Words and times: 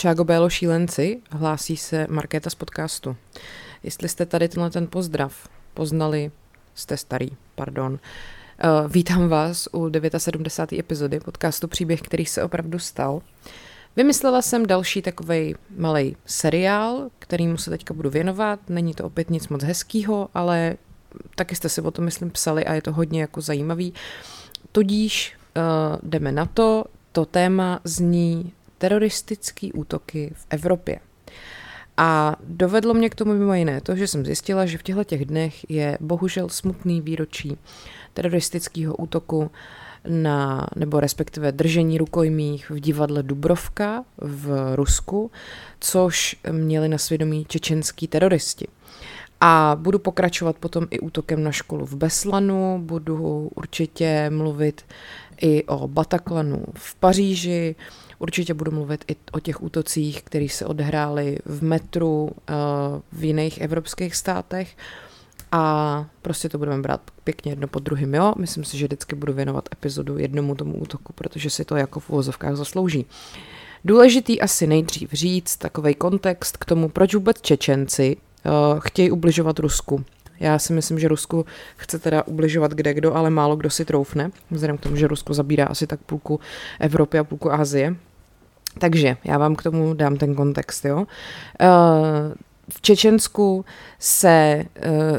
Čágo 0.00 0.24
Bélo 0.24 0.50
šílenci, 0.50 1.20
hlásí 1.30 1.76
se 1.76 2.06
Markéta 2.10 2.50
z 2.50 2.54
podcastu. 2.54 3.16
Jestli 3.82 4.08
jste 4.08 4.26
tady 4.26 4.48
tenhle 4.48 4.70
ten 4.70 4.86
pozdrav 4.86 5.48
poznali, 5.74 6.30
jste 6.74 6.96
starý, 6.96 7.28
pardon. 7.54 7.92
Uh, 7.92 8.92
vítám 8.92 9.28
vás 9.28 9.68
u 9.72 9.90
79. 10.18 10.80
epizody 10.80 11.20
podcastu 11.20 11.68
Příběh, 11.68 12.02
který 12.02 12.26
se 12.26 12.42
opravdu 12.42 12.78
stal. 12.78 13.22
Vymyslela 13.96 14.42
jsem 14.42 14.66
další 14.66 15.02
takový 15.02 15.54
malý 15.76 16.16
seriál, 16.26 17.10
kterýmu 17.18 17.56
se 17.56 17.70
teďka 17.70 17.94
budu 17.94 18.10
věnovat. 18.10 18.60
Není 18.68 18.94
to 18.94 19.04
opět 19.04 19.30
nic 19.30 19.48
moc 19.48 19.62
hezkýho, 19.62 20.28
ale 20.34 20.76
taky 21.34 21.56
jste 21.56 21.68
si 21.68 21.80
o 21.80 21.90
tom, 21.90 22.04
myslím, 22.04 22.30
psali 22.30 22.64
a 22.64 22.74
je 22.74 22.82
to 22.82 22.92
hodně 22.92 23.20
jako 23.20 23.40
zajímavý. 23.40 23.94
Tudíž 24.72 25.36
uh, 25.56 25.62
jdeme 26.02 26.32
na 26.32 26.46
to. 26.46 26.84
To 27.12 27.24
téma 27.24 27.80
zní 27.84 28.52
teroristické 28.80 29.68
útoky 29.74 30.32
v 30.34 30.46
Evropě. 30.50 30.98
A 31.96 32.36
dovedlo 32.44 32.94
mě 32.94 33.10
k 33.10 33.14
tomu 33.14 33.34
mimo 33.34 33.54
jiné 33.54 33.80
to, 33.80 33.96
že 33.96 34.06
jsem 34.06 34.24
zjistila, 34.24 34.66
že 34.66 34.78
v 34.78 34.82
těchto 34.82 35.04
těch 35.04 35.24
dnech 35.24 35.70
je 35.70 35.98
bohužel 36.00 36.48
smutný 36.48 37.00
výročí 37.00 37.56
teroristického 38.14 38.96
útoku 38.96 39.50
na, 40.08 40.66
nebo 40.76 41.00
respektive 41.00 41.52
držení 41.52 41.98
rukojmích 41.98 42.70
v 42.70 42.80
divadle 42.80 43.22
Dubrovka 43.22 44.04
v 44.18 44.74
Rusku, 44.76 45.30
což 45.80 46.36
měli 46.50 46.88
na 46.88 46.98
svědomí 46.98 47.44
čečenský 47.48 48.08
teroristi. 48.08 48.66
A 49.40 49.76
budu 49.80 49.98
pokračovat 49.98 50.56
potom 50.56 50.86
i 50.90 51.00
útokem 51.00 51.42
na 51.42 51.52
školu 51.52 51.86
v 51.86 51.94
Beslanu, 51.94 52.80
budu 52.82 53.50
určitě 53.54 54.30
mluvit 54.30 54.84
i 55.40 55.64
o 55.64 55.88
Bataklanu 55.88 56.64
v 56.74 56.94
Paříži, 56.94 57.76
určitě 58.20 58.54
budu 58.54 58.70
mluvit 58.70 59.04
i 59.08 59.16
o 59.32 59.40
těch 59.40 59.62
útocích, 59.62 60.22
které 60.22 60.48
se 60.48 60.66
odehrály 60.66 61.38
v 61.44 61.62
metru 61.62 62.30
eh, 62.30 62.54
v 63.12 63.24
jiných 63.24 63.60
evropských 63.60 64.16
státech 64.16 64.76
a 65.52 66.06
prostě 66.22 66.48
to 66.48 66.58
budeme 66.58 66.82
brát 66.82 67.00
pěkně 67.24 67.52
jedno 67.52 67.68
po 67.68 67.78
druhém, 67.78 68.14
jo. 68.14 68.32
Myslím 68.38 68.64
si, 68.64 68.78
že 68.78 68.86
vždycky 68.86 69.16
budu 69.16 69.32
věnovat 69.32 69.68
epizodu 69.72 70.18
jednomu 70.18 70.54
tomu 70.54 70.76
útoku, 70.76 71.12
protože 71.12 71.50
si 71.50 71.64
to 71.64 71.76
jako 71.76 72.00
v 72.00 72.10
uvozovkách 72.10 72.56
zaslouží. 72.56 73.06
Důležitý 73.84 74.40
asi 74.40 74.66
nejdřív 74.66 75.12
říct 75.12 75.56
takový 75.56 75.94
kontext 75.94 76.56
k 76.56 76.64
tomu, 76.64 76.88
proč 76.88 77.14
vůbec 77.14 77.40
Čečenci 77.40 78.16
uh, 78.16 78.80
chtějí 78.80 79.10
ubližovat 79.10 79.58
Rusku. 79.58 80.04
Já 80.40 80.58
si 80.58 80.72
myslím, 80.72 80.98
že 80.98 81.08
Rusku 81.08 81.46
chce 81.76 81.98
teda 81.98 82.22
ubližovat 82.26 82.72
kde 82.72 82.94
kdo, 82.94 83.14
ale 83.16 83.30
málo 83.30 83.56
kdo 83.56 83.70
si 83.70 83.84
troufne, 83.84 84.30
vzhledem 84.50 84.78
k 84.78 84.80
tomu, 84.80 84.96
že 84.96 85.06
Rusko 85.06 85.34
zabírá 85.34 85.66
asi 85.66 85.86
tak 85.86 86.00
půlku 86.00 86.40
Evropy 86.80 87.18
a 87.18 87.24
půlku 87.24 87.52
Asie. 87.52 87.96
Takže 88.80 89.16
já 89.24 89.38
vám 89.38 89.56
k 89.56 89.62
tomu 89.62 89.94
dám 89.94 90.16
ten 90.16 90.34
kontext, 90.34 90.84
jo. 90.84 90.96
Uh, 90.96 91.06
v 92.70 92.80
Čečensku 92.80 93.64
se, 93.98 94.28
eh, 94.28 94.64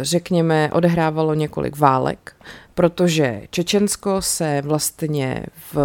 řekněme, 0.02 0.70
odehrávalo 0.73 1.34
několik 1.34 1.78
válek, 1.78 2.36
protože 2.73 3.42
Čečensko 3.50 4.22
se 4.22 4.62
vlastně 4.66 5.45
v, 5.73 5.78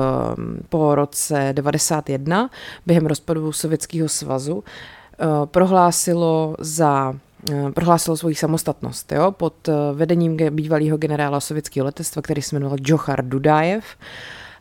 po 0.68 0.94
roce 0.94 1.50
91 1.52 2.50
během 2.86 3.06
rozpadu 3.06 3.52
Sovětského 3.52 4.08
svazu 4.08 4.64
eh, 4.64 5.26
prohlásilo 5.44 6.56
za 6.58 7.14
eh, 7.52 7.72
prohlásilo 7.72 8.16
svoji 8.16 8.34
samostatnost 8.34 9.12
jo, 9.12 9.32
pod 9.32 9.68
vedením 9.94 10.36
bývalého 10.50 10.96
generála 10.96 11.40
sovětského 11.40 11.84
letectva, 11.84 12.22
který 12.22 12.42
se 12.42 12.56
jmenoval 12.56 12.78
Džochar 12.78 13.28
Dudajev, 13.28 13.84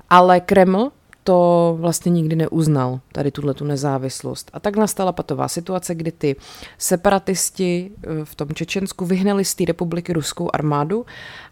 ale 0.09 0.39
Kreml 0.39 0.91
to 1.27 1.77
vlastně 1.79 2.11
nikdy 2.11 2.35
neuznal, 2.35 2.99
tady 3.11 3.31
tuhle 3.31 3.53
tu 3.53 3.65
nezávislost. 3.65 4.51
A 4.53 4.59
tak 4.59 4.77
nastala 4.77 5.11
patová 5.11 5.47
situace, 5.47 5.95
kdy 5.95 6.11
ty 6.11 6.35
separatisti 6.77 7.91
eh, 7.91 8.25
v 8.25 8.35
tom 8.35 8.47
Čečensku 8.53 9.05
vyhnali 9.05 9.45
z 9.45 9.55
té 9.55 9.65
republiky 9.65 10.13
ruskou 10.13 10.49
armádu 10.53 11.05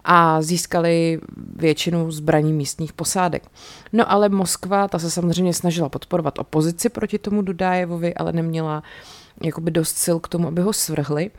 a 0.03 0.41
získali 0.41 1.19
většinu 1.55 2.11
zbraní 2.11 2.53
místních 2.53 2.93
posádek. 2.93 3.43
No 3.93 4.11
ale 4.11 4.29
Moskva, 4.29 4.87
ta 4.87 4.99
se 4.99 5.11
samozřejmě 5.11 5.53
snažila 5.53 5.89
podporovat 5.89 6.39
opozici 6.39 6.89
proti 6.89 7.19
tomu 7.19 7.41
Dudájevovi, 7.41 8.13
ale 8.13 8.33
neměla 8.33 8.83
jakoby 9.43 9.71
dost 9.71 9.97
sil 10.03 10.17
k 10.19 10.27
tomu, 10.27 10.47
aby 10.47 10.61
ho 10.61 10.73
svrhli 10.73 11.31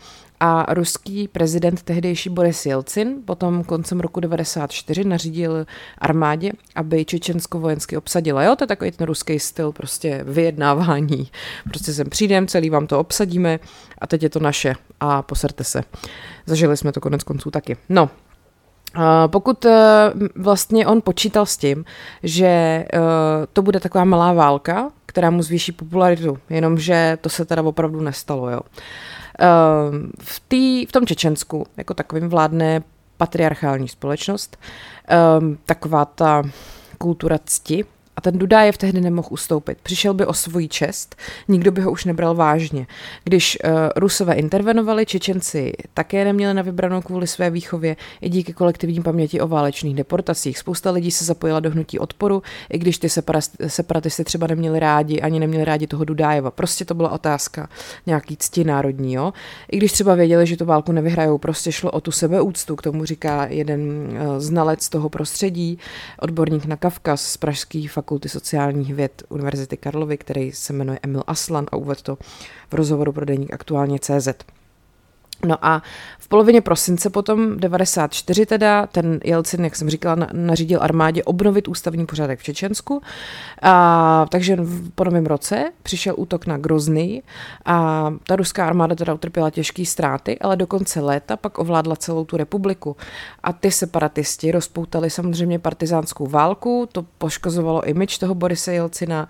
a 0.46 0.74
ruský 0.74 1.28
prezident 1.28 1.82
tehdejší 1.82 2.30
Boris 2.30 2.66
Jelcin 2.66 3.16
potom 3.24 3.64
koncem 3.64 4.00
roku 4.00 4.20
94 4.20 5.04
nařídil 5.04 5.66
armádě, 5.98 6.52
aby 6.74 7.04
Čečensko 7.04 7.58
vojensky 7.60 7.96
obsadila. 7.96 8.42
Jo, 8.42 8.56
to 8.56 8.64
je 8.64 8.68
takový 8.68 8.90
ten 8.90 9.06
ruský 9.06 9.38
styl 9.38 9.72
prostě 9.72 10.24
vyjednávání. 10.26 11.30
Prostě 11.68 11.92
sem 11.92 12.10
přijdem, 12.10 12.46
celý 12.46 12.70
vám 12.70 12.86
to 12.86 13.00
obsadíme 13.00 13.58
a 13.98 14.06
teď 14.06 14.22
je 14.22 14.30
to 14.30 14.40
naše 14.40 14.74
a 15.00 15.22
poserte 15.22 15.64
se. 15.64 15.82
Zažili 16.46 16.76
jsme 16.76 16.92
to 16.92 17.00
konec 17.00 17.22
konců 17.22 17.50
taky. 17.50 17.76
No, 17.88 18.10
pokud 19.26 19.64
eh, 19.64 20.12
vlastně 20.36 20.86
on 20.86 21.02
počítal 21.02 21.46
s 21.46 21.56
tím, 21.56 21.84
že 22.22 22.46
eh, 22.46 22.86
to 23.52 23.62
bude 23.62 23.80
taková 23.80 24.04
malá 24.04 24.32
válka, 24.32 24.90
která 25.14 25.30
mu 25.30 25.42
zvýší 25.42 25.72
popularitu, 25.72 26.38
jenomže 26.50 27.18
to 27.20 27.28
se 27.28 27.44
teda 27.44 27.62
opravdu 27.62 28.00
nestalo, 28.00 28.50
jo. 28.50 28.60
Ehm, 29.38 30.10
v, 30.20 30.42
tý, 30.48 30.86
v 30.86 30.92
tom 30.92 31.06
Čečensku 31.06 31.66
jako 31.76 31.94
takovým 31.94 32.28
vládne 32.28 32.82
patriarchální 33.16 33.88
společnost, 33.88 34.56
ehm, 35.08 35.58
taková 35.66 36.04
ta 36.04 36.42
kultura 36.98 37.38
cti, 37.44 37.84
a 38.16 38.20
ten 38.20 38.38
Dudájev 38.38 38.76
tehdy 38.76 39.00
nemohl 39.00 39.28
ustoupit. 39.30 39.78
Přišel 39.82 40.14
by 40.14 40.26
o 40.26 40.32
svoji 40.32 40.68
čest, 40.68 41.16
nikdo 41.48 41.72
by 41.72 41.80
ho 41.80 41.90
už 41.90 42.04
nebral 42.04 42.34
vážně. 42.34 42.86
Když 43.24 43.58
uh, 43.64 43.70
Rusové 43.96 44.34
intervenovali, 44.34 45.06
Čečenci 45.06 45.72
také 45.94 46.24
neměli 46.24 46.54
na 46.54 46.62
vybranou 46.62 47.00
kvůli 47.02 47.26
své 47.26 47.50
výchově 47.50 47.96
i 48.20 48.28
díky 48.28 48.52
kolektivní 48.52 49.02
paměti 49.02 49.40
o 49.40 49.48
válečných 49.48 49.94
deportacích. 49.96 50.58
Spousta 50.58 50.90
lidí 50.90 51.10
se 51.10 51.24
zapojila 51.24 51.60
do 51.60 51.70
hnutí 51.70 51.98
odporu, 51.98 52.42
i 52.70 52.78
když 52.78 52.98
ty 52.98 53.08
separatisty 53.66 54.24
třeba 54.24 54.46
neměli 54.46 54.80
rádi, 54.80 55.20
ani 55.20 55.40
neměli 55.40 55.64
rádi 55.64 55.86
toho 55.86 56.04
Dudájeva. 56.04 56.50
Prostě 56.50 56.84
to 56.84 56.94
byla 56.94 57.10
otázka 57.10 57.68
nějaký 58.06 58.36
cti 58.36 58.64
národní. 58.64 59.14
Jo? 59.14 59.32
I 59.72 59.76
když 59.76 59.92
třeba 59.92 60.14
věděli, 60.14 60.46
že 60.46 60.56
tu 60.56 60.64
válku 60.64 60.92
nevyhrajou, 60.92 61.38
prostě 61.38 61.72
šlo 61.72 61.90
o 61.90 62.00
tu 62.00 62.10
sebeúctu, 62.10 62.76
k 62.76 62.82
tomu 62.82 63.04
říká 63.04 63.46
jeden 63.46 63.80
uh, 63.80 64.38
znalec 64.38 64.88
toho 64.88 65.08
prostředí, 65.08 65.78
odborník 66.20 66.64
na 66.64 66.76
Kavkaz 66.76 67.26
z 67.26 67.36
Pražský 67.36 67.88
fakulty 68.04 68.28
sociálních 68.28 68.94
věd 68.94 69.22
Univerzity 69.28 69.76
Karlovy, 69.76 70.18
který 70.18 70.52
se 70.52 70.72
jmenuje 70.72 70.98
Emil 71.02 71.22
Aslan 71.26 71.66
a 71.72 71.76
uvedl 71.76 72.00
to 72.02 72.18
v 72.70 72.74
rozhovoru 72.74 73.12
pro 73.12 73.24
deník 73.24 73.52
aktuálně 73.52 73.98
CZ. 73.98 74.28
No 75.44 75.56
a 75.62 75.82
v 76.18 76.28
polovině 76.28 76.60
prosince 76.60 77.10
potom 77.10 77.56
94 77.60 78.46
teda 78.46 78.86
ten 78.86 79.20
Jelcin, 79.24 79.64
jak 79.64 79.76
jsem 79.76 79.90
říkala, 79.90 80.26
nařídil 80.32 80.78
armádě 80.82 81.24
obnovit 81.24 81.68
ústavní 81.68 82.06
pořádek 82.06 82.40
v 82.40 82.42
Čečensku. 82.42 83.02
A, 83.62 84.26
takže 84.28 84.58
po 84.94 85.04
novém 85.04 85.26
roce 85.26 85.72
přišel 85.82 86.14
útok 86.16 86.46
na 86.46 86.58
Grozny 86.58 87.22
a 87.64 88.10
ta 88.26 88.36
ruská 88.36 88.66
armáda 88.66 88.94
teda 88.94 89.14
utrpěla 89.14 89.50
těžké 89.50 89.84
ztráty, 89.84 90.38
ale 90.38 90.56
do 90.56 90.66
konce 90.66 91.00
léta 91.00 91.36
pak 91.36 91.58
ovládla 91.58 91.96
celou 91.96 92.24
tu 92.24 92.36
republiku. 92.36 92.96
A 93.42 93.52
ty 93.52 93.70
separatisti 93.70 94.52
rozpoutali 94.52 95.10
samozřejmě 95.10 95.58
partizánskou 95.58 96.26
válku, 96.26 96.88
to 96.92 97.04
poškozovalo 97.18 97.84
image 97.84 98.18
toho 98.18 98.34
Borise 98.34 98.74
Jelcina. 98.74 99.28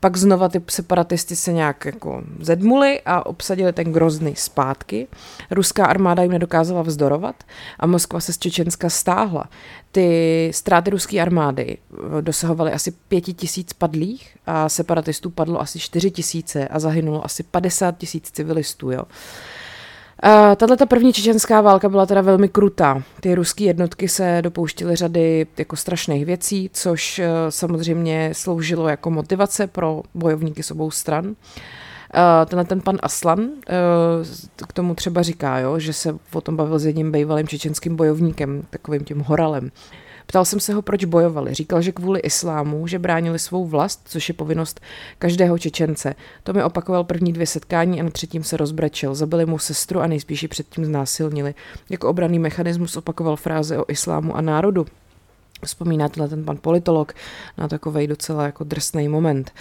Pak 0.00 0.16
znova 0.16 0.48
ty 0.48 0.62
separatisti 0.68 1.36
se 1.36 1.52
nějak 1.52 1.84
jako 1.84 2.22
zedmuli 2.40 3.00
a 3.06 3.26
obsadili 3.26 3.72
ten 3.72 3.92
Grozny 3.92 4.34
zpátky. 4.36 5.08
Ruská 5.56 5.86
armáda 5.86 6.22
jim 6.22 6.32
nedokázala 6.32 6.82
vzdorovat 6.82 7.44
a 7.78 7.86
Moskva 7.86 8.20
se 8.20 8.32
z 8.32 8.38
Čečenska 8.38 8.90
stáhla. 8.90 9.44
Ty 9.92 10.50
ztráty 10.54 10.90
ruské 10.90 11.20
armády 11.20 11.78
eh, 11.78 12.22
dosahovaly 12.22 12.72
asi 12.72 12.90
pěti 12.90 13.34
tisíc 13.34 13.72
padlých 13.72 14.36
a 14.46 14.68
separatistů 14.68 15.30
padlo 15.30 15.60
asi 15.60 15.78
čtyři 15.78 16.10
tisíce 16.10 16.68
a 16.68 16.78
zahynulo 16.78 17.24
asi 17.24 17.42
50 17.42 17.98
tisíc 17.98 18.30
civilistů. 18.30 18.90
Jo. 18.90 19.02
Tahle 20.56 20.76
ta 20.76 20.86
první 20.86 21.12
čečenská 21.12 21.60
válka 21.60 21.88
byla 21.88 22.06
teda 22.06 22.20
velmi 22.20 22.48
krutá. 22.48 23.02
Ty 23.20 23.34
ruské 23.34 23.64
jednotky 23.64 24.08
se 24.08 24.38
dopouštily 24.40 24.96
řady 24.96 25.46
jako 25.58 25.76
strašných 25.76 26.26
věcí, 26.26 26.70
což 26.72 27.18
eh, 27.18 27.28
samozřejmě 27.48 28.30
sloužilo 28.32 28.88
jako 28.88 29.10
motivace 29.10 29.66
pro 29.66 30.02
bojovníky 30.14 30.62
s 30.62 30.70
obou 30.70 30.90
stran. 30.90 31.26
Uh, 31.26 31.34
tenhle 32.46 32.64
ten 32.64 32.80
pan 32.80 32.98
Aslan 33.02 33.40
uh, 33.40 33.48
k 34.68 34.72
tomu 34.72 34.94
třeba 34.94 35.22
říká, 35.22 35.58
jo, 35.58 35.78
že 35.78 35.92
se 35.92 36.16
o 36.32 36.40
tom 36.40 36.56
bavil 36.56 36.78
s 36.78 36.86
jedním 36.86 37.12
bývalým 37.12 37.48
čečenským 37.48 37.96
bojovníkem, 37.96 38.62
takovým 38.70 39.04
tím 39.04 39.20
horalem. 39.20 39.70
Ptal 40.26 40.44
jsem 40.44 40.60
se 40.60 40.74
ho, 40.74 40.82
proč 40.82 41.04
bojovali. 41.04 41.54
Říkal, 41.54 41.82
že 41.82 41.92
kvůli 41.92 42.20
islámu, 42.20 42.86
že 42.86 42.98
bránili 42.98 43.38
svou 43.38 43.66
vlast, 43.66 44.00
což 44.04 44.28
je 44.28 44.34
povinnost 44.34 44.80
každého 45.18 45.58
Čečence. 45.58 46.14
To 46.42 46.52
mi 46.52 46.62
opakoval 46.62 47.04
první 47.04 47.32
dvě 47.32 47.46
setkání 47.46 48.00
a 48.00 48.04
na 48.04 48.10
třetím 48.10 48.44
se 48.44 48.56
rozbrečel. 48.56 49.14
Zabili 49.14 49.46
mu 49.46 49.58
sestru 49.58 50.00
a 50.00 50.06
nejspíš 50.06 50.42
ji 50.42 50.48
předtím 50.48 50.84
znásilnili. 50.84 51.54
Jako 51.90 52.08
obraný 52.08 52.38
mechanismus 52.38 52.96
opakoval 52.96 53.36
fráze 53.36 53.78
o 53.78 53.84
islámu 53.88 54.36
a 54.36 54.40
národu. 54.40 54.86
Vzpomíná 55.64 56.08
tenhle 56.08 56.28
ten 56.28 56.44
pan 56.44 56.56
politolog 56.56 57.12
na 57.58 57.68
takový 57.68 58.06
docela 58.06 58.44
jako 58.44 58.64
drsný 58.64 59.08
moment. 59.08 59.52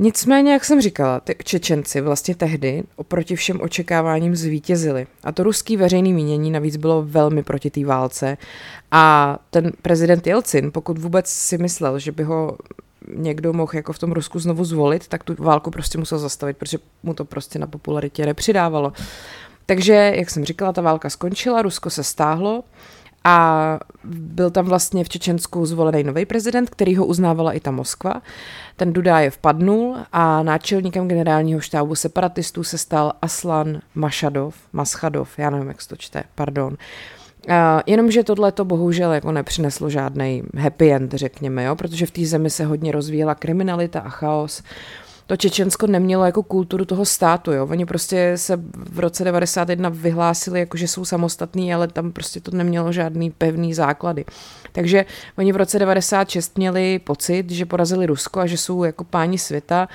Nicméně, 0.00 0.52
jak 0.52 0.64
jsem 0.64 0.80
říkala, 0.80 1.20
ty 1.20 1.36
Čečenci 1.44 2.00
vlastně 2.00 2.34
tehdy 2.34 2.82
oproti 2.96 3.36
všem 3.36 3.60
očekáváním 3.60 4.36
zvítězili. 4.36 5.06
A 5.24 5.32
to 5.32 5.42
ruský 5.42 5.76
veřejný 5.76 6.12
mínění 6.12 6.50
navíc 6.50 6.76
bylo 6.76 7.02
velmi 7.02 7.42
proti 7.42 7.70
té 7.70 7.84
válce. 7.84 8.36
A 8.90 9.38
ten 9.50 9.72
prezident 9.82 10.26
Jelcin, 10.26 10.72
pokud 10.72 10.98
vůbec 10.98 11.28
si 11.28 11.58
myslel, 11.58 11.98
že 11.98 12.12
by 12.12 12.22
ho 12.22 12.58
někdo 13.14 13.52
mohl 13.52 13.72
jako 13.74 13.92
v 13.92 13.98
tom 13.98 14.12
Rusku 14.12 14.38
znovu 14.38 14.64
zvolit, 14.64 15.08
tak 15.08 15.24
tu 15.24 15.34
válku 15.38 15.70
prostě 15.70 15.98
musel 15.98 16.18
zastavit, 16.18 16.56
protože 16.56 16.78
mu 17.02 17.14
to 17.14 17.24
prostě 17.24 17.58
na 17.58 17.66
popularitě 17.66 18.26
nepřidávalo. 18.26 18.92
Takže, 19.66 20.12
jak 20.16 20.30
jsem 20.30 20.44
říkala, 20.44 20.72
ta 20.72 20.82
válka 20.82 21.10
skončila, 21.10 21.62
Rusko 21.62 21.90
se 21.90 22.04
stáhlo 22.04 22.64
a 23.28 23.78
byl 24.04 24.50
tam 24.50 24.66
vlastně 24.66 25.04
v 25.04 25.08
Čečensku 25.08 25.66
zvolený 25.66 26.02
nový 26.02 26.26
prezident, 26.26 26.70
který 26.70 26.96
ho 26.96 27.06
uznávala 27.06 27.52
i 27.52 27.60
ta 27.60 27.70
Moskva. 27.70 28.22
Ten 28.76 28.92
Dudájev 28.92 29.38
padnul 29.38 29.96
a 30.12 30.42
náčelníkem 30.42 31.08
generálního 31.08 31.60
štábu 31.60 31.94
separatistů 31.94 32.64
se 32.64 32.78
stal 32.78 33.12
Aslan 33.22 33.80
Mašadov, 33.94 34.54
Maschadov, 34.72 35.38
já 35.38 35.50
nevím, 35.50 35.68
jak 35.68 35.82
se 35.82 35.88
to 35.88 35.96
čte, 35.96 36.24
pardon. 36.34 36.76
Uh, 37.48 37.54
jenomže 37.86 38.24
tohle 38.24 38.52
to 38.52 38.64
bohužel 38.64 39.12
jako 39.12 39.32
nepřineslo 39.32 39.90
žádný 39.90 40.42
happy 40.58 40.92
end, 40.92 41.14
řekněme, 41.14 41.64
jo? 41.64 41.76
protože 41.76 42.06
v 42.06 42.10
té 42.10 42.26
zemi 42.26 42.50
se 42.50 42.64
hodně 42.64 42.92
rozvíjela 42.92 43.34
kriminalita 43.34 44.00
a 44.00 44.08
chaos. 44.08 44.60
Uh, 44.60 45.07
to 45.28 45.36
Čečensko 45.36 45.86
nemělo 45.86 46.24
jako 46.24 46.42
kulturu 46.42 46.84
toho 46.84 47.04
státu, 47.04 47.52
jo. 47.52 47.66
Oni 47.66 47.86
prostě 47.86 48.32
se 48.36 48.56
v 48.74 48.98
roce 48.98 49.24
91 49.24 49.88
vyhlásili, 49.88 50.60
jako 50.60 50.76
že 50.76 50.88
jsou 50.88 51.04
samostatní, 51.04 51.74
ale 51.74 51.88
tam 51.88 52.12
prostě 52.12 52.40
to 52.40 52.50
nemělo 52.50 52.92
žádný 52.92 53.30
pevný 53.30 53.74
základy. 53.74 54.24
Takže 54.72 55.04
oni 55.38 55.52
v 55.52 55.56
roce 55.56 55.78
96 55.78 56.58
měli 56.58 56.98
pocit, 56.98 57.50
že 57.50 57.66
porazili 57.66 58.06
Rusko 58.06 58.40
a 58.40 58.46
že 58.46 58.56
jsou 58.56 58.84
jako 58.84 59.04
páni 59.04 59.38
světa, 59.38 59.88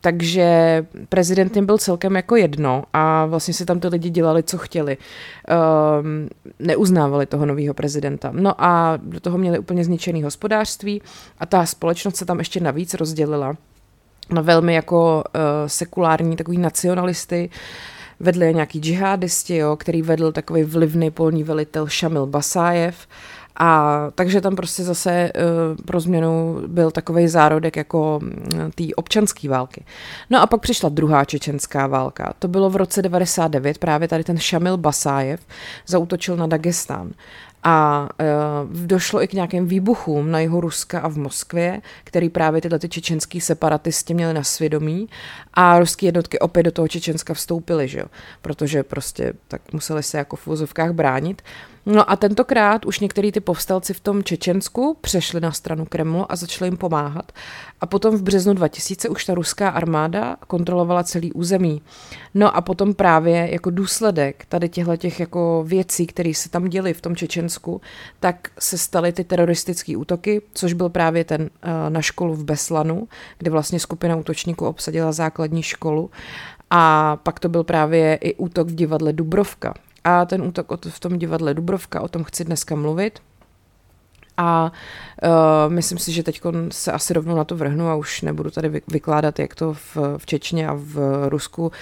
takže 0.00 0.86
prezident 1.08 1.56
jim 1.56 1.66
byl 1.66 1.78
celkem 1.78 2.16
jako 2.16 2.36
jedno 2.36 2.84
a 2.92 3.26
vlastně 3.26 3.54
si 3.54 3.64
tam 3.64 3.80
ty 3.80 3.88
lidi 3.88 4.10
dělali, 4.10 4.42
co 4.42 4.58
chtěli. 4.58 4.96
Um, 6.00 6.28
neuznávali 6.58 7.26
toho 7.26 7.46
nového 7.46 7.74
prezidenta. 7.74 8.30
No 8.32 8.64
a 8.64 8.98
do 9.02 9.20
toho 9.20 9.38
měli 9.38 9.58
úplně 9.58 9.84
zničený 9.84 10.22
hospodářství 10.22 11.02
a 11.38 11.46
ta 11.46 11.66
společnost 11.66 12.16
se 12.16 12.24
tam 12.24 12.38
ještě 12.38 12.60
navíc 12.60 12.94
rozdělila 12.94 13.56
na 14.30 14.42
velmi 14.42 14.74
jako 14.74 15.24
uh, 15.34 15.40
sekulární 15.66 16.36
takový 16.36 16.58
nacionalisty, 16.58 17.50
vedli 18.20 18.46
je 18.46 18.52
nějaký 18.52 18.80
džihadisti, 18.80 19.56
jo, 19.56 19.76
který 19.76 20.02
vedl 20.02 20.32
takový 20.32 20.62
vlivný 20.62 21.10
polní 21.10 21.44
velitel 21.44 21.88
Šamil 21.88 22.26
Basájev, 22.26 23.06
a 23.62 24.10
takže 24.14 24.40
tam 24.40 24.56
prostě 24.56 24.84
zase 24.84 25.32
uh, 25.34 25.84
pro 25.84 26.00
změnu 26.00 26.62
byl 26.66 26.90
takový 26.90 27.28
zárodek 27.28 27.76
jako 27.76 28.20
uh, 28.22 28.30
té 28.74 28.84
občanské 28.96 29.48
války. 29.48 29.84
No 30.30 30.42
a 30.42 30.46
pak 30.46 30.60
přišla 30.60 30.88
druhá 30.88 31.24
čečenská 31.24 31.86
válka. 31.86 32.32
To 32.38 32.48
bylo 32.48 32.70
v 32.70 32.76
roce 32.76 33.02
99, 33.02 33.78
právě 33.78 34.08
tady 34.08 34.24
ten 34.24 34.38
Šamil 34.38 34.76
Basájev 34.76 35.40
zautočil 35.86 36.36
na 36.36 36.46
Dagestán 36.46 37.10
a 37.62 38.08
uh, 38.70 38.86
došlo 38.86 39.22
i 39.22 39.28
k 39.28 39.32
nějakým 39.32 39.66
výbuchům 39.66 40.30
na 40.30 40.40
jihu 40.40 40.60
Ruska 40.60 41.00
a 41.00 41.08
v 41.08 41.16
Moskvě, 41.18 41.82
který 42.04 42.28
právě 42.28 42.60
tyhle 42.60 42.78
ty 42.78 42.88
čečenský 42.88 43.40
separatisti 43.40 44.14
měli 44.14 44.34
na 44.34 44.42
svědomí 44.42 45.08
a 45.54 45.78
ruské 45.78 46.06
jednotky 46.06 46.38
opět 46.38 46.62
do 46.62 46.72
toho 46.72 46.88
Čečenska 46.88 47.34
vstoupily, 47.34 47.88
že 47.88 47.98
jo? 47.98 48.06
protože 48.42 48.82
prostě 48.82 49.32
tak 49.48 49.72
museli 49.72 50.02
se 50.02 50.18
jako 50.18 50.36
v 50.36 50.48
úzovkách 50.48 50.92
bránit. 50.92 51.42
No 51.92 52.10
a 52.10 52.16
tentokrát 52.16 52.86
už 52.86 53.00
některý 53.00 53.32
ty 53.32 53.40
povstalci 53.40 53.94
v 53.94 54.00
tom 54.00 54.24
Čečensku 54.24 54.96
přešli 55.00 55.40
na 55.40 55.52
stranu 55.52 55.86
Kremlu 55.86 56.32
a 56.32 56.36
začali 56.36 56.66
jim 56.68 56.76
pomáhat. 56.76 57.32
A 57.80 57.86
potom 57.86 58.16
v 58.16 58.22
březnu 58.22 58.54
2000 58.54 59.08
už 59.08 59.24
ta 59.24 59.34
ruská 59.34 59.68
armáda 59.68 60.36
kontrolovala 60.46 61.04
celý 61.04 61.32
území. 61.32 61.82
No 62.34 62.56
a 62.56 62.60
potom 62.60 62.94
právě 62.94 63.48
jako 63.52 63.70
důsledek 63.70 64.44
tady 64.48 64.68
těchto 64.68 64.96
těch 64.96 65.20
jako 65.20 65.64
věcí, 65.66 66.06
které 66.06 66.34
se 66.34 66.48
tam 66.50 66.68
děly 66.68 66.94
v 66.94 67.00
tom 67.00 67.16
Čečensku, 67.16 67.80
tak 68.20 68.48
se 68.58 68.78
staly 68.78 69.12
ty 69.12 69.24
teroristické 69.24 69.96
útoky, 69.96 70.42
což 70.54 70.72
byl 70.72 70.88
právě 70.88 71.24
ten 71.24 71.42
uh, 71.42 71.48
na 71.88 72.02
školu 72.02 72.34
v 72.34 72.44
Beslanu, 72.44 73.08
kde 73.38 73.50
vlastně 73.50 73.80
skupina 73.80 74.16
útočníků 74.16 74.66
obsadila 74.66 75.12
základní 75.12 75.62
školu. 75.62 76.10
A 76.70 77.16
pak 77.16 77.40
to 77.40 77.48
byl 77.48 77.64
právě 77.64 78.14
i 78.14 78.34
útok 78.34 78.68
v 78.68 78.74
divadle 78.74 79.12
Dubrovka, 79.12 79.74
a 80.04 80.24
ten 80.24 80.42
útok 80.42 80.84
v 80.88 81.00
tom 81.00 81.18
divadle 81.18 81.54
Dubrovka, 81.54 82.00
o 82.00 82.08
tom 82.08 82.24
chci 82.24 82.44
dneska 82.44 82.74
mluvit. 82.74 83.20
A 84.36 84.72
uh, 85.22 85.72
myslím 85.72 85.98
si, 85.98 86.12
že 86.12 86.22
teď 86.22 86.40
se 86.70 86.92
asi 86.92 87.14
rovnou 87.14 87.36
na 87.36 87.44
to 87.44 87.56
vrhnu 87.56 87.88
a 87.88 87.94
už 87.94 88.22
nebudu 88.22 88.50
tady 88.50 88.82
vykládat, 88.88 89.38
jak 89.38 89.54
to 89.54 89.74
v, 89.74 89.96
v 90.16 90.26
Čečně 90.26 90.68
a 90.68 90.74
v 90.76 91.28
Rusku 91.28 91.72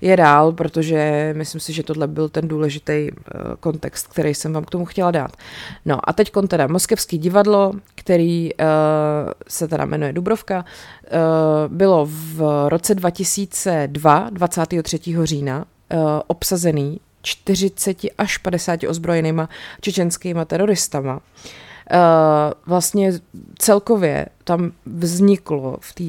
je 0.00 0.16
dál, 0.16 0.52
protože 0.52 1.32
myslím 1.36 1.60
si, 1.60 1.72
že 1.72 1.82
tohle 1.82 2.06
byl 2.06 2.28
ten 2.28 2.48
důležitý 2.48 3.10
uh, 3.12 3.54
kontext, 3.60 4.06
který 4.06 4.34
jsem 4.34 4.52
vám 4.52 4.64
k 4.64 4.70
tomu 4.70 4.84
chtěla 4.84 5.10
dát. 5.10 5.36
No 5.84 6.08
a 6.08 6.12
teď 6.12 6.32
teda 6.48 6.66
Moskevský 6.66 7.18
divadlo, 7.18 7.72
který 7.94 8.54
uh, 8.54 8.66
se 9.48 9.68
teda 9.68 9.84
jmenuje 9.84 10.12
Dubrovka, 10.12 10.64
uh, 10.64 11.74
bylo 11.74 12.06
v 12.10 12.68
roce 12.68 12.94
2002, 12.94 14.30
23. 14.30 14.98
října, 15.24 15.64
obsazený 16.26 17.00
40 17.22 17.98
až 18.18 18.38
50 18.38 18.80
ozbrojenýma 18.88 19.48
čečenskými 19.80 20.40
teroristama. 20.46 21.14
Uh, 21.14 21.20
vlastně 22.66 23.12
celkově 23.58 24.26
tam 24.44 24.72
vzniklo 24.86 25.78
v 25.80 25.94
té 25.94 26.04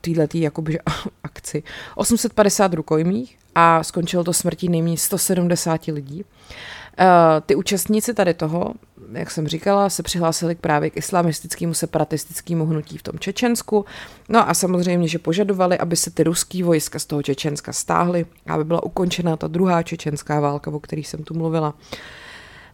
této 0.00 0.38
jakoby 0.38 0.78
akci 1.24 1.62
850 1.94 2.74
rukojmích 2.74 3.38
a 3.54 3.82
skončilo 3.82 4.24
to 4.24 4.32
smrtí 4.32 4.68
nejméně 4.68 4.98
170 4.98 5.84
lidí. 5.84 6.24
Uh, 6.24 7.06
ty 7.46 7.54
účastníci 7.54 8.14
tady 8.14 8.34
toho 8.34 8.74
jak 9.12 9.30
jsem 9.30 9.48
říkala, 9.48 9.90
se 9.90 10.02
přihlásili 10.02 10.54
k 10.54 10.58
právě 10.60 10.90
k 10.90 10.96
islamistickému 10.96 11.74
separatistickému 11.74 12.66
hnutí 12.66 12.98
v 12.98 13.02
tom 13.02 13.18
Čečensku. 13.18 13.84
No 14.28 14.48
a 14.48 14.54
samozřejmě, 14.54 15.08
že 15.08 15.18
požadovali, 15.18 15.78
aby 15.78 15.96
se 15.96 16.10
ty 16.10 16.22
ruský 16.22 16.62
vojska 16.62 16.98
z 16.98 17.06
toho 17.06 17.22
Čečenska 17.22 17.72
stáhly, 17.72 18.26
aby 18.46 18.64
byla 18.64 18.82
ukončena 18.82 19.36
ta 19.36 19.46
druhá 19.46 19.82
čečenská 19.82 20.40
válka, 20.40 20.70
o 20.70 20.80
které 20.80 21.00
jsem 21.00 21.24
tu 21.24 21.34
mluvila. 21.34 21.74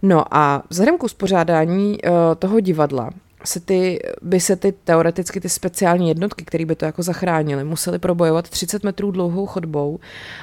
No 0.03 0.25
a 0.35 0.63
vzhledem 0.69 0.99
k 0.99 1.05
uspořádání 1.05 1.99
uh, 2.03 2.11
toho 2.39 2.61
divadla 2.61 3.11
se 3.45 3.61
ty, 3.61 3.99
by 4.23 4.41
se 4.41 4.57
ty 4.57 4.73
teoreticky 4.73 5.41
ty 5.41 5.49
speciální 5.49 6.09
jednotky, 6.09 6.45
které 6.45 6.65
by 6.65 6.75
to 6.75 6.85
jako 6.85 7.03
zachránily, 7.03 7.65
musely 7.65 7.99
probojovat 7.99 8.51
30 8.51 8.85
metrů 8.85 9.11
dlouhou 9.11 9.47
chodbou 9.47 10.01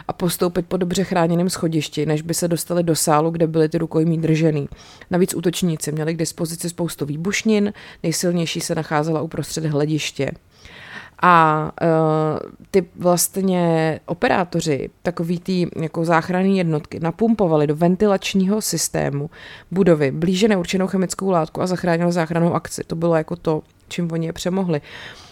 a 0.07 0.13
postoupit 0.13 0.65
po 0.67 0.77
dobře 0.77 1.03
chráněném 1.03 1.49
schodišti, 1.49 2.05
než 2.05 2.21
by 2.21 2.33
se 2.33 2.47
dostali 2.47 2.83
do 2.83 2.95
sálu, 2.95 3.31
kde 3.31 3.47
byly 3.47 3.69
ty 3.69 3.77
rukojmí 3.77 4.17
držený. 4.17 4.69
Navíc 5.11 5.33
útočníci 5.33 5.91
měli 5.91 6.13
k 6.13 6.17
dispozici 6.17 6.69
spoustu 6.69 7.05
výbušnin, 7.05 7.73
nejsilnější 8.03 8.61
se 8.61 8.75
nacházela 8.75 9.21
uprostřed 9.21 9.65
hlediště. 9.65 10.31
A 11.21 11.71
uh, 11.81 12.51
ty 12.71 12.85
vlastně 12.95 13.99
operátoři, 14.05 14.89
takový 15.03 15.39
ty 15.39 15.69
jako 15.81 16.05
záchranné 16.05 16.49
jednotky, 16.49 16.99
napumpovali 16.99 17.67
do 17.67 17.75
ventilačního 17.75 18.61
systému 18.61 19.29
budovy 19.71 20.11
blíže 20.11 20.47
neurčenou 20.47 20.87
chemickou 20.87 21.31
látku 21.31 21.61
a 21.61 21.67
zachránili 21.67 22.11
záchranou 22.11 22.53
akci. 22.53 22.83
To 22.87 22.95
bylo 22.95 23.15
jako 23.15 23.35
to, 23.35 23.61
čím 23.87 24.11
oni 24.11 24.25
je 24.27 24.33
přemohli. 24.33 24.81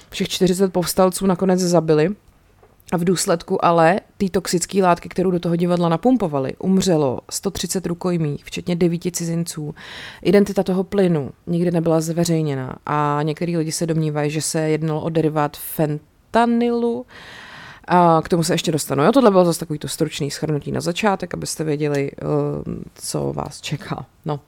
Všech 0.10 0.30
40 0.30 0.74
povstalců 0.74 1.26
nakonec 1.26 1.60
zabili 1.60 2.10
a 2.92 2.98
v 2.98 3.04
důsledku 3.04 3.66
ale 3.66 4.00
ty 4.18 4.30
toxické 4.30 4.84
látky, 4.84 5.10
kterou 5.10 5.32
do 5.32 5.40
toho 5.40 5.56
divadla 5.56 5.90
napumpovali, 5.90 6.54
umřelo 6.60 7.20
130 7.30 7.86
rukojmí, 7.86 8.38
včetně 8.44 8.76
devíti 8.76 9.12
cizinců. 9.12 9.76
Identita 10.22 10.64
toho 10.64 10.84
plynu 10.84 11.32
nikdy 11.48 11.72
nebyla 11.72 12.02
zveřejněna 12.02 12.76
a 12.86 13.20
některý 13.24 13.58
lidi 13.58 13.72
se 13.72 13.86
domnívají, 13.86 14.32
že 14.32 14.42
se 14.42 14.60
jednalo 14.60 15.02
o 15.02 15.10
derivát 15.10 15.58
fentanylu, 15.58 17.06
a 17.88 18.22
k 18.24 18.30
tomu 18.30 18.44
se 18.44 18.54
ještě 18.54 18.72
dostanu. 18.72 19.04
Jo, 19.04 19.12
tohle 19.12 19.32
bylo 19.32 19.46
zase 19.46 19.60
takový 19.60 19.80
to 19.80 19.88
stručný 19.88 20.32
schrnutí 20.32 20.72
na 20.72 20.82
začátek, 20.82 21.34
abyste 21.34 21.64
věděli, 21.64 22.12
eh, 22.12 22.24
co 22.96 23.34
vás 23.34 23.62
čeká. 23.62 24.06
No. 24.26 24.40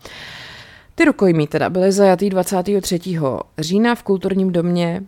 Ty 0.96 1.05
rukojmí 1.05 1.48
teda 1.48 1.69
byly 1.69 1.91
zajatý 1.91 2.29
23. 2.29 3.43
října 3.58 3.96
v 3.96 4.03
kulturním 4.03 4.51
domě 4.51 5.03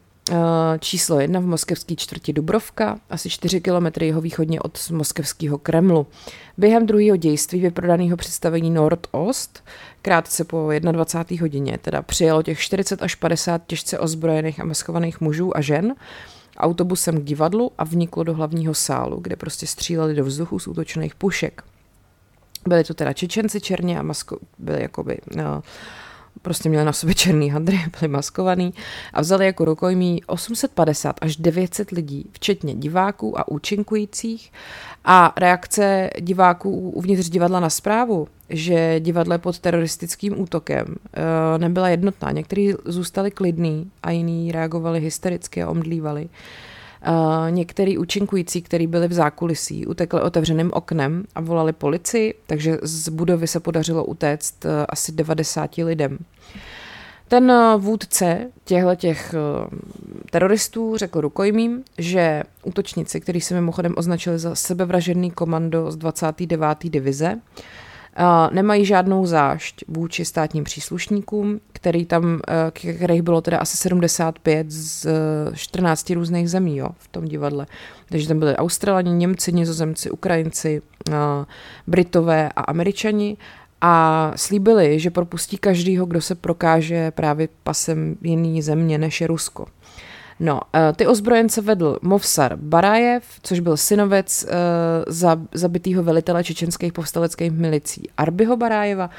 číslo 0.80 1.20
jedna 1.20 1.40
v 1.40 1.46
moskevské 1.46 1.96
čtvrti 1.96 2.34
Dubrovka, 2.34 3.00
asi 3.10 3.30
4 3.30 3.62
km 3.62 3.86
jeho 4.02 4.22
východně 4.22 4.62
od 4.62 4.90
moskevského 4.92 5.58
Kremlu. 5.58 6.08
Během 6.58 6.86
druhého 6.86 7.18
dějství 7.18 7.60
vyprodaného 7.60 8.18
představení 8.18 8.72
Nord-Ost, 8.72 9.64
krátce 10.02 10.44
po 10.44 10.70
21. 10.92 11.42
hodině, 11.42 11.78
teda 11.78 12.02
přijelo 12.02 12.44
těch 12.44 12.60
40 12.60 13.04
až 13.04 13.16
50 13.16 13.62
těžce 13.68 14.00
ozbrojených 14.00 14.60
a 14.60 14.66
maskovaných 14.66 15.22
mužů 15.22 15.58
a 15.58 15.62
žen 15.62 15.96
autobusem 16.58 17.22
k 17.22 17.24
divadlu 17.24 17.72
a 17.78 17.84
vniklo 17.84 18.24
do 18.24 18.34
hlavního 18.34 18.74
sálu, 18.74 19.20
kde 19.22 19.36
prostě 19.36 19.68
stříleli 19.68 20.16
do 20.16 20.26
vzduchu 20.26 20.60
z 20.60 20.68
útočných 20.68 21.16
pušek. 21.16 21.64
Byli 22.68 22.84
to 22.84 22.94
teda 22.94 23.14
Čečenci 23.14 23.62
černě 23.62 24.00
a 24.00 24.02
masko, 24.02 24.38
byli 24.60 24.82
jakoby 24.82 25.18
no, 25.36 25.64
prostě 26.42 26.70
měli 26.70 26.86
na 26.86 26.94
sobě 26.94 27.16
černý 27.16 27.50
hadry, 27.50 27.80
byli 28.00 28.08
maskovaný 28.08 28.74
a 29.14 29.22
vzali 29.22 29.46
jako 29.46 29.66
rukojmí 29.66 30.24
850 30.26 31.16
až 31.22 31.36
900 31.36 31.92
lidí, 31.92 32.30
včetně 32.32 32.76
diváků 32.76 33.40
a 33.40 33.48
účinkujících 33.48 34.52
a 35.06 35.34
reakce 35.38 36.10
diváků 36.20 36.70
uvnitř 36.90 37.30
divadla 37.30 37.60
na 37.60 37.70
zprávu, 37.70 38.28
že 38.50 39.00
divadlo 39.00 39.40
pod 39.40 39.60
teroristickým 39.60 40.42
útokem, 40.42 40.96
eh, 41.14 41.58
nebyla 41.58 41.90
jednotná. 41.90 42.32
Někteří 42.32 42.74
zůstali 42.86 43.32
klidní 43.32 43.92
a 44.04 44.12
jiní 44.12 44.52
reagovali 44.52 45.00
hystericky 45.00 45.64
a 45.64 45.70
omdlívali. 45.70 46.30
Uh, 47.08 47.52
některý 47.52 47.98
účinkující, 47.98 48.62
který 48.62 48.88
byli 48.88 49.08
v 49.08 49.14
zákulisí, 49.14 49.88
utekli 49.88 50.22
otevřeným 50.22 50.72
oknem 50.74 51.24
a 51.36 51.42
volali 51.42 51.74
policii, 51.74 52.34
takže 52.48 52.78
z 52.82 53.10
budovy 53.10 53.48
se 53.48 53.60
podařilo 53.60 54.06
utéct 54.06 54.66
uh, 54.66 54.72
asi 54.90 55.12
90 55.12 55.78
lidem. 55.78 56.18
Ten 57.28 57.52
uh, 57.52 57.82
vůdce 57.82 58.52
těchto 58.66 58.96
těch 58.96 59.36
teroristů 60.32 60.98
řekl 60.98 61.22
rukojmím, 61.22 61.84
že 61.98 62.44
útočníci, 62.64 63.22
kteří 63.22 63.42
se 63.42 63.54
mimochodem 63.54 63.94
označili 63.98 64.40
za 64.40 64.56
sebevražedný 64.56 65.32
komando 65.32 65.92
z 65.92 65.96
29. 65.96 66.78
divize, 66.84 67.40
nemají 68.52 68.86
žádnou 68.86 69.26
zášť 69.26 69.84
vůči 69.88 70.26
státním 70.26 70.64
příslušníkům, 70.64 71.60
který 71.74 72.06
tam, 72.06 72.40
eh, 72.48 72.72
kterých 72.72 73.22
bylo 73.22 73.42
teda 73.42 73.58
asi 73.58 73.78
75 73.78 74.72
z 74.72 75.08
14 75.54 76.14
různých 76.14 76.50
zemí 76.50 76.78
jo, 76.78 76.90
v 76.98 77.08
tom 77.08 77.26
divadle. 77.26 77.66
Takže 78.10 78.28
tam 78.28 78.40
byli 78.40 78.56
Australani, 78.56 79.12
Němci, 79.12 79.54
Nizozemci, 79.54 80.12
Ukrajinci, 80.12 80.82
eh, 81.10 81.14
Britové 81.88 82.50
a 82.56 82.62
Američani 82.62 83.38
a 83.82 84.32
slíbili, 84.36 85.00
že 85.00 85.10
propustí 85.10 85.58
každýho, 85.58 86.06
kdo 86.06 86.22
se 86.22 86.36
prokáže 86.36 87.12
právě 87.12 87.48
pasem 87.64 88.16
jiný 88.22 88.62
země 88.62 88.98
než 88.98 89.22
je 89.22 89.28
Rusko. 89.28 89.66
No, 90.44 90.60
eh, 90.74 90.94
ty 90.96 91.08
ozbrojence 91.08 91.62
vedl 91.62 91.98
Movsar 92.02 92.56
Barajev, 92.56 93.24
což 93.44 93.60
byl 93.60 93.78
synovec 93.78 94.46
uh, 94.46 95.46
zabitýho 95.54 96.04
velitele 96.04 96.44
čečenských 96.44 96.94
povstaleckých 96.94 97.52
milicí 97.52 98.10
Arbiho 98.18 98.58
Barajeva. 98.58 99.10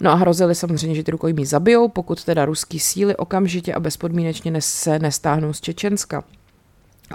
No 0.00 0.10
a 0.10 0.14
hrozili 0.14 0.54
samozřejmě, 0.54 0.94
že 0.94 1.02
ty 1.02 1.10
rukojmí 1.10 1.46
zabijou, 1.46 1.88
pokud 1.88 2.24
teda 2.24 2.44
ruský 2.44 2.78
síly 2.78 3.16
okamžitě 3.16 3.74
a 3.74 3.80
bezpodmínečně 3.80 4.52
se 4.60 4.98
nestáhnou 4.98 5.52
z 5.52 5.60
Čečenska 5.60 6.24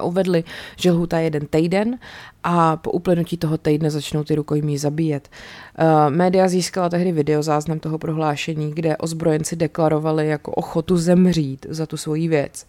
uvedli, 0.02 0.44
že 0.76 0.92
lhuta 0.92 1.20
je 1.20 1.24
jeden 1.24 1.48
týden 1.48 2.00
a 2.44 2.78
po 2.78 2.92
uplynutí 2.92 3.38
toho 3.38 3.58
týdne 3.58 3.92
začnou 3.92 4.24
ty 4.24 4.36
rukojmí 4.36 4.78
zabíjet. 4.78 5.30
Uh, 5.80 6.10
média 6.10 6.48
získala 6.48 6.90
tehdy 6.90 7.12
videozáznam 7.12 7.80
toho 7.80 7.98
prohlášení, 7.98 8.74
kde 8.74 8.98
ozbrojenci 8.98 9.56
deklarovali 9.56 10.28
jako 10.28 10.52
ochotu 10.52 10.98
zemřít 10.98 11.66
za 11.70 11.86
tu 11.86 11.98
svoji 11.98 12.28
věc. 12.28 12.66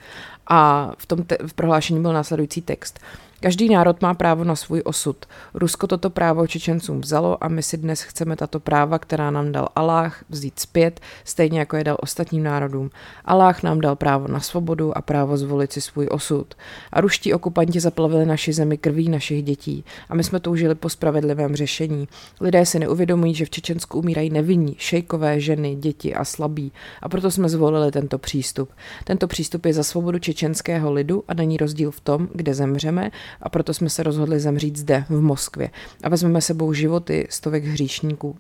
A 0.47 0.93
v 0.99 1.07
tom 1.07 1.23
te- 1.23 1.39
v 1.47 1.55
prohlášení 1.55 2.03
byl 2.03 2.13
následující 2.13 2.63
text. 2.63 3.01
Každý 3.41 3.69
národ 3.69 4.03
má 4.03 4.15
právo 4.15 4.45
na 4.45 4.57
svůj 4.57 4.83
osud. 4.85 5.17
Rusko 5.55 5.87
toto 5.87 6.11
právo 6.11 6.47
Čečencům 6.47 7.01
vzalo 7.01 7.45
a 7.45 7.49
my 7.49 7.63
si 7.63 7.77
dnes 7.77 8.03
chceme 8.03 8.37
tato 8.37 8.61
práva, 8.61 8.99
která 8.99 9.31
nám 9.31 9.53
dal 9.53 9.69
Aláh, 9.77 10.25
vzít 10.29 10.59
zpět, 10.59 11.01
stejně 11.25 11.59
jako 11.59 11.77
je 11.77 11.85
dal 11.85 11.97
ostatním 12.01 12.43
národům. 12.43 12.91
Aláh 13.25 13.63
nám 13.63 13.81
dal 13.81 13.97
právo 13.97 14.29
na 14.29 14.41
svobodu 14.41 14.99
a 14.99 15.03
právo 15.03 15.37
zvolit 15.37 15.73
si 15.73 15.81
svůj 15.81 16.09
osud. 16.11 16.55
A 16.93 17.01
ruští 17.01 17.35
okupanti 17.35 17.81
zaplavili 17.81 18.27
naši 18.27 18.53
zemi 18.53 18.79
krví 18.79 19.09
našich 19.09 19.43
dětí 19.43 19.85
a 20.09 20.15
my 20.15 20.25
jsme 20.25 20.41
toužili 20.41 20.75
po 20.75 20.89
spravedlivém 20.89 21.57
řešení. 21.57 22.09
Lidé 22.41 22.67
si 22.67 22.79
neuvědomují, 22.79 23.35
že 23.35 23.45
v 23.45 23.51
Čečensku 23.51 23.99
umírají 23.99 24.31
nevinní, 24.31 24.75
šejkové, 24.79 25.41
ženy, 25.41 25.75
děti 25.75 26.15
a 26.15 26.25
slabí 26.25 26.73
a 27.03 27.09
proto 27.09 27.31
jsme 27.31 27.49
zvolili 27.49 27.93
tento 27.93 28.19
přístup. 28.19 28.71
Tento 29.05 29.27
přístup 29.27 29.67
je 29.67 29.73
za 29.73 29.83
svobodu 29.83 30.19
čečenského 30.19 30.93
lidu 30.93 31.25
a 31.29 31.35
není 31.35 31.57
rozdíl 31.57 31.91
v 31.91 32.01
tom, 32.01 32.29
kde 32.35 32.55
zemřeme 32.55 33.11
a 33.43 33.49
proto 33.49 33.75
jsme 33.75 33.91
se 33.91 34.03
rozhodli 34.03 34.41
zemřít 34.41 34.77
zde, 34.77 35.05
v 35.09 35.21
Moskvě. 35.21 35.71
A 36.03 36.09
vezmeme 36.09 36.41
sebou 36.41 36.73
životy 36.73 37.27
stovek 37.31 37.65
hříšníků. 37.65 38.37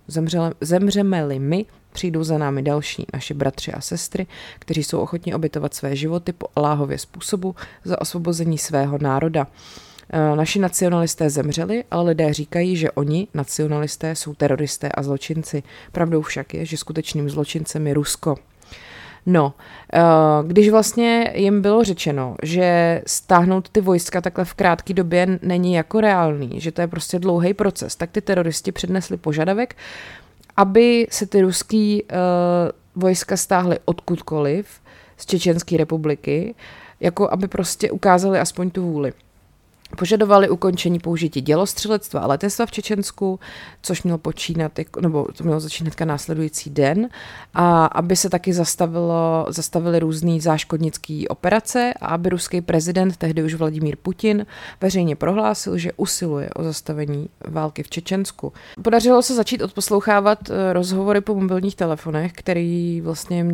Zemřeme-li 0.61 1.38
my, 1.38 1.66
přijdou 1.92 2.25
za 2.25 2.38
námi 2.38 2.62
další, 2.62 3.07
naši 3.12 3.35
bratři 3.35 3.73
a 3.73 3.80
sestry, 3.80 4.26
kteří 4.59 4.85
jsou 4.85 5.00
ochotni 5.00 5.35
obětovat 5.35 5.75
své 5.75 5.97
životy 5.97 6.33
po 6.33 6.47
Aláhově 6.57 6.99
způsobu 6.99 7.54
za 7.85 8.00
osvobození 8.00 8.59
svého 8.59 8.99
národa. 9.00 9.47
E, 10.11 10.37
naši 10.37 10.59
nacionalisté 10.59 11.30
zemřeli, 11.30 11.85
ale 11.90 12.09
lidé 12.09 12.33
říkají, 12.33 12.76
že 12.76 12.90
oni, 12.90 13.28
nacionalisté, 13.35 14.16
jsou 14.16 14.35
teroristé 14.35 14.88
a 14.88 15.02
zločinci. 15.02 15.62
Pravdou 15.92 16.23
však 16.23 16.54
je, 16.54 16.66
že 16.66 16.76
skutečným 16.76 17.30
zločincem 17.30 17.87
je 17.87 17.95
Rusko. 17.95 18.37
No, 19.30 19.54
eh, 19.92 20.00
když 20.47 20.70
vlastně 20.70 21.32
jim 21.35 21.62
bylo 21.62 21.85
řečeno, 21.85 22.37
že 22.42 23.02
stáhnout 23.06 23.68
ty 23.68 23.80
vojska 23.80 24.20
takhle 24.20 24.44
v 24.44 24.54
krátké 24.54 24.94
době 24.94 25.38
není 25.42 25.75
jako 25.75 26.00
reálný, 26.00 26.61
že 26.61 26.73
to 26.73 26.80
je 26.80 26.87
prostě 26.87 27.18
dlouhý 27.18 27.54
proces, 27.54 27.97
tak 27.97 28.11
ty 28.11 28.20
teroristi 28.20 28.73
přednesli 28.73 29.16
požadavek, 29.16 29.76
aby 30.56 31.06
se 31.11 31.26
ty 31.26 31.40
ruský 31.40 32.02
uh, 32.02 32.18
vojska 33.02 33.37
stáhly 33.37 33.78
odkudkoliv 33.85 34.66
z 35.16 35.26
Čečenské 35.26 35.76
republiky, 35.76 36.54
jako 37.00 37.32
aby 37.32 37.49
prostě 37.49 37.90
ukázali 37.90 38.38
aspoň 38.38 38.70
tu 38.70 38.82
vůli. 38.82 39.12
Požadovali 39.97 40.49
ukončení 40.49 40.99
použití 40.99 41.40
dělostřelectva 41.40 42.21
a 42.21 42.26
letectva 42.26 42.66
v 42.66 42.71
Čečensku, 42.71 43.40
což 43.83 44.02
mělo 44.02 44.18
počínat, 44.18 44.73
nebo 45.00 45.26
to 45.37 45.45
mělo 45.45 45.61
začínat 45.61 46.00
následující 46.04 46.71
den, 46.71 47.09
a 47.54 47.87
aby 47.87 48.16
se 48.16 48.30
taky 48.30 48.52
zastavilo, 48.52 49.47
zastavily 49.49 49.99
různé 49.99 50.40
záškodnické 50.40 51.23
operace 51.28 51.95
a 52.00 52.07
aby 52.07 52.28
ruský 52.28 52.61
prezident, 52.61 53.16
tehdy 53.16 53.42
už 53.42 53.54
Vladimír 53.54 53.97
Putin, 54.02 54.47
veřejně 54.80 55.16
prohlásil, 55.16 55.78
že 55.78 55.92
usiluje 55.97 56.50
o 56.50 56.62
zastavení 56.62 57.28
války 57.49 57.83
v 57.83 57.90
Čečensku. 57.90 58.52
Podařilo 58.83 59.23
se 59.23 59.35
začít 59.35 59.62
odposlouchávat 59.62 60.50
eh, 60.50 60.73
rozhovory 60.73 61.21
po 61.21 61.35
mobilních 61.35 61.76
telefonech, 61.76 62.33
který 62.33 63.00
vlastně 63.00 63.47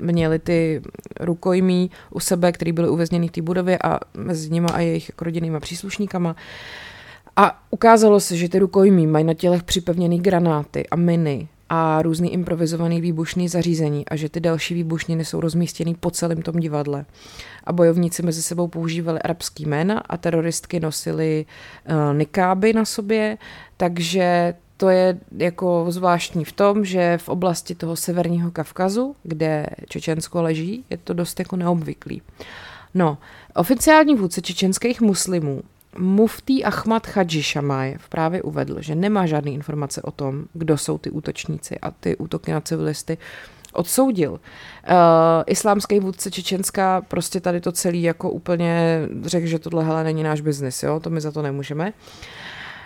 měli 0.00 0.38
ty 0.38 0.82
rukojmí 1.20 1.90
u 2.10 2.20
sebe, 2.20 2.52
který 2.52 2.72
byli 2.72 2.88
uvězněni 2.88 3.28
v 3.28 3.30
té 3.30 3.42
budově 3.42 3.78
a 3.84 4.00
mezi 4.16 4.50
nimi 4.50 4.68
a 4.72 4.80
jejich 4.80 5.10
rodinnými 5.52 5.60
příslušníkama. 5.60 6.36
A 7.36 7.62
ukázalo 7.70 8.20
se, 8.20 8.36
že 8.36 8.48
ty 8.48 8.58
rukojmí 8.58 9.06
mají 9.06 9.24
na 9.24 9.34
tělech 9.34 9.62
připevněný 9.62 10.20
granáty 10.20 10.88
a 10.90 10.96
miny 10.96 11.48
a 11.68 12.02
různý 12.02 12.32
improvizovaný 12.32 13.00
výbušný 13.00 13.48
zařízení 13.48 14.08
a 14.08 14.16
že 14.16 14.28
ty 14.28 14.40
další 14.40 14.74
výbušniny 14.74 15.24
jsou 15.24 15.40
rozmístěny 15.40 15.94
po 15.94 16.10
celém 16.10 16.42
tom 16.42 16.60
divadle. 16.60 17.04
A 17.64 17.72
bojovníci 17.72 18.22
mezi 18.22 18.42
sebou 18.42 18.68
používali 18.68 19.20
arabský 19.20 19.64
jména 19.64 19.98
a 19.98 20.16
teroristky 20.16 20.80
nosily 20.80 21.46
uh, 21.88 22.16
nikáby 22.16 22.72
na 22.72 22.84
sobě, 22.84 23.38
takže 23.76 24.54
to 24.76 24.88
je 24.88 25.18
jako 25.38 25.86
zvláštní 25.88 26.44
v 26.44 26.52
tom, 26.52 26.84
že 26.84 27.18
v 27.18 27.28
oblasti 27.28 27.74
toho 27.74 27.96
severního 27.96 28.50
Kavkazu, 28.50 29.16
kde 29.22 29.66
Čečensko 29.88 30.42
leží, 30.42 30.84
je 30.90 30.96
to 30.96 31.14
dost 31.14 31.38
jako 31.38 31.56
neobvyklý. 31.56 32.22
No, 32.94 33.18
oficiální 33.54 34.14
vůdce 34.14 34.42
čečenských 34.42 35.00
muslimů 35.00 35.62
Muftý 35.98 36.64
Ahmad 36.64 37.06
Hadži 37.06 37.42
Šamajev 37.42 38.08
právě 38.08 38.42
uvedl, 38.42 38.82
že 38.82 38.94
nemá 38.94 39.26
žádné 39.26 39.50
informace 39.50 40.02
o 40.02 40.10
tom, 40.10 40.44
kdo 40.52 40.78
jsou 40.78 40.98
ty 40.98 41.10
útočníci 41.10 41.78
a 41.78 41.90
ty 41.90 42.16
útoky 42.16 42.52
na 42.52 42.60
civilisty 42.60 43.18
odsoudil. 43.72 44.32
Uh, 44.32 44.38
islámský 45.46 46.00
vůdce 46.00 46.30
Čečenska 46.30 47.00
prostě 47.08 47.40
tady 47.40 47.60
to 47.60 47.72
celý 47.72 48.02
jako 48.02 48.30
úplně 48.30 49.00
řekl, 49.22 49.46
že 49.46 49.58
tohle 49.58 49.84
hele 49.84 50.04
není 50.04 50.22
náš 50.22 50.40
biznis, 50.40 50.82
jo, 50.82 51.00
to 51.00 51.10
my 51.10 51.20
za 51.20 51.32
to 51.32 51.42
nemůžeme. 51.42 51.92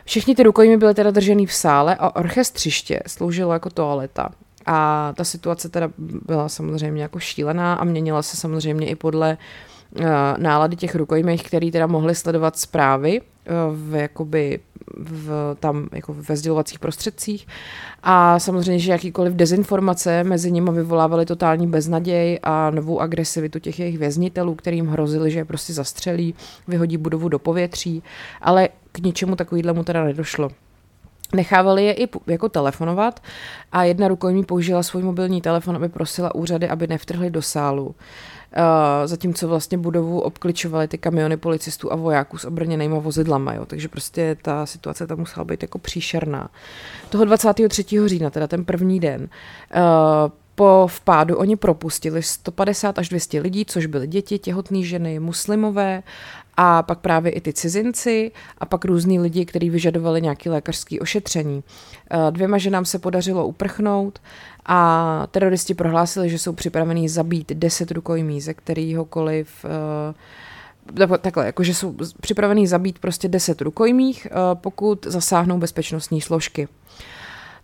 Všichni 0.05 0.35
ty 0.35 0.43
rukojmy 0.43 0.77
byly 0.77 0.95
teda 0.95 1.11
držený 1.11 1.47
v 1.47 1.53
sále 1.53 1.97
a 1.97 2.17
orchestřiště 2.17 3.01
sloužilo 3.07 3.53
jako 3.53 3.71
toaleta. 3.71 4.29
A 4.67 5.13
ta 5.17 5.25
situace 5.25 5.69
teda 5.69 5.91
byla 5.99 6.49
samozřejmě 6.49 7.03
jako 7.03 7.21
šílená 7.21 7.75
a 7.75 7.85
měnila 7.85 8.23
se 8.23 8.37
samozřejmě 8.37 8.89
i 8.89 8.95
podle 8.95 9.33
uh, 9.33 9.76
nálady 10.37 10.77
těch 10.77 10.95
rukojmích, 10.95 11.43
který 11.43 11.71
teda 11.71 11.87
mohli 11.87 12.15
sledovat 12.15 12.59
zprávy 12.59 13.21
uh, 13.21 13.27
v, 13.77 13.95
jakoby, 13.95 14.61
v, 14.97 15.57
tam 15.61 15.89
jako 15.93 16.15
ve 16.15 16.37
sdělovacích 16.37 16.79
prostředcích 16.79 17.47
a 18.03 18.39
samozřejmě, 18.39 18.79
že 18.79 18.93
jakýkoliv 18.93 19.35
dezinformace 19.35 20.25
mezi 20.25 20.53
nimi 20.53 20.71
vyvolávaly 20.73 21.27
totální 21.27 21.67
beznaděj 21.67 22.39
a 22.43 22.71
novou 22.71 23.01
agresivitu 23.01 23.59
těch 23.59 23.79
jejich 23.79 23.99
věznitelů, 23.99 24.55
kterým 24.55 24.87
hrozili, 24.87 25.31
že 25.31 25.39
je 25.39 25.45
prostě 25.45 25.73
zastřelí, 25.73 26.35
vyhodí 26.69 26.97
budovu 26.97 27.29
do 27.29 27.39
povětří, 27.39 28.03
ale 28.41 28.69
k 28.93 28.99
ničemu 28.99 29.37
takovýhlemu 29.37 29.85
teda 29.85 30.05
nedošlo. 30.05 30.51
Nechávali 31.35 31.85
je 31.85 31.93
i 31.93 32.09
jako 32.27 32.49
telefonovat 32.49 33.21
a 33.73 33.85
jedna 33.85 34.09
rukojmí 34.09 34.45
použila 34.45 34.83
svůj 34.83 35.03
mobilní 35.03 35.41
telefon, 35.41 35.77
aby 35.77 35.89
prosila 35.89 36.35
úřady, 36.35 36.69
aby 36.69 36.87
nevtrhli 36.87 37.31
do 37.31 37.43
sálu. 37.43 37.87
Uh, 37.87 37.95
zatímco 39.05 39.49
vlastně 39.49 39.79
budovu 39.79 40.21
obkličovaly 40.21 40.89
ty 40.89 40.99
kamiony 40.99 41.37
policistů 41.37 41.93
a 41.93 41.97
vojáků 41.97 42.39
s 42.39 42.45
obrněnýma 42.45 42.99
vozidlama, 42.99 43.55
jo. 43.55 43.67
takže 43.67 43.89
prostě 43.89 44.37
ta 44.43 44.67
situace 44.67 45.07
tam 45.07 45.19
musela 45.19 45.45
být 45.45 45.63
jako 45.63 45.79
příšerná. 45.79 46.51
Toho 47.09 47.25
23. 47.25 47.85
října, 48.07 48.31
teda 48.31 48.47
ten 48.47 48.65
první 48.65 49.01
den, 49.01 49.23
uh, 49.23 50.31
Po 50.57 50.87
vpádu 50.91 51.37
oni 51.37 51.57
propustili 51.57 52.23
150 52.23 52.99
až 52.99 53.09
200 53.09 53.41
lidí, 53.41 53.65
což 53.65 53.87
byly 53.87 54.07
děti, 54.07 54.39
těhotné 54.39 54.83
ženy, 54.83 55.21
muslimové 55.21 56.03
a 56.57 56.83
pak 56.83 56.99
právě 56.99 57.33
i 57.33 57.41
ty 57.41 57.53
cizinci 57.53 58.33
a 58.59 58.67
pak 58.67 58.85
různí 58.85 59.21
lidi, 59.21 59.45
kteří 59.45 59.71
vyžadovali 59.71 60.23
nějaké 60.23 60.51
lékařské 60.51 61.01
ošetření. 61.01 61.65
Eh, 62.11 62.31
dvěma 62.31 62.59
ženám 62.59 62.85
se 62.85 62.99
podařilo 62.99 63.47
uprchnout 63.47 64.19
a 64.67 65.27
teroristi 65.31 65.75
prohlásili, 65.75 66.31
že 66.31 66.39
jsou 66.39 66.53
připravení 66.53 67.09
zabít 67.09 67.53
10 67.53 67.91
rukojmí 67.91 68.41
ze 68.41 68.55
kterýhokoliv 68.55 69.65
uh, 71.09 71.17
takhle, 71.17 71.47
jakože 71.47 71.75
jsou 71.75 71.95
připravení 72.21 72.67
zabít 72.67 72.99
prostě 72.99 73.29
10 73.29 73.61
rukojmích, 73.61 74.27
uh, 74.31 74.39
pokud 74.61 75.07
zasáhnou 75.07 75.59
bezpečnostní 75.59 76.21
složky. 76.21 76.69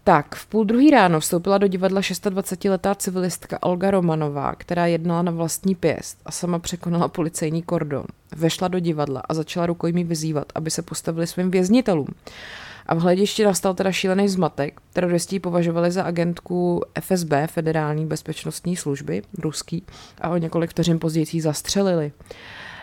Tak, 0.05 0.35
v 0.35 0.47
půl 0.47 0.65
druhý 0.65 0.91
ráno 0.91 1.21
vstoupila 1.21 1.59
do 1.59 1.67
divadla 1.67 2.01
26-letá 2.01 2.95
civilistka 2.95 3.63
Olga 3.63 3.91
Romanová, 3.91 4.55
která 4.55 4.87
jednala 4.87 5.23
na 5.23 5.33
vlastní 5.33 5.75
pěst 5.75 6.19
a 6.27 6.31
sama 6.31 6.59
překonala 6.59 7.09
policejní 7.09 7.63
kordon. 7.63 8.05
Vešla 8.37 8.69
do 8.69 8.79
divadla 8.79 9.23
a 9.29 9.35
začala 9.35 9.67
rukojmí 9.67 10.05
vyzývat, 10.05 10.53
aby 10.55 10.71
se 10.71 10.83
postavili 10.83 11.27
svým 11.27 11.51
věznitelům. 11.51 12.07
A 12.93 12.95
v 12.95 12.99
hledišti 13.09 13.45
nastal 13.45 13.75
teda 13.75 13.93
šílený 13.93 14.29
zmatek. 14.29 14.81
Teroristi 14.93 15.41
považovali 15.41 15.91
za 15.91 16.03
agentku 16.03 16.83
FSB, 17.01 17.33
Federální 17.47 18.07
bezpečnostní 18.07 18.77
služby, 18.77 19.23
ruský, 19.39 19.83
a 20.21 20.29
o 20.29 20.37
několik 20.37 20.71
vteřin 20.71 20.99
později 20.99 21.27
ji 21.33 21.41
zastřelili. 21.41 22.13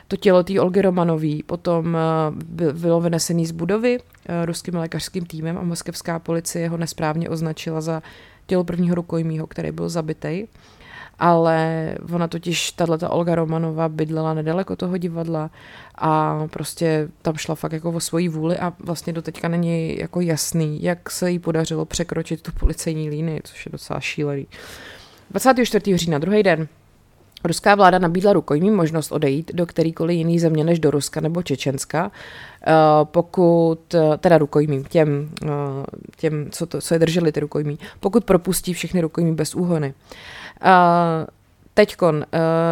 To 0.08 0.18
tělo 0.18 0.44
té 0.44 0.62
Olgy 0.62 0.82
Romanový 0.82 1.44
potom 1.44 1.98
eh, 1.98 2.72
bylo 2.74 3.02
vynesený 3.02 3.46
z 3.46 3.52
budovy 3.52 3.98
eh, 4.26 4.46
ruským 4.46 4.76
lékařským 4.76 5.26
týmem 5.26 5.58
a 5.58 5.64
moskevská 5.64 6.20
policie 6.20 6.70
ho 6.70 6.78
nesprávně 6.78 7.30
označila 7.30 7.82
za 7.82 8.02
tělo 8.48 8.64
prvního 8.64 8.96
rukojmího, 8.96 9.48
který 9.48 9.72
byl 9.72 9.90
zabitý 9.90 10.48
ale 11.20 11.96
ona 12.14 12.28
totiž, 12.28 12.72
tato 12.72 13.10
Olga 13.10 13.36
Romanová 13.36 13.90
bydlela 13.90 14.34
nedaleko 14.34 14.76
toho 14.76 14.98
divadla 14.98 15.50
a 15.96 16.44
prostě 16.48 17.08
tam 17.22 17.36
šla 17.36 17.56
fakt 17.56 17.74
jako 17.74 17.92
o 17.92 18.00
svoji 18.00 18.30
vůli 18.30 18.58
a 18.58 18.74
vlastně 18.80 19.14
do 19.14 19.22
teďka 19.22 19.48
není 19.48 20.00
jako 20.00 20.22
jasný, 20.22 20.84
jak 20.84 21.12
se 21.12 21.32
jí 21.32 21.40
podařilo 21.40 21.86
překročit 21.86 22.42
tu 22.42 22.52
policejní 22.52 23.10
línii, 23.10 23.42
což 23.44 23.66
je 23.66 23.72
docela 23.72 24.00
šílený. 24.00 24.48
24. 25.32 25.98
října, 25.98 26.18
druhý 26.18 26.44
den, 26.44 26.68
Ruská 27.44 27.76
vláda 27.76 28.00
nabídla 28.00 28.34
rukojmí 28.34 28.72
možnost 28.72 29.12
odejít 29.12 29.52
do 29.54 29.66
kterýkoliv 29.66 30.18
jiný 30.18 30.40
země 30.40 30.64
než 30.64 30.80
do 30.80 30.92
Ruska 30.92 31.22
nebo 31.22 31.44
Čečenska, 31.44 32.12
eh, 32.68 32.74
pokud, 33.04 33.96
teda 34.18 34.38
rukojmím, 34.38 34.84
těm, 34.84 35.30
eh, 35.44 35.48
těm 36.18 36.48
co, 36.52 36.66
to, 36.66 36.82
co 36.82 36.96
je 36.96 37.00
drželi 37.00 37.32
ty 37.32 37.40
rukojmí, 37.40 37.80
pokud 38.00 38.26
propustí 38.26 38.74
všechny 38.74 39.02
rukojmí 39.02 39.36
bez 39.36 39.56
úhony. 39.56 39.94
Teďkon, 41.74 42.16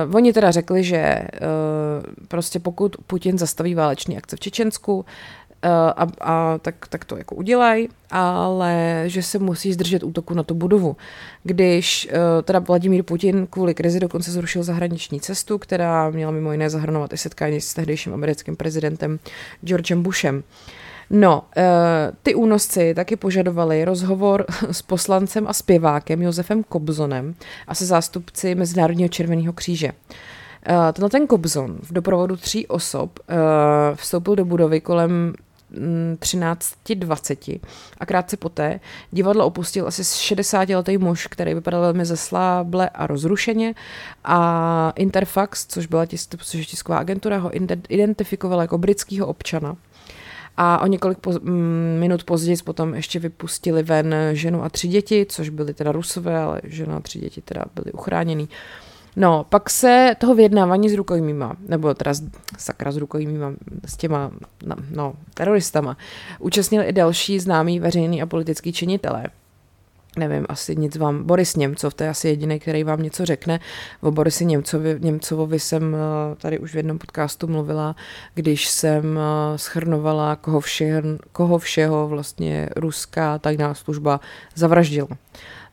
uh, 0.07 0.15
oni 0.15 0.33
teda 0.33 0.51
řekli, 0.51 0.83
že 0.83 1.17
uh, 1.17 2.27
prostě 2.27 2.59
pokud 2.59 2.95
Putin 3.07 3.37
zastaví 3.37 3.75
váleční 3.75 4.17
akce 4.17 4.35
v 4.35 4.39
Čečensku, 4.39 4.95
uh, 4.95 5.03
a, 5.71 6.07
a 6.21 6.57
tak, 6.57 6.75
tak 6.89 7.05
to 7.05 7.17
jako 7.17 7.35
udělají, 7.35 7.89
ale 8.11 9.03
že 9.05 9.23
se 9.23 9.39
musí 9.39 9.73
zdržet 9.73 10.03
útoku 10.03 10.33
na 10.33 10.43
tu 10.43 10.53
budovu. 10.53 10.97
Když 11.43 12.09
uh, 12.11 12.41
teda 12.43 12.59
Vladimír 12.59 13.03
Putin 13.03 13.47
kvůli 13.49 13.73
krizi 13.73 13.99
dokonce 13.99 14.31
zrušil 14.31 14.63
zahraniční 14.63 15.19
cestu, 15.19 15.57
která 15.57 16.09
měla 16.09 16.31
mimo 16.31 16.51
jiné 16.51 16.69
zahrnovat 16.69 17.13
i 17.13 17.17
setkání 17.17 17.61
s 17.61 17.73
tehdejším 17.73 18.13
americkým 18.13 18.55
prezidentem 18.55 19.19
Georgem 19.61 20.03
Bushem. 20.03 20.35
Uh, 20.35 20.43
No, 21.09 21.43
uh, 21.57 21.63
ty 22.23 22.35
únosci 22.35 22.93
taky 22.93 23.15
požadovali 23.15 23.85
rozhovor 23.85 24.45
s 24.71 24.81
poslancem 24.81 25.47
a 25.47 25.53
zpěvákem 25.53 26.21
Josefem 26.21 26.63
Kobzonem 26.63 27.35
a 27.67 27.75
se 27.75 27.85
zástupci 27.85 28.55
Mezinárodního 28.55 29.09
červeného 29.09 29.53
kříže. 29.53 29.91
Uh, 29.91 30.91
tenhle 30.93 31.09
ten 31.09 31.27
Kobzon 31.27 31.77
v 31.81 31.93
doprovodu 31.93 32.37
tří 32.37 32.67
osob 32.67 33.19
uh, 33.19 33.35
vstoupil 33.95 34.35
do 34.35 34.45
budovy 34.45 34.81
kolem 34.81 35.33
13.20 35.71 37.53
mm, 37.53 37.59
a 37.97 38.05
krátce 38.05 38.37
poté 38.37 38.79
divadlo 39.11 39.45
opustil 39.45 39.87
asi 39.87 40.01
60-letý 40.01 40.97
muž, 40.97 41.27
který 41.27 41.53
vypadal 41.53 41.81
velmi 41.81 42.05
zesláble 42.05 42.89
a 42.89 43.07
rozrušeně 43.07 43.75
a 44.23 44.93
Interfax, 44.95 45.65
což 45.65 45.85
byla 45.85 46.05
tisk, 46.05 46.35
tisková 46.65 46.97
agentura, 46.97 47.37
ho 47.37 47.51
identifikovala 47.89 48.61
jako 48.61 48.77
britského 48.77 49.27
občana 49.27 49.77
a 50.57 50.79
o 50.81 50.87
několik 50.87 51.17
po, 51.17 51.31
mm, 51.31 51.97
minut 51.99 52.23
později 52.23 52.57
potom 52.65 52.95
ještě 52.95 53.19
vypustili 53.19 53.83
ven 53.83 54.15
ženu 54.31 54.63
a 54.63 54.69
tři 54.69 54.87
děti, 54.87 55.25
což 55.29 55.49
byly 55.49 55.73
teda 55.73 55.91
rusové, 55.91 56.37
ale 56.37 56.61
žena 56.63 56.97
a 56.97 56.99
tři 56.99 57.19
děti 57.19 57.41
teda 57.41 57.65
byly 57.75 57.91
uchráněný. 57.91 58.49
No, 59.15 59.45
pak 59.49 59.69
se 59.69 60.15
toho 60.17 60.35
vyjednávání 60.35 60.89
s 60.89 60.93
rukojmíma, 60.93 61.57
nebo 61.67 61.93
teda 61.93 62.13
z, 62.13 62.23
sakra 62.57 62.91
s 62.91 62.97
rukojmíma, 62.97 63.53
s 63.85 63.97
těma, 63.97 64.31
no, 64.65 64.75
no 64.91 65.13
teroristama, 65.33 65.97
účastnili 66.39 66.85
i 66.85 66.93
další 66.93 67.39
známí 67.39 67.79
veřejný 67.79 68.21
a 68.21 68.25
politický 68.25 68.73
činitelé 68.73 69.23
nevím, 70.17 70.45
asi 70.49 70.75
nic 70.75 70.95
vám, 70.95 71.23
Boris 71.23 71.55
Němcov, 71.55 71.93
to 71.93 72.03
je 72.03 72.09
asi 72.09 72.27
jediný, 72.27 72.59
který 72.59 72.83
vám 72.83 73.03
něco 73.03 73.25
řekne. 73.25 73.59
O 74.01 74.11
Borisi 74.11 74.45
Němcovi, 74.45 74.97
Němcovovi 74.99 75.59
jsem 75.59 75.95
eh, 75.95 76.35
tady 76.35 76.59
už 76.59 76.73
v 76.73 76.77
jednom 76.77 76.97
podcastu 76.97 77.47
mluvila, 77.47 77.95
když 78.33 78.67
jsem 78.67 79.19
eh, 79.19 79.57
schrnovala, 79.57 80.35
koho, 80.35 80.59
vše, 80.59 81.03
koho 81.31 81.57
všeho 81.57 82.07
vlastně 82.07 82.69
ruská 82.75 83.39
tajná 83.39 83.73
služba 83.73 84.19
zavraždila. 84.55 85.07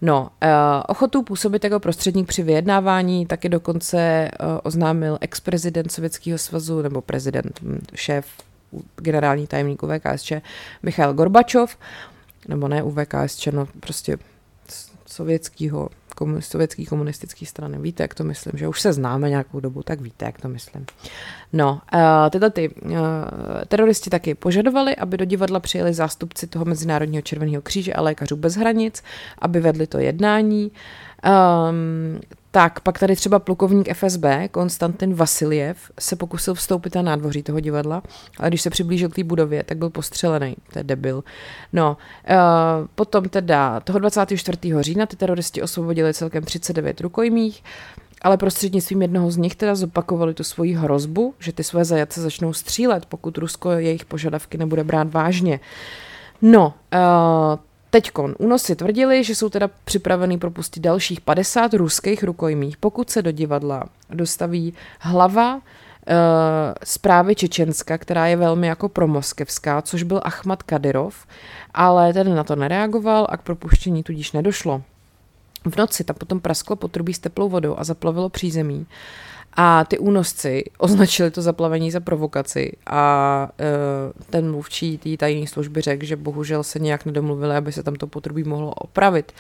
No, 0.03 0.23
uh, 0.23 0.49
ochotu 0.89 1.23
působit 1.23 1.65
jako 1.65 1.81
prostředník 1.81 2.29
při 2.29 2.43
vyjednávání 2.43 3.27
taky 3.27 3.49
dokonce 3.49 4.31
oznámil 4.63 5.19
ex-prezident 5.21 5.93
Sovětského 5.93 6.39
svazu, 6.39 6.83
nebo 6.83 7.01
prezident, 7.01 7.61
hm, 7.63 7.81
šéf, 7.95 8.27
generální 8.97 9.47
tajemník 9.47 9.83
UVKSČ 9.83 10.33
Michail 10.83 11.15
Gorbačov, 11.15 11.77
nebo 12.49 12.69
ne 12.69 12.83
UVKSČ, 12.83 13.47
no 13.47 13.69
prostě 13.81 14.19
sovětského, 15.15 15.89
sovětský 16.41 16.87
komunistický 16.87 17.47
strany. 17.47 17.79
Víte, 17.79 18.03
jak 18.03 18.15
to 18.15 18.25
myslím, 18.25 18.53
že 18.59 18.69
už 18.69 18.81
se 18.81 18.93
známe 18.93 19.31
nějakou 19.31 19.61
dobu, 19.61 19.83
tak 19.83 20.01
víte, 20.01 20.25
jak 20.25 20.41
to 20.41 20.49
myslím. 20.49 20.87
No, 21.53 21.81
uh, 21.95 22.01
tyhle 22.31 22.51
ty 22.51 22.69
uh, 22.69 22.97
teroristi 23.69 24.11
taky 24.11 24.35
požadovali, 24.35 24.97
aby 24.97 25.17
do 25.17 25.25
divadla 25.25 25.61
přijeli 25.61 25.95
zástupci 25.95 26.47
toho 26.47 26.65
Mezinárodního 26.65 27.23
červeného 27.23 27.63
kříže 27.63 27.93
a 27.93 28.03
lékařů 28.03 28.37
bez 28.37 28.57
hranic, 28.57 29.03
aby 29.39 29.61
vedli 29.61 29.87
to 29.87 29.99
jednání. 29.99 30.73
Um, 31.25 32.21
tak, 32.55 32.81
pak 32.81 32.99
tady 32.99 33.17
třeba 33.17 33.39
plukovník 33.39 33.95
FSB, 33.95 34.25
Konstantin 34.51 35.15
Vasiljev, 35.15 35.91
se 36.01 36.17
pokusil 36.17 36.55
vstoupit 36.55 36.95
na 36.95 37.03
nádvoří 37.03 37.43
toho 37.43 37.61
divadla, 37.61 38.03
ale 38.39 38.49
když 38.49 38.63
se 38.63 38.71
přiblížil 38.71 39.09
k 39.09 39.15
té 39.15 39.25
budově, 39.25 39.63
tak 39.63 39.79
byl 39.79 39.91
postřelený. 39.91 40.57
To 40.73 40.79
je 40.79 40.85
debil. 40.85 41.25
No, 41.73 41.97
uh, 42.31 42.37
potom 42.95 43.29
teda 43.29 43.81
toho 43.81 43.99
24. 43.99 44.59
října 44.81 45.07
ty 45.07 45.17
teroristi 45.17 45.63
osvobodili 45.63 46.15
celkem 46.15 46.45
39 46.45 47.01
rukojmích, 47.01 47.65
ale 48.23 48.37
prostřednictvím 48.37 49.03
jednoho 49.03 49.31
z 49.31 49.37
nich 49.37 49.57
teda 49.57 49.75
zopakovali 49.75 50.35
tu 50.35 50.45
svoji 50.45 50.75
hrozbu, 50.75 51.35
že 51.39 51.53
ty 51.53 51.65
své 51.65 51.85
zajace 51.85 52.23
začnou 52.23 52.53
střílet, 52.53 53.07
pokud 53.07 53.39
Rusko 53.39 53.71
jejich 53.71 54.05
požadavky 54.05 54.59
nebude 54.59 54.85
brát 54.85 55.13
vážně. 55.13 55.61
No, 56.43 56.75
uh, 56.95 57.59
Teďkon 57.95 58.35
únosy 58.39 58.77
tvrdili, 58.77 59.25
že 59.25 59.35
jsou 59.35 59.49
teda 59.49 59.71
připravený 59.85 60.39
propustit 60.39 60.81
dalších 60.81 61.21
50 61.21 61.75
ruských 61.75 62.23
rukojmích, 62.23 62.77
pokud 62.77 63.11
se 63.11 63.23
do 63.23 63.31
divadla 63.31 63.85
dostaví 64.11 64.75
hlava 65.01 65.55
uh, 65.55 65.63
zprávy 66.85 67.35
Čečenska, 67.35 67.99
která 67.99 68.27
je 68.27 68.37
velmi 68.37 68.67
jako 68.67 68.89
promoskevská, 68.89 69.83
což 69.83 70.03
byl 70.03 70.21
Ahmad 70.25 70.63
Kadyrov, 70.63 71.27
ale 71.75 72.13
ten 72.13 72.35
na 72.35 72.45
to 72.45 72.57
nereagoval 72.57 73.27
a 73.31 73.37
k 73.37 73.43
propuštění 73.43 74.03
tudíž 74.03 74.33
nedošlo. 74.33 74.83
V 75.65 75.77
noci 75.77 76.05
tam 76.05 76.17
potom 76.17 76.41
prasklo 76.41 76.77
potrubí 76.77 77.15
s 77.15 77.19
teplou 77.19 77.49
vodou 77.49 77.75
a 77.79 77.85
zaplavilo 77.85 78.29
přízemí. 78.29 78.87
A 79.57 79.85
ty 79.85 79.99
únosci 79.99 80.65
označili 80.79 81.31
to 81.31 81.43
zaplavení 81.43 81.91
za 81.91 82.01
provokaci 82.01 82.73
a 82.87 83.49
uh, 83.61 84.23
ten 84.31 84.51
mluvčí 84.51 84.99
té 84.99 85.17
tajné 85.17 85.47
služby 85.47 85.81
řekl, 85.81 86.05
že 86.05 86.17
bohužel 86.17 86.63
se 86.63 86.79
nějak 86.79 87.05
nedomluvili, 87.05 87.57
aby 87.57 87.73
se 87.73 87.83
tam 87.83 87.95
to 87.95 88.07
potrubí 88.07 88.45
mohlo 88.45 88.75
opravit. 88.75 89.33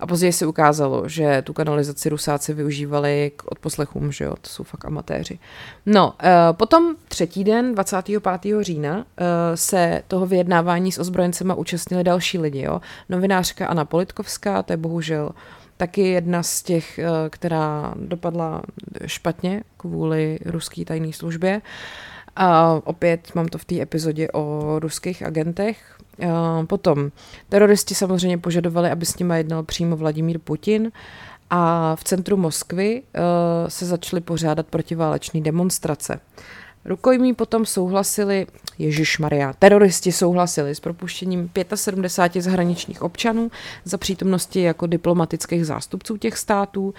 A 0.00 0.06
později 0.06 0.32
se 0.32 0.46
ukázalo, 0.46 1.08
že 1.08 1.42
tu 1.42 1.52
kanalizaci 1.52 2.08
rusáci 2.08 2.54
využívali 2.54 3.32
k 3.36 3.42
odposlechům, 3.50 4.12
že 4.12 4.24
jo, 4.24 4.34
to 4.40 4.48
jsou 4.48 4.62
fakt 4.62 4.84
amatéři. 4.84 5.38
No, 5.86 6.06
uh, 6.06 6.30
potom 6.52 6.96
třetí 7.08 7.44
den, 7.44 7.74
25. 7.74 8.22
října, 8.60 8.96
uh, 8.96 9.04
se 9.54 10.02
toho 10.08 10.26
vyjednávání 10.26 10.92
s 10.92 10.98
ozbrojencema 10.98 11.54
účastnili 11.54 12.04
další 12.04 12.38
lidi, 12.38 12.62
jo. 12.62 12.80
Novinářka 13.08 13.66
Anna 13.66 13.84
Politkovská, 13.84 14.62
to 14.62 14.72
je 14.72 14.76
bohužel 14.76 15.32
taky 15.76 16.08
jedna 16.08 16.42
z 16.42 16.62
těch, 16.62 16.98
eh, 16.98 17.06
která 17.30 17.94
dopadla 17.96 18.62
špatně 19.06 19.62
kvůli 19.76 20.38
ruské 20.44 20.84
tajné 20.84 21.12
službě. 21.12 21.62
A 22.36 22.80
opět 22.84 23.34
mám 23.34 23.48
to 23.48 23.58
v 23.58 23.64
té 23.64 23.80
epizodě 23.80 24.28
o 24.30 24.76
ruských 24.78 25.22
agentech. 25.22 25.96
A 26.30 26.62
potom 26.66 27.10
teroristi 27.48 27.94
samozřejmě 27.94 28.38
požadovali, 28.38 28.90
aby 28.90 29.06
s 29.06 29.18
nimi 29.18 29.36
jednal 29.36 29.62
přímo 29.62 29.96
Vladimír 29.96 30.38
Putin 30.38 30.92
a 31.50 31.96
v 31.96 32.04
centru 32.04 32.36
Moskvy 32.36 33.02
uh, 33.02 33.20
se 33.68 33.86
začaly 33.86 34.20
pořádat 34.20 34.66
protiválečné 34.66 35.40
demonstrace. 35.40 36.20
Rukojmí 36.86 37.34
potom 37.34 37.66
souhlasili, 37.66 38.46
Ježíš 38.78 39.18
Maria, 39.18 39.52
teroristi 39.52 40.12
souhlasili 40.12 40.74
s 40.74 40.80
propuštěním 40.80 41.50
75 41.74 42.42
zahraničních 42.42 43.02
občanů 43.02 43.50
za 43.84 43.98
přítomnosti 43.98 44.60
jako 44.60 44.86
diplomatických 44.86 45.66
zástupců 45.66 46.16
těch 46.16 46.38
států. 46.38 46.94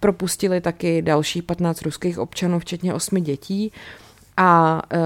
Propustili 0.00 0.60
taky 0.60 1.02
další 1.02 1.42
15 1.42 1.82
ruských 1.82 2.18
občanů, 2.18 2.58
včetně 2.58 2.94
8 2.94 3.22
dětí. 3.22 3.72
A 4.36 4.82
e, 4.92 4.98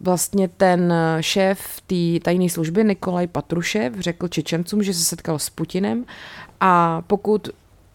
vlastně 0.00 0.48
ten 0.48 0.94
šéf 1.20 1.80
té 1.86 2.20
tajné 2.22 2.48
služby 2.48 2.84
Nikolaj 2.84 3.26
Patrušev 3.26 3.94
řekl 3.98 4.28
Čečencům, 4.28 4.82
že 4.82 4.94
se 4.94 5.04
setkal 5.04 5.38
s 5.38 5.50
Putinem 5.50 6.04
a 6.60 7.02
pokud 7.06 7.48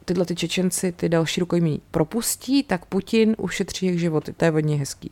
tyhle 0.05 0.25
ty 0.25 0.35
Čečenci 0.35 0.91
ty 0.91 1.09
další 1.09 1.41
rukojmí 1.41 1.81
propustí, 1.91 2.63
tak 2.63 2.85
Putin 2.85 3.35
ušetří 3.37 3.85
jejich 3.85 3.99
životy. 3.99 4.33
To 4.33 4.45
je 4.45 4.51
hodně 4.51 4.75
hezký. 4.75 5.11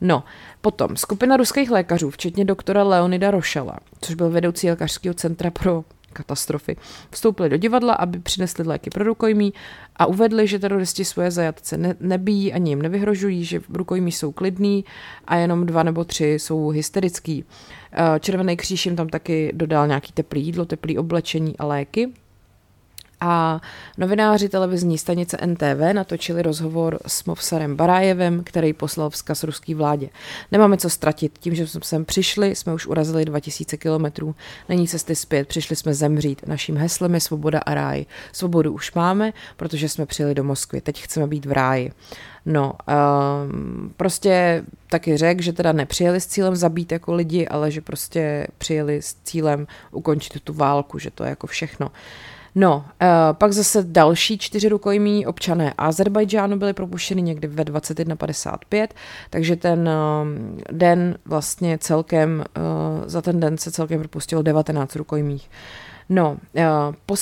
No, 0.00 0.24
potom 0.60 0.96
skupina 0.96 1.36
ruských 1.36 1.70
lékařů, 1.70 2.10
včetně 2.10 2.44
doktora 2.44 2.82
Leonida 2.82 3.30
Rošala, 3.30 3.76
což 4.00 4.14
byl 4.14 4.30
vedoucí 4.30 4.70
lékařského 4.70 5.14
centra 5.14 5.50
pro 5.50 5.84
katastrofy, 6.12 6.76
vstoupili 7.10 7.48
do 7.48 7.56
divadla, 7.56 7.94
aby 7.94 8.18
přinesli 8.18 8.64
léky 8.64 8.90
pro 8.90 9.04
rukojmí 9.04 9.52
a 9.96 10.06
uvedli, 10.06 10.46
že 10.46 10.58
teroristi 10.58 11.04
svoje 11.04 11.30
zajatce 11.30 11.76
ne- 11.76 11.94
nebíjí 12.00 12.52
ani 12.52 12.70
jim 12.70 12.82
nevyhrožují, 12.82 13.44
že 13.44 13.60
rukojmí 13.74 14.12
jsou 14.12 14.32
klidný 14.32 14.84
a 15.24 15.36
jenom 15.36 15.66
dva 15.66 15.82
nebo 15.82 16.04
tři 16.04 16.32
jsou 16.32 16.68
hysterický. 16.68 17.44
Eh, 17.92 18.20
Červený 18.20 18.56
kříž 18.56 18.86
jim 18.86 18.96
tam 18.96 19.08
taky 19.08 19.52
dodal 19.54 19.86
nějaký 19.86 20.12
teplý 20.12 20.44
jídlo, 20.44 20.64
teplý 20.64 20.98
oblečení 20.98 21.58
a 21.58 21.66
léky, 21.66 22.12
a 23.20 23.60
novináři 23.98 24.48
televizní 24.48 24.98
stanice 24.98 25.38
NTV 25.46 25.92
natočili 25.92 26.42
rozhovor 26.42 26.98
s 27.06 27.24
Movsarem 27.24 27.76
Barájevem, 27.76 28.44
který 28.44 28.72
poslal 28.72 29.10
vzkaz 29.10 29.44
ruské 29.44 29.74
vládě. 29.74 30.08
Nemáme 30.52 30.76
co 30.76 30.90
ztratit, 30.90 31.38
tím, 31.38 31.54
že 31.54 31.66
jsme 31.66 31.80
sem 31.84 32.04
přišli, 32.04 32.54
jsme 32.56 32.74
už 32.74 32.86
urazili 32.86 33.24
2000 33.24 33.76
kilometrů, 33.76 34.34
není 34.68 34.88
cesty 34.88 35.16
zpět, 35.16 35.48
přišli 35.48 35.76
jsme 35.76 35.94
zemřít. 35.94 36.46
Naším 36.46 36.76
heslem 36.76 37.14
je 37.14 37.20
svoboda 37.20 37.58
a 37.58 37.74
ráj. 37.74 38.04
Svobodu 38.32 38.72
už 38.72 38.92
máme, 38.92 39.32
protože 39.56 39.88
jsme 39.88 40.06
přijeli 40.06 40.34
do 40.34 40.44
Moskvy, 40.44 40.80
teď 40.80 41.02
chceme 41.02 41.26
být 41.26 41.46
v 41.46 41.52
ráji. 41.52 41.92
No, 42.46 42.72
um, 43.44 43.94
prostě 43.96 44.64
taky 44.86 45.16
řekl, 45.16 45.42
že 45.42 45.52
teda 45.52 45.72
nepřijeli 45.72 46.20
s 46.20 46.26
cílem 46.26 46.56
zabít 46.56 46.92
jako 46.92 47.14
lidi, 47.14 47.48
ale 47.48 47.70
že 47.70 47.80
prostě 47.80 48.46
přijeli 48.58 49.02
s 49.02 49.16
cílem 49.24 49.66
ukončit 49.90 50.40
tu 50.44 50.52
válku, 50.52 50.98
že 50.98 51.10
to 51.10 51.24
je 51.24 51.30
jako 51.30 51.46
všechno. 51.46 51.86
Uh, 51.86 51.92
No, 52.54 52.76
uh, 52.76 53.08
pak 53.32 53.52
zase 53.52 53.82
další 53.82 54.38
čtyři 54.38 54.68
rukojmí 54.68 55.26
občané 55.26 55.74
Azerbajdžánu 55.78 56.58
byli 56.58 56.72
propuštěni 56.72 57.22
někdy 57.22 57.48
ve 57.48 57.64
21.55, 57.64 58.88
takže 59.30 59.56
ten 59.56 59.88
uh, 59.88 60.28
den 60.72 61.18
vlastně 61.24 61.78
celkem, 61.78 62.44
uh, 62.56 62.64
za 63.06 63.22
ten 63.22 63.40
den 63.40 63.58
se 63.58 63.70
celkem 63.70 64.00
propustilo 64.00 64.42
19 64.42 64.96
rukojmích. 64.96 65.50
No, 66.08 66.30
uh, 66.30 66.62
po 67.06 67.14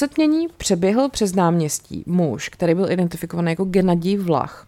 přeběhl 0.56 1.08
přes 1.08 1.34
náměstí 1.34 2.04
muž, 2.06 2.48
který 2.48 2.74
byl 2.74 2.90
identifikovaný 2.90 3.50
jako 3.50 3.64
Genadí 3.64 4.16
Vlach 4.16 4.66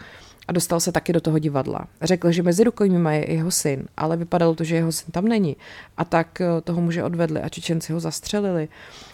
a 0.49 0.53
dostal 0.53 0.81
se 0.81 0.93
taky 0.93 1.13
do 1.13 1.21
toho 1.21 1.39
divadla. 1.39 1.87
Řekl, 2.03 2.33
že 2.33 2.43
mezi 2.43 2.65
rukojmíma 2.65 3.13
je 3.13 3.33
jeho 3.33 3.51
syn, 3.51 3.85
ale 3.97 4.17
vypadalo 4.17 4.55
to, 4.55 4.65
že 4.65 4.77
jeho 4.77 4.93
syn 4.93 5.13
tam 5.13 5.25
není. 5.25 5.57
A 5.97 6.05
tak 6.05 6.43
toho 6.65 6.81
muže 6.81 7.05
odvedli 7.05 7.41
a 7.41 7.49
Čečenci 7.49 7.93
ho 7.93 8.01
zastřelili. 8.01 8.69
Uh, 8.69 9.10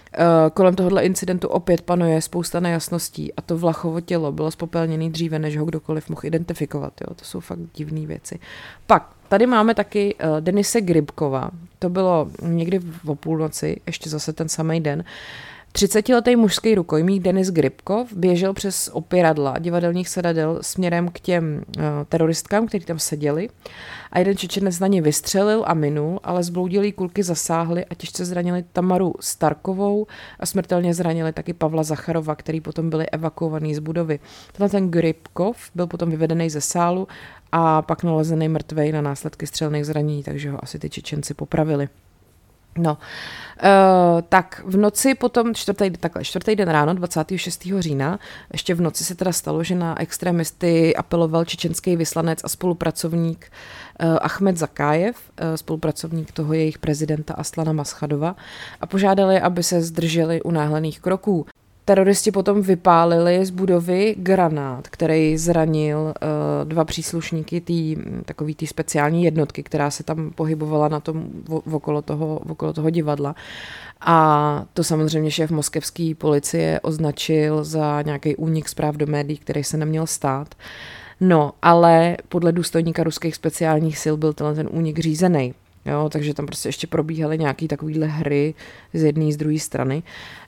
kolem 0.55 0.75
tohohle 0.75 1.05
incidentu 1.05 1.49
opět 1.49 1.83
panuje 1.83 2.23
spousta 2.23 2.61
nejasností 2.61 3.35
a 3.35 3.43
to 3.43 3.59
Vlachovo 3.59 4.01
tělo 4.01 4.33
bylo 4.33 4.51
spopelněné 4.51 5.11
dříve, 5.11 5.39
než 5.39 5.57
ho 5.59 5.65
kdokoliv 5.65 6.09
mohl 6.09 6.21
identifikovat. 6.25 6.93
Jo? 7.01 7.15
To 7.15 7.25
jsou 7.25 7.41
fakt 7.41 7.59
divné 7.75 8.07
věci. 8.07 8.39
Pak 8.87 9.11
tady 9.29 9.47
máme 9.47 9.75
taky 9.75 10.15
uh, 10.15 10.41
Denise 10.41 10.81
Grybkova. 10.81 11.51
To 11.79 11.89
bylo 11.89 12.29
někdy 12.43 12.79
v 12.79 13.15
půlnoci, 13.15 13.81
ještě 13.87 14.11
zase 14.11 14.33
ten 14.33 14.49
samý 14.49 14.81
den. 14.81 15.05
30-letý 15.77 16.37
mužský 16.37 16.75
rukojmík 16.75 17.23
Denis 17.23 17.51
Grybkov 17.51 18.13
běžel 18.13 18.53
přes 18.53 18.91
opěradla 18.93 19.59
divadelních 19.59 20.09
sedadel 20.09 20.59
směrem 20.61 21.09
k 21.09 21.21
těm 21.21 21.63
uh, 21.79 21.85
teroristkám, 22.09 22.67
kteří 22.67 22.85
tam 22.85 22.99
seděli 22.99 23.49
a 24.13 24.19
jeden 24.19 24.37
Čečenec 24.37 24.81
na 24.81 24.87
ně 24.87 25.03
vystřelil 25.03 25.65
a 25.67 25.75
minul, 25.75 26.21
ale 26.25 26.43
zbloudilý 26.43 26.93
kulky 26.93 27.23
zasáhly 27.23 27.85
a 27.85 27.95
těžce 27.95 28.25
zranili 28.25 28.65
Tamaru 28.73 29.15
Starkovou 29.21 30.07
a 30.41 30.47
smrtelně 30.47 30.95
zranili 30.95 31.33
taky 31.33 31.53
Pavla 31.53 31.83
Zacharova, 31.83 32.35
který 32.35 32.61
potom 32.61 32.91
byli 32.91 33.11
evakuovaný 33.11 33.75
z 33.75 33.79
budovy. 33.79 34.19
Tenhle 34.53 34.69
ten 34.69 34.91
Grybkov 34.91 35.71
byl 35.75 35.87
potom 35.87 36.11
vyvedený 36.11 36.51
ze 36.51 36.61
sálu 36.61 37.09
a 37.53 37.83
pak 37.83 38.03
nalezený 38.03 38.49
mrtvej 38.49 38.93
na 38.93 39.01
následky 39.01 39.47
střelných 39.47 39.87
zranění, 39.87 40.23
takže 40.23 40.51
ho 40.51 40.59
asi 40.63 40.79
ty 40.79 40.91
Čečenci 40.91 41.35
popravili. 41.35 41.89
No, 42.79 42.99
uh, 43.63 44.23
tak 44.29 44.63
v 44.67 44.77
noci 44.77 45.15
potom, 45.15 45.55
čtvrtý, 45.55 45.91
takhle, 45.91 46.25
čtvrtý 46.25 46.57
den 46.57 46.69
ráno, 46.69 46.95
26. 46.95 47.69
října, 47.79 48.19
ještě 48.53 48.75
v 48.75 48.81
noci 48.81 49.05
se 49.05 49.15
teda 49.15 49.33
stalo, 49.33 49.65
že 49.65 49.75
na 49.75 50.01
extremisty 50.01 50.97
apeloval 50.97 51.45
čečenský 51.45 51.97
vyslanec 51.97 52.41
a 52.45 52.49
spolupracovník 52.49 53.53
uh, 54.03 54.19
Ahmed 54.21 54.57
Zakájev, 54.57 55.17
uh, 55.17 55.55
spolupracovník 55.57 56.33
toho 56.33 56.53
jejich 56.53 56.79
prezidenta 56.79 57.35
Aslana 57.35 57.73
Maschadova 57.73 58.37
a 58.81 58.87
požádali, 58.87 59.41
aby 59.41 59.63
se 59.63 59.83
zdrželi 59.83 60.43
unáhlených 60.43 61.01
kroků. 61.01 61.47
Teroristi 61.89 62.31
potom 62.31 62.63
vypálili 62.63 63.47
z 63.47 63.51
budovy 63.51 64.15
granát, 64.19 64.89
který 64.89 65.39
zranil 65.39 65.99
uh, 65.99 66.13
dva 66.65 66.85
příslušníky 66.85 67.61
tý, 67.61 67.97
takový 68.25 68.55
té 68.55 68.67
speciální 68.67 69.25
jednotky, 69.25 69.63
která 69.63 69.91
se 69.91 70.03
tam 70.03 70.31
pohybovala 70.31 70.89
na 70.89 71.01
tom 71.01 71.29
v, 71.67 71.75
okolo, 71.75 72.03
toho, 72.03 72.39
okolo 72.39 72.73
toho 72.73 72.91
divadla. 72.91 73.35
A 74.01 74.65
to 74.75 74.85
samozřejmě 74.85 75.31
šéf 75.31 75.51
moskevské 75.51 76.13
policie 76.19 76.81
označil 76.81 77.65
za 77.65 78.03
nějaký 78.03 78.37
únik 78.37 78.69
zpráv 78.69 78.97
do 78.97 79.07
médií, 79.07 79.39
který 79.39 79.65
se 79.65 79.77
neměl 79.77 80.07
stát. 80.07 80.55
No, 81.21 81.53
ale 81.63 82.17
podle 82.29 82.53
důstojníka 82.53 83.03
ruských 83.03 83.35
speciálních 83.35 83.99
sil 84.03 84.15
byl 84.17 84.33
tenhle 84.33 84.55
ten 84.55 84.69
únik 84.71 84.99
řízený. 84.99 85.55
Jo, 85.87 86.09
takže 86.13 86.35
tam 86.35 86.47
prostě 86.47 86.69
ještě 86.69 86.87
probíhaly 86.87 87.39
nějaké 87.39 87.69
takovéhle 87.69 88.07
hry 88.07 88.55
z 88.95 89.03
jedné 89.03 89.33
z 89.33 89.37
druhé 89.37 89.59
strany. 89.59 90.03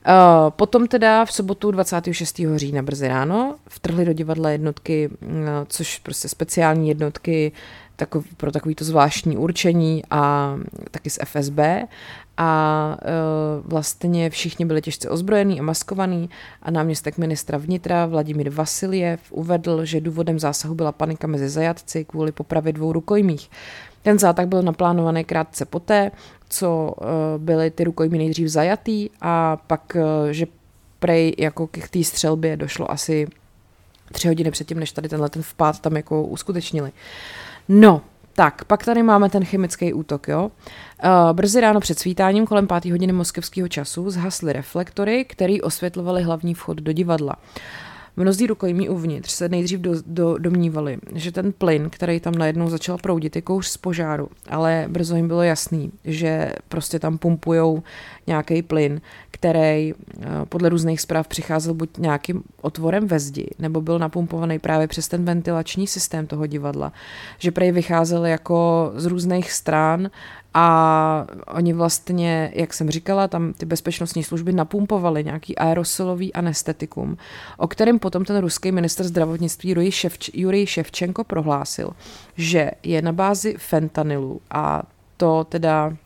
Uh, 0.09 0.51
potom 0.51 0.87
teda 0.87 1.25
v 1.25 1.33
sobotu 1.33 1.71
26. 1.71 2.41
října 2.57 2.83
brzy 2.83 3.09
ráno 3.09 3.57
vtrhly 3.69 4.05
do 4.05 4.13
divadla 4.13 4.51
jednotky, 4.51 5.09
uh, 5.09 5.29
což 5.67 5.99
prostě 5.99 6.29
speciální 6.29 6.89
jednotky 6.89 7.53
takov, 7.97 8.25
pro 8.37 8.53
takovýto 8.53 8.85
zvláštní 8.85 9.37
určení 9.37 10.03
a 10.11 10.55
taky 10.91 11.11
z 11.11 11.19
FSB 11.25 11.59
a 12.37 12.97
uh, 13.03 13.71
vlastně 13.71 14.31
všichni 14.31 14.65
byli 14.65 14.83
těžce 14.83 15.11
ozbrojení 15.11 15.61
a 15.61 15.63
maskovaní 15.63 16.31
a 16.63 16.71
náměstek 16.71 17.19
ministra 17.19 17.59
vnitra 17.59 18.07
Vladimír 18.07 18.51
Vasiljev 18.51 19.21
uvedl, 19.31 19.85
že 19.85 20.01
důvodem 20.01 20.39
zásahu 20.39 20.75
byla 20.75 20.93
panika 20.93 21.27
mezi 21.27 21.49
zajatci 21.49 22.05
kvůli 22.05 22.33
popravě 22.33 22.73
dvou 22.73 22.93
rukojmích. 22.93 23.51
Ten 24.03 24.19
zátah 24.19 24.47
byl 24.47 24.63
naplánovaný 24.63 25.25
krátce 25.25 25.65
poté, 25.65 26.11
co 26.49 26.95
uh, 27.01 27.07
byly 27.37 27.71
ty 27.71 27.85
rukojmí 27.85 28.19
nejdřív 28.19 28.49
zajatý 28.49 29.11
a 29.21 29.57
pak, 29.67 29.97
uh, 29.97 30.31
že 30.31 30.47
prej 30.99 31.35
jako 31.39 31.67
k 31.67 31.89
té 31.89 32.05
střelbě 32.05 32.57
došlo 32.57 32.91
asi 32.91 33.27
tři 34.13 34.29
hodiny 34.29 34.51
předtím, 34.51 34.81
než 34.81 34.93
tady 34.93 35.09
tenhle 35.09 35.29
ten 35.29 35.43
vpád 35.43 35.81
tam 35.81 35.97
jako 35.97 36.23
uskutečnili. 36.23 36.93
No, 37.69 38.03
tak, 38.33 38.65
pak 38.65 38.85
tady 38.85 39.03
máme 39.03 39.31
ten 39.31 39.45
chemický 39.45 39.93
útok, 39.93 40.29
jo. 40.29 40.51
Uh, 41.05 41.33
brzy 41.33 41.61
ráno 41.61 41.81
před 41.81 41.99
svítáním 41.99 42.47
kolem 42.47 42.67
5. 42.67 42.85
hodiny 42.85 43.13
moskevského 43.13 43.69
času 43.69 44.11
zhasly 44.11 44.53
reflektory, 44.53 45.25
které 45.25 45.57
osvětlovaly 45.63 46.23
hlavní 46.23 46.55
vchod 46.55 46.77
do 46.77 46.93
divadla. 46.93 47.37
Mnozí 48.19 48.47
rukojmí 48.47 48.89
uvnitř 48.89 49.31
se 49.31 49.49
nejdřív 49.49 49.81
do, 49.81 49.95
do, 50.07 50.39
domnívali, 50.39 50.99
že 51.15 51.33
ten 51.33 51.53
plyn, 51.53 51.91
který 51.91 52.21
tam 52.21 52.35
najednou 52.35 52.71
začal 52.71 52.99
proudit, 52.99 53.37
je 53.37 53.43
kouř 53.43 53.67
z 53.67 53.77
požáru, 53.77 54.29
ale 54.49 54.85
brzo 54.89 55.17
jim 55.17 55.29
bylo 55.29 55.43
jasný, 55.43 55.93
že 56.05 56.53
prostě 56.69 56.99
tam 56.99 57.19
pumpujou 57.19 57.83
nějaký 58.27 58.63
plyn, 58.63 59.01
který 59.31 59.93
eh, 59.93 59.95
podle 60.49 60.69
různých 60.69 61.01
zpráv 61.01 61.29
přicházel 61.29 61.75
buď 61.75 61.99
nějakým 61.99 62.43
otvorem 62.61 63.07
ve 63.07 63.19
zdi, 63.19 63.51
nebo 63.59 63.81
byl 63.81 63.99
napumpovaný 63.99 64.59
právě 64.59 64.89
přes 64.89 65.09
ten 65.09 65.25
ventilační 65.25 65.87
systém 65.87 66.27
toho 66.27 66.47
divadla, 66.47 66.93
že 67.39 67.51
prej 67.51 67.73
vycházel 67.73 68.27
jako 68.27 68.93
z 68.95 69.07
různých 69.07 69.53
stran 69.53 70.11
a 70.55 71.27
oni 71.47 71.73
vlastně, 71.73 72.53
jak 72.55 72.75
jsem 72.75 72.91
říkala, 72.91 73.29
tam 73.29 73.53
ty 73.53 73.67
bezpečnostní 73.67 74.25
služby 74.25 74.53
napumpovali 74.53 75.25
nějaký 75.25 75.59
aerosolový 75.59 76.33
anestetikum, 76.35 77.17
o 77.57 77.69
kterém 77.69 77.99
potom 77.99 78.25
ten 78.25 78.39
ruský 78.39 78.73
minister 78.73 79.07
zdravotnictví 79.07 79.71
Jurij, 79.71 79.91
Ševč, 79.91 80.31
Jurij 80.35 80.67
Ševčenko 80.67 81.25
prohlásil, 81.25 81.91
že 82.37 82.71
je 82.83 83.03
na 83.03 83.13
bázi 83.13 83.55
fentanylu. 83.59 84.41
A 84.51 84.83
to 85.17 85.45
teda 85.45 85.97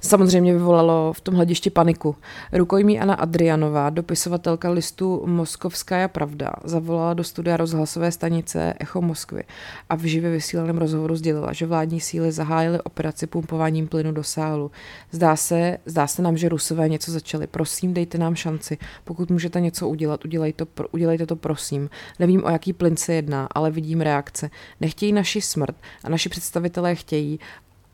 samozřejmě 0.00 0.52
vyvolalo 0.52 1.12
v 1.12 1.20
tom 1.20 1.34
hledišti 1.34 1.70
paniku. 1.70 2.16
Rukojmí 2.52 3.00
Anna 3.00 3.14
Adrianová, 3.14 3.90
dopisovatelka 3.90 4.70
listu 4.70 5.22
Moskovská 5.26 6.08
pravda, 6.08 6.52
zavolala 6.64 7.14
do 7.14 7.24
studia 7.24 7.56
rozhlasové 7.56 8.12
stanice 8.12 8.74
Echo 8.80 9.00
Moskvy 9.00 9.44
a 9.90 9.96
v 9.96 10.02
živě 10.02 10.30
vysílaném 10.30 10.78
rozhovoru 10.78 11.16
sdělila, 11.16 11.52
že 11.52 11.66
vládní 11.66 12.00
síly 12.00 12.32
zahájily 12.32 12.80
operaci 12.80 13.26
pumpováním 13.26 13.88
plynu 13.88 14.12
do 14.12 14.22
sálu. 14.22 14.70
Zdá 15.10 15.36
se, 15.36 15.78
zdá 15.86 16.06
se 16.06 16.22
nám, 16.22 16.36
že 16.36 16.48
Rusové 16.48 16.88
něco 16.88 17.12
začali. 17.12 17.46
Prosím, 17.46 17.94
dejte 17.94 18.18
nám 18.18 18.34
šanci. 18.34 18.78
Pokud 19.04 19.30
můžete 19.30 19.60
něco 19.60 19.88
udělat, 19.88 20.24
udělejte 20.24 20.64
to, 20.64 20.88
udělejte 20.90 21.26
to 21.26 21.36
prosím. 21.36 21.90
Nevím, 22.18 22.44
o 22.44 22.50
jaký 22.50 22.72
plyn 22.72 22.96
se 22.96 23.14
jedná, 23.14 23.48
ale 23.54 23.70
vidím 23.70 24.00
reakce. 24.00 24.50
Nechtějí 24.80 25.12
naši 25.12 25.40
smrt 25.40 25.76
a 26.04 26.08
naši 26.08 26.28
představitelé 26.28 26.94
chtějí, 26.94 27.38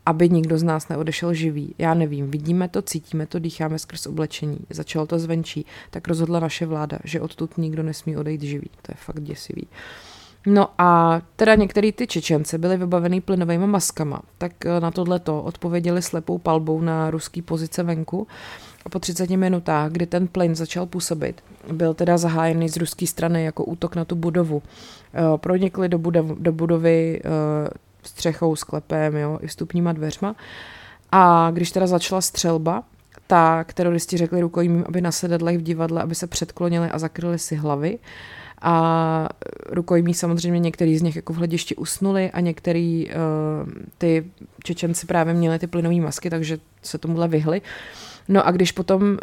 aby 0.07 0.29
nikdo 0.29 0.59
z 0.59 0.63
nás 0.63 0.89
neodešel 0.89 1.35
živý. 1.35 1.75
Já 1.79 1.95
nevím, 1.95 2.31
vidíme 2.31 2.69
to, 2.69 2.83
cítíme 2.83 3.27
to, 3.27 3.39
dýcháme 3.39 3.79
skrz 3.79 4.07
oblečení. 4.07 4.59
Začalo 4.71 5.07
to 5.07 5.19
zvenčí, 5.19 5.67
tak 5.91 6.09
rozhodla 6.09 6.41
naše 6.41 6.67
vláda, 6.67 6.99
že 7.05 7.21
odtud 7.21 7.59
nikdo 7.59 7.83
nesmí 7.83 8.17
odejít 8.17 8.43
živý. 8.43 8.71
To 8.83 8.93
je 8.93 8.97
fakt 8.97 9.23
děsivý. 9.23 9.67
No 10.47 10.69
a 10.79 11.21
teda 11.37 11.55
některý 11.55 11.93
ty 11.93 12.07
Čečence 12.07 12.59
byly 12.59 12.77
vybavený 12.77 13.21
plynovými 13.21 13.67
maskama, 13.67 14.23
tak 14.39 14.67
eh, 14.67 14.81
na 14.81 14.91
tohle 14.91 15.19
to 15.19 15.43
odpověděli 15.43 16.03
slepou 16.03 16.39
palbou 16.39 16.81
na 16.81 17.11
ruský 17.11 17.43
pozice 17.43 17.83
venku. 17.83 18.27
A 18.85 18.89
po 18.89 18.99
30 18.99 19.31
minutách, 19.31 19.93
kdy 19.93 20.07
ten 20.07 20.29
plyn 20.29 20.55
začal 20.55 20.87
působit, 20.87 21.43
byl 21.73 21.95
teda 21.95 22.19
zahájený 22.19 22.69
z 22.69 22.77
ruské 22.77 23.07
strany 23.07 23.45
jako 23.45 23.65
útok 23.65 23.97
na 23.97 24.05
tu 24.05 24.15
budovu. 24.17 24.63
Eh, 25.15 25.21
pronikli 25.37 25.89
do, 25.89 25.99
budav, 25.99 26.27
do 26.27 26.53
budovy 26.53 27.21
eh, 27.25 27.69
střechou, 28.03 28.57
sklepem, 28.57 29.17
jo, 29.17 29.39
i 29.43 29.47
vstupníma 29.47 29.93
dveřma. 29.93 30.37
A 31.13 31.51
když 31.51 31.71
teda 31.71 31.87
začala 31.87 32.21
střelba, 32.21 32.83
tak 33.27 33.73
teroristi 33.73 34.17
řekli 34.17 34.41
rukojmím, 34.41 34.85
aby 34.89 35.01
na 35.01 35.13
sedadlech 35.13 35.59
v 35.59 35.63
divadle, 35.63 36.03
aby 36.03 36.15
se 36.15 36.27
předklonili 36.27 36.89
a 36.89 36.99
zakryli 36.99 37.39
si 37.39 37.57
hlavy. 37.57 37.99
A 38.63 39.29
rukojmí 39.71 40.15
samozřejmě 40.15 40.59
některý 40.59 40.99
z 40.99 41.03
nich 41.03 41.17
jako 41.17 41.33
v 41.33 41.37
hledišti 41.37 41.77
usnuli 41.77 42.31
a 42.31 42.41
některý 42.41 43.07
uh, 43.07 43.73
ty 43.99 44.25
Čečenci 44.65 45.07
právě 45.07 45.35
měli 45.35 45.59
ty 45.59 45.67
plynové 45.67 45.97
masky, 45.97 46.31
takže 46.31 46.59
se 46.83 46.99
tomuhle 46.99 47.29
vyhli. 47.29 47.63
No 48.29 48.47
a 48.47 48.51
když 48.51 48.73
potom 48.73 49.03
uh, 49.03 49.19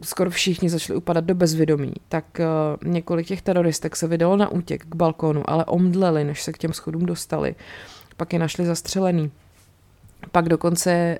skoro 0.00 0.30
všichni 0.30 0.70
začali 0.70 0.96
upadat 0.96 1.24
do 1.24 1.34
bezvědomí, 1.34 1.92
tak 2.08 2.24
uh, 2.38 2.92
několik 2.92 3.26
těch 3.26 3.42
teroristek 3.42 3.96
se 3.96 4.06
vydalo 4.06 4.36
na 4.36 4.48
útěk 4.48 4.84
k 4.84 4.94
balkónu, 4.94 5.42
ale 5.50 5.64
omdleli, 5.64 6.24
než 6.24 6.42
se 6.42 6.52
k 6.52 6.58
těm 6.58 6.72
schodům 6.72 7.06
dostali. 7.06 7.54
Pak 8.16 8.32
je 8.32 8.38
našli 8.38 8.66
zastřelený. 8.66 9.30
Pak 10.32 10.48
dokonce, 10.48 11.18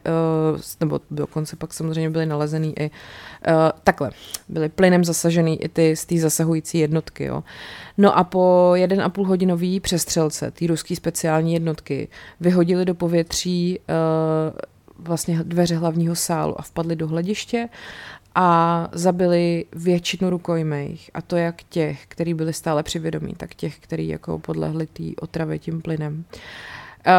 uh, 0.55 0.61
nebo 0.81 1.01
dokonce 1.11 1.57
pak 1.57 1.73
samozřejmě 1.73 2.11
byly 2.11 2.27
nalezený 2.27 2.75
i 2.79 2.91
uh, 2.91 3.55
takhle, 3.85 4.11
byly 4.49 4.69
plynem 4.69 5.05
zasažený 5.05 5.63
i 5.63 5.69
ty 5.69 5.97
z 5.97 6.05
té 6.05 6.19
zasahující 6.19 6.79
jednotky. 6.79 7.25
Jo. 7.25 7.45
No 7.99 8.19
a 8.19 8.25
po 8.25 8.73
jeden 8.75 9.03
a 9.03 9.09
půl 9.09 9.27
hodinový 9.27 9.81
přestřelce 9.81 10.51
té 10.51 10.67
ruské 10.67 10.97
speciální 10.97 11.53
jednotky 11.53 12.09
vyhodili 12.41 12.85
do 12.85 12.95
povětří 12.95 13.79
vlastně 14.99 15.39
dveře 15.45 15.77
hlavního 15.77 16.15
sálu 16.15 16.61
a 16.61 16.63
vpadli 16.63 16.97
do 16.97 17.09
hlediště 17.09 17.69
a 18.35 18.89
zabili 18.93 19.65
většinu 19.73 20.31
rukojmejch, 20.31 21.11
a 21.15 21.23
to 21.23 21.37
jak 21.37 21.63
těch, 21.63 22.07
kteří 22.09 22.35
byli 22.35 22.53
stále 22.53 22.83
při 22.83 22.99
vědomí, 22.99 23.35
tak 23.37 23.55
těch, 23.55 23.79
kteří 23.79 24.09
jako 24.09 24.39
podlehli 24.39 24.87
té 24.87 25.05
otravě 25.21 25.59
tím 25.59 25.83
plynem. 25.83 26.25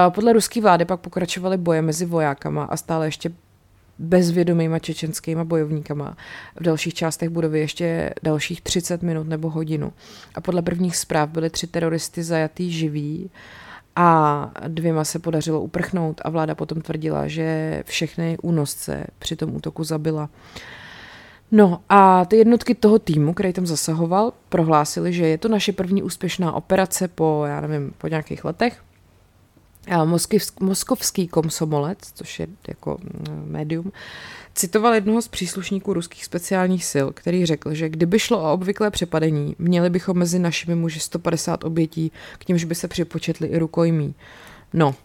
Podle 0.10 0.34
ruské 0.34 0.62
vlády 0.62 0.86
pak 0.86 1.00
pokračovaly 1.00 1.58
boje 1.58 1.82
mezi 1.82 2.06
vojákama 2.06 2.64
a 2.64 2.78
stále 2.78 3.08
ještě 3.08 3.32
bezvědomýma 4.00 4.80
čečenskýma 4.80 5.44
bojovníkama 5.44 6.18
v 6.56 6.64
dalších 6.64 6.94
částech 6.94 7.30
budovy 7.30 7.60
ještě 7.60 8.14
dalších 8.24 8.62
30 8.62 9.04
minut 9.04 9.28
nebo 9.28 9.50
hodinu. 9.50 9.94
A 10.36 10.42
podle 10.42 10.62
prvních 10.62 10.96
zpráv 10.96 11.30
byly 11.30 11.50
tři 11.50 11.68
teroristy 11.68 12.24
zajatý 12.24 12.72
živí 12.72 13.32
a 13.96 14.52
dvěma 14.68 15.04
se 15.04 15.20
podařilo 15.20 15.62
uprchnout 15.62 16.22
a 16.26 16.30
vláda 16.30 16.56
potom 16.56 16.82
tvrdila, 16.82 17.28
že 17.28 17.84
všechny 17.86 18.38
únosce 18.42 19.08
při 19.20 19.36
tom 19.36 19.56
útoku 19.56 19.84
zabila. 19.84 20.30
No 21.56 21.82
a 21.90 22.26
ty 22.26 22.38
jednotky 22.38 22.76
toho 22.76 23.00
týmu, 23.00 23.34
který 23.34 23.54
tam 23.54 23.66
zasahoval, 23.66 24.34
prohlásili, 24.50 25.14
že 25.14 25.28
je 25.28 25.38
to 25.38 25.48
naše 25.48 25.74
první 25.74 26.04
úspěšná 26.04 26.54
operace 26.54 27.08
po, 27.08 27.44
já 27.48 27.62
nevím, 27.62 27.94
po 27.98 28.08
nějakých 28.08 28.46
letech. 28.46 28.84
A 29.88 30.06
moskovský 30.62 31.28
komsomolec, 31.28 31.98
což 32.14 32.40
je 32.40 32.48
jako 32.68 32.98
mm, 33.02 33.46
médium, 33.52 33.92
citoval 34.56 34.94
jednoho 34.94 35.22
z 35.22 35.28
příslušníků 35.28 35.94
ruských 35.94 36.26
speciálních 36.26 36.86
sil, 36.94 37.08
který 37.14 37.46
řekl, 37.46 37.74
že 37.74 37.90
kdyby 37.90 38.20
šlo 38.20 38.44
o 38.44 38.54
obvyklé 38.54 38.92
přepadení, 38.92 39.56
měli 39.60 39.90
bychom 39.90 40.18
mezi 40.18 40.40
našimi 40.40 40.76
muži 40.76 41.00
150 41.00 41.64
obětí, 41.64 42.12
k 42.38 42.48
nímž 42.48 42.64
by 42.64 42.76
se 42.76 42.88
připočetli 42.88 43.48
i 43.48 43.58
rukojmí. 43.58 44.16
No, 44.74 44.96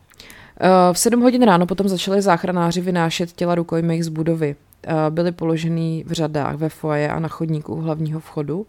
eh, 0.60 0.92
v 0.92 0.98
7 0.98 1.20
hodin 1.20 1.42
ráno 1.42 1.66
potom 1.66 1.88
začali 1.88 2.22
záchranáři 2.22 2.80
vynášet 2.80 3.32
těla 3.32 3.54
rukojmích 3.54 4.04
z 4.04 4.08
budovy. 4.08 4.56
Eh, 4.86 5.10
byly 5.10 5.32
položený 5.32 6.04
v 6.06 6.12
řadách 6.12 6.54
ve 6.54 6.68
foje 6.68 7.08
a 7.08 7.18
na 7.18 7.28
chodníku 7.28 7.74
u 7.74 7.80
hlavního 7.80 8.20
vchodu, 8.20 8.66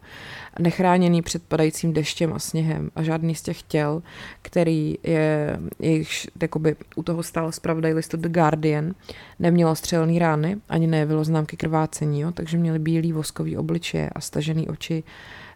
nechráněný 0.59 1.21
před 1.21 1.43
padajícím 1.43 1.93
deštěm 1.93 2.33
a 2.33 2.39
sněhem 2.39 2.91
a 2.95 3.03
žádný 3.03 3.35
z 3.35 3.41
těch 3.41 3.61
těl, 3.61 4.01
který 4.41 4.97
je, 5.03 5.59
jejich, 5.79 6.27
jakoby 6.41 6.75
u 6.95 7.03
toho 7.03 7.23
stál 7.23 7.51
zpravodaj 7.51 7.93
listu 7.93 8.17
The 8.17 8.29
Guardian, 8.29 8.93
nemělo 9.39 9.75
střelný 9.75 10.19
rány, 10.19 10.57
ani 10.69 10.87
nejevilo 10.87 11.23
známky 11.23 11.57
krvácení, 11.57 12.21
jo, 12.21 12.31
takže 12.31 12.57
měli 12.57 12.79
bílý 12.79 13.11
voskový 13.11 13.57
obličeje 13.57 14.09
a 14.09 14.21
stažený 14.21 14.67
oči 14.67 15.03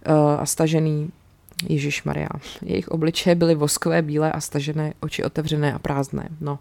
uh, 0.07 0.15
a 0.41 0.45
stažený 0.45 1.11
Ježíš 1.69 2.03
Maria. 2.03 2.29
Jejich 2.61 2.87
obličeje 2.87 3.35
byly 3.35 3.55
voskové, 3.55 4.01
bílé 4.01 4.31
a 4.31 4.41
stažené, 4.41 4.93
oči 4.99 5.23
otevřené 5.23 5.73
a 5.73 5.79
prázdné. 5.79 6.29
No. 6.41 6.53
Uh, 6.53 6.59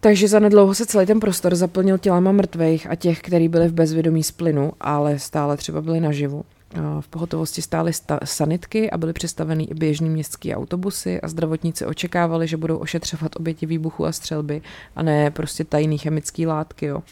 takže 0.00 0.28
zanedlouho 0.28 0.74
se 0.74 0.86
celý 0.86 1.06
ten 1.06 1.20
prostor 1.20 1.54
zaplnil 1.54 1.98
tělama 1.98 2.32
mrtvých 2.32 2.90
a 2.90 2.94
těch, 2.94 3.20
kteří 3.20 3.48
byli 3.48 3.68
v 3.68 3.72
bezvědomí 3.72 4.22
z 4.22 4.30
plynu, 4.30 4.72
ale 4.80 5.18
stále 5.18 5.56
třeba 5.56 5.82
byli 5.82 6.00
naživu. 6.00 6.44
V 7.00 7.08
pohotovosti 7.08 7.62
stály 7.62 7.92
sta- 7.92 8.18
sanitky 8.24 8.90
a 8.90 8.98
byly 8.98 9.12
přistaveny 9.12 9.64
i 9.64 9.74
běžný 9.74 10.10
městský 10.10 10.54
autobusy 10.54 11.20
a 11.20 11.28
zdravotníci 11.28 11.86
očekávali, 11.86 12.48
že 12.48 12.56
budou 12.56 12.76
ošetřovat 12.76 13.36
oběti 13.36 13.66
výbuchu 13.66 14.06
a 14.06 14.12
střelby 14.12 14.62
a 14.96 15.02
ne 15.02 15.30
prostě 15.30 15.64
tajný 15.64 15.98
chemický 15.98 16.46
látky. 16.46 16.86
Jo. 16.86 17.02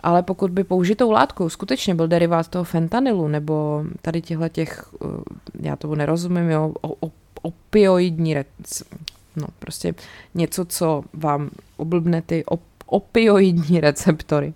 Ale 0.00 0.22
pokud 0.22 0.50
by 0.50 0.64
použitou 0.64 1.10
látkou 1.10 1.48
skutečně 1.48 1.94
byl 1.94 2.08
derivát 2.08 2.48
toho 2.48 2.64
fentanylu 2.64 3.28
nebo 3.28 3.84
tady 4.02 4.22
těchto 4.22 4.48
těch, 4.48 4.84
eh, 5.04 5.06
já 5.60 5.76
tomu 5.76 5.94
nerozumím, 5.94 6.50
jo, 6.50 6.72
opioidní, 7.42 8.36
no 9.36 9.46
prostě 9.58 9.94
něco, 10.34 10.64
co 10.64 11.04
vám 11.12 11.50
oblbne 11.76 12.22
ty 12.22 12.44
op- 12.44 12.60
opioidní 12.86 13.80
receptory, 13.80 14.54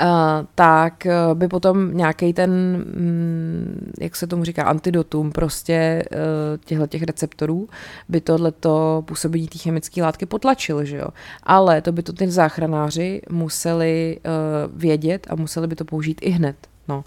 Uh, 0.00 0.46
tak 0.54 1.06
uh, 1.06 1.38
by 1.38 1.48
potom 1.48 1.96
nějaký 1.96 2.32
ten, 2.32 2.50
um, 2.96 3.80
jak 4.00 4.16
se 4.16 4.26
tomu 4.26 4.44
říká, 4.44 4.64
antidotum 4.64 5.32
prostě 5.32 6.04
uh, 6.12 6.18
těchto 6.64 6.86
těch 6.86 7.02
receptorů 7.02 7.68
by 8.08 8.20
tohleto 8.20 9.02
působení 9.06 9.48
té 9.48 9.58
chemické 9.58 10.02
látky 10.02 10.26
potlačil, 10.26 10.84
že 10.84 10.96
jo. 10.96 11.08
Ale 11.42 11.82
to 11.82 11.92
by 11.92 12.02
to 12.02 12.12
ty 12.12 12.30
záchranáři 12.30 13.22
museli 13.30 14.18
uh, 14.18 14.80
vědět 14.80 15.26
a 15.30 15.34
museli 15.34 15.66
by 15.66 15.76
to 15.76 15.84
použít 15.84 16.20
i 16.22 16.30
hned, 16.30 16.56
no. 16.88 17.04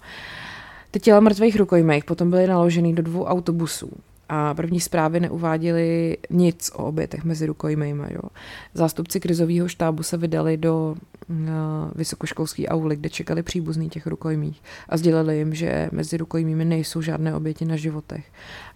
Ty 0.90 1.00
těla 1.00 1.20
mrtvých 1.20 1.56
rukojmích 1.56 2.04
potom 2.04 2.30
byly 2.30 2.46
naloženy 2.46 2.92
do 2.92 3.02
dvou 3.02 3.24
autobusů 3.24 3.90
a 4.28 4.54
první 4.54 4.80
zprávy 4.80 5.20
neuváděly 5.20 6.16
nic 6.30 6.70
o 6.74 6.84
obětech 6.84 7.24
mezi 7.24 7.46
rukojmejma. 7.46 8.06
Jo. 8.10 8.20
Zástupci 8.74 9.20
krizového 9.20 9.68
štábu 9.68 10.02
se 10.02 10.16
vydali 10.16 10.56
do 10.56 10.96
uh, 11.28 11.36
vysokoškolské 11.94 12.66
auly, 12.66 12.96
kde 12.96 13.10
čekali 13.10 13.42
příbuzný 13.42 13.88
těch 13.88 14.06
rukojmích 14.06 14.62
a 14.88 14.96
sdělili 14.96 15.38
jim, 15.38 15.54
že 15.54 15.88
mezi 15.92 16.16
rukojmími 16.16 16.64
nejsou 16.64 17.02
žádné 17.02 17.34
oběti 17.34 17.64
na 17.64 17.76
životech. 17.76 18.24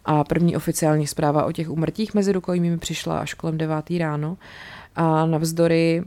A 0.05 0.25
první 0.25 0.57
oficiální 0.57 1.07
zpráva 1.07 1.45
o 1.45 1.53
těch 1.53 1.71
umrtích 1.71 2.15
mezi 2.15 2.33
rukojmími 2.33 2.79
přišla 2.79 3.19
až 3.19 3.35
kolem 3.35 3.59
9. 3.59 3.91
ráno 3.99 4.37
a 4.97 5.27
navzdory 5.27 6.03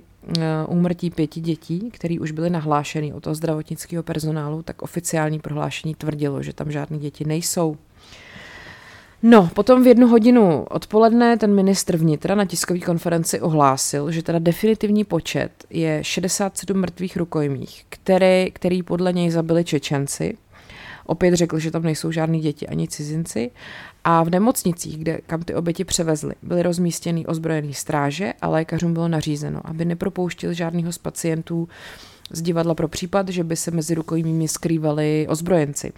úmrtí 0.67 1.09
pěti 1.09 1.41
dětí, 1.41 1.91
které 1.91 2.19
už 2.19 2.31
byly 2.31 2.49
nahlášeny 2.49 3.13
od 3.13 3.23
toho 3.23 3.35
zdravotnického 3.35 4.03
personálu, 4.03 4.63
tak 4.63 4.81
oficiální 4.81 5.39
prohlášení 5.39 5.95
tvrdilo, 5.95 6.43
že 6.43 6.53
tam 6.53 6.71
žádné 6.71 6.97
děti 6.97 7.25
nejsou. 7.25 7.77
No, 9.27 9.49
potom 9.53 9.83
v 9.83 9.87
jednu 9.87 10.07
hodinu 10.07 10.63
odpoledne 10.69 11.37
ten 11.37 11.53
ministr 11.53 11.97
vnitra 11.97 12.35
na 12.35 12.45
tiskové 12.45 12.79
konferenci 12.79 13.41
ohlásil, 13.41 14.11
že 14.11 14.23
teda 14.23 14.39
definitivní 14.39 15.03
počet 15.03 15.51
je 15.69 16.03
67 16.03 16.77
mrtvých 16.77 17.17
rukojmích, 17.17 17.85
který, 17.89 18.51
který 18.53 18.83
podle 18.83 19.13
něj 19.13 19.29
zabili 19.29 19.63
Čečenci. 19.63 20.37
Opět 21.05 21.33
řekl, 21.35 21.59
že 21.59 21.71
tam 21.71 21.83
nejsou 21.83 22.11
žádní 22.11 22.39
děti 22.39 22.67
ani 22.67 22.87
cizinci. 22.87 23.51
A 24.03 24.23
v 24.23 24.29
nemocnicích, 24.29 24.97
kde, 24.97 25.19
kam 25.27 25.41
ty 25.41 25.55
oběti 25.55 25.83
převezly, 25.83 26.35
byly 26.41 26.63
rozmístěny 26.63 27.25
ozbrojený 27.25 27.73
stráže 27.73 28.33
a 28.41 28.49
lékařům 28.49 28.93
bylo 28.93 29.07
nařízeno, 29.07 29.61
aby 29.63 29.85
nepropouštěli 29.85 30.55
žádného 30.55 30.91
z 30.91 30.97
pacientů 30.97 31.67
z 32.31 32.41
divadla 32.41 32.75
pro 32.75 32.87
případ, 32.87 33.29
že 33.29 33.43
by 33.43 33.55
se 33.55 33.71
mezi 33.71 33.95
rukojmími 33.95 34.47
skrývali 34.47 35.25
ozbrojenci. 35.29 35.93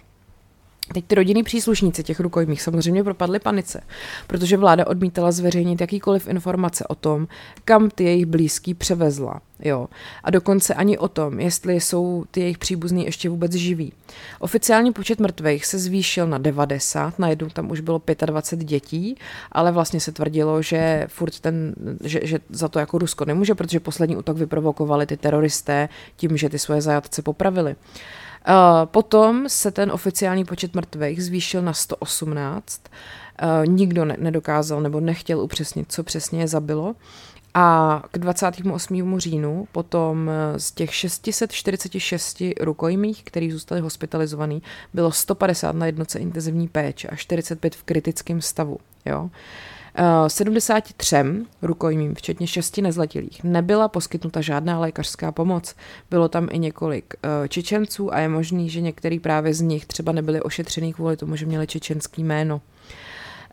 Teď 0.94 1.04
ty 1.04 1.14
rodinní 1.14 1.42
příslušníci 1.42 2.02
těch 2.02 2.20
rukojmích 2.20 2.62
samozřejmě 2.62 3.04
propadly 3.04 3.38
panice, 3.38 3.80
protože 4.26 4.56
vláda 4.56 4.86
odmítala 4.86 5.32
zveřejnit 5.32 5.80
jakýkoliv 5.80 6.28
informace 6.28 6.86
o 6.86 6.94
tom, 6.94 7.28
kam 7.64 7.90
ty 7.90 8.04
jejich 8.04 8.26
blízký 8.26 8.74
převezla. 8.74 9.40
Jo. 9.60 9.88
A 10.24 10.30
dokonce 10.30 10.74
ani 10.74 10.98
o 10.98 11.08
tom, 11.08 11.40
jestli 11.40 11.74
jsou 11.74 12.24
ty 12.30 12.40
jejich 12.40 12.58
příbuzní 12.58 13.04
ještě 13.04 13.28
vůbec 13.28 13.52
živí. 13.52 13.92
Oficiální 14.38 14.92
počet 14.92 15.20
mrtvých 15.20 15.66
se 15.66 15.78
zvýšil 15.78 16.26
na 16.26 16.38
90, 16.38 17.18
najednou 17.18 17.48
tam 17.48 17.70
už 17.70 17.80
bylo 17.80 18.02
25 18.26 18.64
dětí, 18.64 19.16
ale 19.52 19.72
vlastně 19.72 20.00
se 20.00 20.12
tvrdilo, 20.12 20.62
že 20.62 21.06
furt 21.08 21.40
ten, 21.40 21.74
že, 22.04 22.20
že 22.22 22.38
za 22.50 22.68
to 22.68 22.78
jako 22.78 22.98
Rusko 22.98 23.24
nemůže, 23.24 23.54
protože 23.54 23.80
poslední 23.80 24.16
útok 24.16 24.36
vyprovokovali 24.36 25.06
ty 25.06 25.16
teroristé 25.16 25.88
tím, 26.16 26.36
že 26.36 26.48
ty 26.48 26.58
svoje 26.58 26.80
zajatce 26.80 27.22
popravili. 27.22 27.70
Uh, 27.70 28.27
potom 28.84 29.48
se 29.48 29.70
ten 29.70 29.92
oficiální 29.92 30.44
počet 30.44 30.74
mrtvých 30.74 31.24
zvýšil 31.24 31.62
na 31.62 31.72
118. 31.72 32.82
Uh, 33.42 33.66
nikdo 33.66 34.04
ne- 34.04 34.16
nedokázal 34.18 34.80
nebo 34.80 35.00
nechtěl 35.00 35.40
upřesnit, 35.40 35.92
co 35.92 36.02
přesně 36.02 36.40
je 36.40 36.48
zabilo. 36.48 36.94
A 37.54 38.02
k 38.10 38.18
28. 38.18 39.18
říjnu 39.18 39.68
potom 39.72 40.30
eh, 40.30 40.60
z 40.60 40.72
těch 40.72 40.94
646 40.94 42.42
rukojmích, 42.60 43.24
který 43.24 43.52
zůstali 43.52 43.80
hospitalizovaný, 43.80 44.62
bylo 44.94 45.12
150 45.12 45.76
na 45.76 45.86
jednoce 45.86 46.18
intenzivní 46.18 46.68
péče 46.68 47.08
a 47.08 47.16
45 47.16 47.74
v 47.74 47.82
kritickém 47.82 48.40
stavu. 48.40 48.78
Jo. 49.06 49.30
73 50.28 51.16
rukojmím, 51.62 52.14
včetně 52.14 52.46
šesti 52.46 52.82
nezletilých, 52.82 53.44
nebyla 53.44 53.88
poskytnuta 53.88 54.40
žádná 54.40 54.80
lékařská 54.80 55.32
pomoc. 55.32 55.74
Bylo 56.10 56.28
tam 56.28 56.48
i 56.50 56.58
několik 56.58 57.14
uh, 57.14 57.46
Čečenců 57.48 58.14
a 58.14 58.18
je 58.18 58.28
možný, 58.28 58.70
že 58.70 58.80
některý 58.80 59.20
právě 59.20 59.54
z 59.54 59.60
nich 59.60 59.86
třeba 59.86 60.12
nebyli 60.12 60.40
ošetřený 60.42 60.92
kvůli 60.92 61.16
tomu, 61.16 61.36
že 61.36 61.46
měli 61.46 61.66
čečenský 61.66 62.24
jméno. 62.24 62.60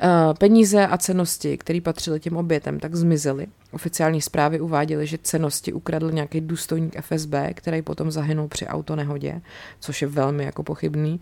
Uh, 0.03 0.33
peníze 0.33 0.87
a 0.87 0.97
cenosti, 0.97 1.57
které 1.57 1.81
patřily 1.81 2.19
těm 2.19 2.37
obětem, 2.37 2.79
tak 2.79 2.95
zmizely. 2.95 3.47
Oficiální 3.71 4.21
zprávy 4.21 4.59
uváděly, 4.59 5.07
že 5.07 5.17
cenosti 5.23 5.73
ukradl 5.73 6.11
nějaký 6.11 6.41
důstojník 6.41 7.01
FSB, 7.01 7.33
který 7.53 7.81
potom 7.81 8.11
zahynul 8.11 8.47
při 8.47 8.67
autonehodě, 8.67 9.41
což 9.79 10.01
je 10.01 10.07
velmi 10.07 10.43
jako 10.43 10.63
pochybný. 10.63 11.21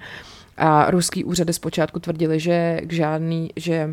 A 0.58 0.92
ruský 0.92 1.24
úřady 1.24 1.54
zpočátku 1.54 2.00
tvrdili, 2.00 2.40
že 2.40 2.82
k 2.84 2.94
žádný, 2.94 3.50
že 3.56 3.90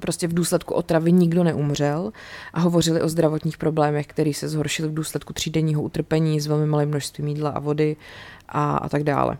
prostě 0.00 0.28
v 0.28 0.34
důsledku 0.34 0.74
otravy 0.74 1.12
nikdo 1.12 1.44
neumřel 1.44 2.12
a 2.52 2.60
hovořili 2.60 3.02
o 3.02 3.08
zdravotních 3.08 3.58
problémech, 3.58 4.06
které 4.06 4.34
se 4.34 4.48
zhoršily 4.48 4.88
v 4.88 4.94
důsledku 4.94 5.32
třídenního 5.32 5.82
utrpení 5.82 6.40
s 6.40 6.46
velmi 6.46 6.66
malým 6.66 6.88
množstvím 6.88 7.28
jídla 7.28 7.50
a 7.50 7.58
vody 7.58 7.96
a, 8.48 8.76
a 8.76 8.88
tak 8.88 9.04
dále. 9.04 9.38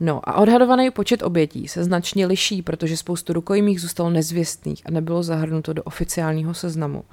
No 0.00 0.28
a 0.28 0.34
odhadovaný 0.34 0.90
počet 0.90 1.22
obětí 1.22 1.68
se 1.68 1.84
značně 1.84 2.26
liší, 2.26 2.62
protože 2.62 2.96
spoustu 2.96 3.32
rukojmích 3.32 3.80
zůstalo 3.80 4.10
nezvěstných 4.10 4.82
a 4.86 4.90
nebylo 4.90 5.22
zahrnuto 5.22 5.72
do 5.72 5.82
oficiálního 5.82 6.54
seznamu. 6.54 7.04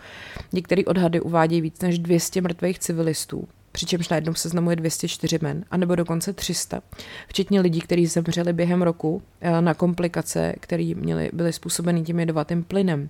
Některé 0.54 0.86
odhady 0.86 1.21
uvádějí 1.21 1.62
víc 1.62 1.82
než 1.82 2.00
200 2.00 2.41
mrtvých 2.41 2.80
civilistů, 2.80 3.47
přičemž 3.77 4.09
na 4.09 4.15
jednom 4.15 4.35
seznamu 4.35 4.69
je 4.69 4.75
204 4.75 5.39
men, 5.41 5.65
anebo 5.71 5.95
dokonce 5.95 6.33
300, 6.33 6.81
včetně 7.27 7.61
lidí, 7.61 7.81
kteří 7.81 8.05
zemřeli 8.05 8.53
během 8.53 8.81
roku 8.81 9.21
eh, 9.41 9.61
na 9.61 9.73
komplikace, 9.73 10.53
které 10.59 10.93
byly 11.33 11.53
způsobeny 11.53 12.01
tím 12.01 12.19
jedovatým 12.19 12.63
plynem. 12.63 13.09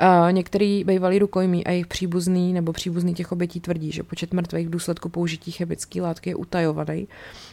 Uh, 0.00 0.32
některý 0.32 0.84
bývalí 0.84 1.18
rukojmí 1.18 1.66
a 1.66 1.70
jejich 1.70 1.86
příbuzný 1.86 2.52
nebo 2.52 2.72
příbuzný 2.72 3.14
těch 3.14 3.32
obětí 3.32 3.60
tvrdí, 3.60 3.92
že 3.92 4.02
počet 4.02 4.32
mrtvých 4.32 4.66
v 4.66 4.70
důsledku 4.70 5.08
použití 5.08 5.50
chemické 5.50 6.02
látky 6.02 6.30
je 6.30 6.34
utajovaný 6.34 7.08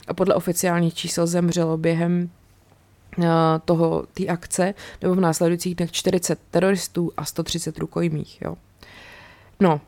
a 0.07 0.13
podle 0.13 0.35
oficiálních 0.35 0.93
čísel 0.93 1.27
zemřelo 1.27 1.77
během 1.77 2.29
uh, 3.17 3.25
toho 3.65 4.05
té 4.13 4.27
akce 4.27 4.73
nebo 5.01 5.15
v 5.15 5.19
následujících 5.19 5.75
dnech 5.75 5.91
40 5.91 6.39
teroristů 6.51 7.11
a 7.17 7.25
130 7.25 7.77
rukojmích. 7.77 8.41
Jo. 8.41 8.55
No, 9.59 9.81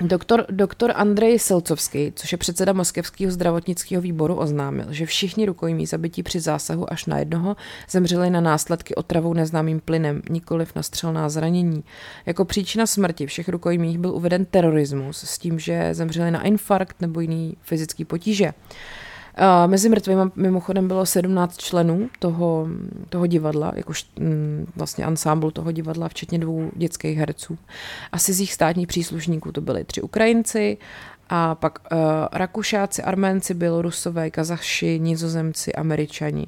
Doktor, 0.00 0.46
doktor 0.50 0.92
Andrej 0.94 1.38
Selcovský, 1.38 2.12
což 2.16 2.32
je 2.32 2.38
předseda 2.38 2.72
Moskevského 2.72 3.32
zdravotnického 3.32 4.02
výboru, 4.02 4.34
oznámil, 4.34 4.86
že 4.90 5.06
všichni 5.06 5.46
rukojmí 5.46 5.86
zabití 5.86 6.22
při 6.22 6.40
zásahu 6.40 6.92
až 6.92 7.06
na 7.06 7.18
jednoho 7.18 7.56
zemřeli 7.90 8.30
na 8.30 8.40
následky 8.40 8.94
otravou 8.94 9.34
neznámým 9.34 9.80
plynem, 9.80 10.22
nikoliv 10.30 10.74
na 10.74 10.82
střelná 10.82 11.28
zranění. 11.28 11.84
Jako 12.26 12.44
příčina 12.44 12.86
smrti 12.86 13.26
všech 13.26 13.48
rukojmích 13.48 13.98
byl 13.98 14.10
uveden 14.10 14.44
terorismus 14.44 15.18
s 15.18 15.38
tím, 15.38 15.58
že 15.58 15.94
zemřeli 15.94 16.30
na 16.30 16.42
infarkt 16.42 17.00
nebo 17.00 17.20
jiný 17.20 17.56
fyzický 17.62 18.04
potíže. 18.04 18.52
Mezi 19.66 19.88
mrtvými 19.88 20.22
mimochodem 20.36 20.88
bylo 20.88 21.06
17 21.06 21.56
členů 21.56 22.08
toho, 22.18 22.68
toho 23.08 23.26
divadla, 23.26 23.72
jakož 23.76 24.06
mm, 24.18 24.66
vlastně 24.76 25.04
ansámblu 25.04 25.50
toho 25.50 25.72
divadla, 25.72 26.08
včetně 26.08 26.38
dvou 26.38 26.70
dětských 26.76 27.18
herců. 27.18 27.58
Asi 28.12 28.32
z 28.32 28.40
jich 28.40 28.52
státních 28.52 28.86
příslušníků 28.88 29.52
to 29.52 29.60
byli 29.60 29.84
tři 29.84 30.02
Ukrajinci, 30.02 30.78
a 31.28 31.54
pak 31.54 31.78
uh, 31.92 31.98
Rakušáci, 32.32 33.02
Arménci, 33.02 33.54
Bělorusové, 33.54 34.30
Kazaši, 34.30 35.00
Nizozemci, 35.00 35.72
Američani. 35.72 36.46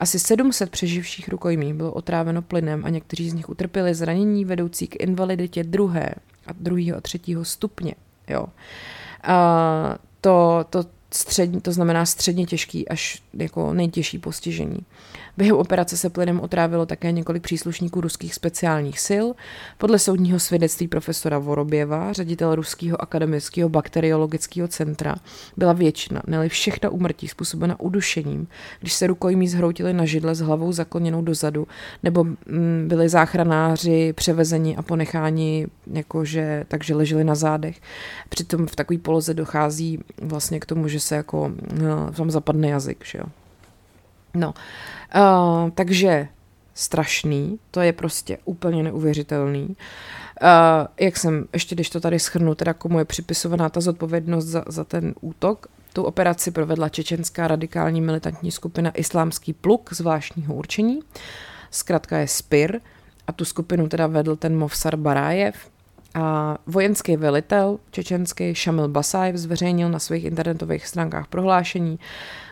Asi 0.00 0.18
700 0.18 0.70
přeživších 0.70 1.28
rukojmí 1.28 1.74
bylo 1.74 1.92
otráveno 1.92 2.42
plynem 2.42 2.84
a 2.84 2.88
někteří 2.88 3.30
z 3.30 3.34
nich 3.34 3.48
utrpěli 3.48 3.94
zranění 3.94 4.44
vedoucí 4.44 4.86
k 4.86 5.02
invaliditě 5.02 5.64
druhé 5.64 6.14
a 6.46 6.50
druhého 6.60 6.98
a 6.98 7.00
třetího 7.00 7.44
stupně. 7.44 7.94
Jo. 8.28 8.42
Uh, 8.42 8.48
to, 10.20 10.64
to, 10.70 10.84
střední, 11.14 11.60
to 11.60 11.72
znamená 11.72 12.06
středně 12.06 12.46
těžký 12.46 12.88
až 12.88 13.22
jako 13.34 13.72
nejtěžší 13.72 14.18
postižení. 14.18 14.78
Během 15.36 15.56
operace 15.56 15.96
se 15.96 16.10
plynem 16.10 16.40
otrávilo 16.40 16.86
také 16.86 17.12
několik 17.12 17.42
příslušníků 17.42 18.00
ruských 18.00 18.34
speciálních 18.34 19.00
sil. 19.08 19.26
Podle 19.78 19.98
soudního 19.98 20.40
svědectví 20.40 20.88
profesora 20.88 21.38
Voroběva, 21.38 22.12
ředitel 22.12 22.54
Ruského 22.54 23.02
akademického 23.02 23.68
bakteriologického 23.68 24.68
centra, 24.68 25.16
byla 25.56 25.72
většina, 25.72 26.22
neli 26.26 26.48
všechna 26.48 26.90
úmrtí 26.90 27.28
způsobena 27.28 27.80
udušením, 27.80 28.48
když 28.80 28.92
se 28.92 29.06
rukojmí 29.06 29.48
zhroutili 29.48 29.92
na 29.92 30.04
židle 30.04 30.34
s 30.34 30.40
hlavou 30.40 30.72
zakloněnou 30.72 31.22
dozadu, 31.22 31.68
nebo 32.02 32.24
mm, 32.24 32.84
byli 32.88 33.08
záchranáři 33.08 34.12
převezeni 34.12 34.76
a 34.76 34.82
ponecháni, 34.82 35.66
jakože, 35.92 36.64
takže 36.68 36.94
leželi 36.94 37.24
na 37.24 37.34
zádech. 37.34 37.80
Přitom 38.28 38.66
v 38.66 38.76
takové 38.76 38.98
poloze 38.98 39.34
dochází 39.34 39.98
vlastně 40.22 40.60
k 40.60 40.66
tomu, 40.66 40.88
že 40.88 40.95
se 41.00 41.16
jako 41.16 41.52
no, 41.82 42.12
tam 42.12 42.30
zapadne 42.30 42.68
jazyk, 42.68 43.04
že 43.04 43.18
jo. 43.18 43.24
No, 44.34 44.54
uh, 45.16 45.70
takže 45.70 46.28
strašný, 46.74 47.58
to 47.70 47.80
je 47.80 47.92
prostě 47.92 48.38
úplně 48.44 48.82
neuvěřitelný. 48.82 49.66
Uh, 49.66 50.86
jak 51.00 51.16
jsem, 51.16 51.46
ještě 51.52 51.74
když 51.74 51.90
to 51.90 52.00
tady 52.00 52.18
schrnu, 52.18 52.54
teda 52.54 52.74
komu 52.74 52.98
je 52.98 53.04
připisovaná 53.04 53.68
ta 53.68 53.80
zodpovědnost 53.80 54.44
za, 54.44 54.64
za 54.66 54.84
ten 54.84 55.14
útok, 55.20 55.66
tu 55.92 56.02
operaci 56.02 56.50
provedla 56.50 56.88
čečenská 56.88 57.48
radikální 57.48 58.00
militantní 58.00 58.50
skupina 58.50 58.90
Islámský 58.90 59.52
pluk 59.52 59.92
zvláštního 59.92 60.54
určení, 60.54 61.00
zkrátka 61.70 62.18
je 62.18 62.28
SPIR, 62.28 62.80
a 63.26 63.32
tu 63.32 63.44
skupinu 63.44 63.88
teda 63.88 64.06
vedl 64.06 64.36
ten 64.36 64.58
Movsar 64.58 64.96
Barájev, 64.96 65.56
a 66.16 66.58
vojenský 66.66 67.16
velitel 67.16 67.78
čečenský 67.90 68.54
Šamil 68.54 68.88
Basajev 68.88 69.36
zveřejnil 69.36 69.88
na 69.88 69.98
svých 69.98 70.24
internetových 70.24 70.86
stránkách 70.86 71.26
prohlášení, 71.26 71.98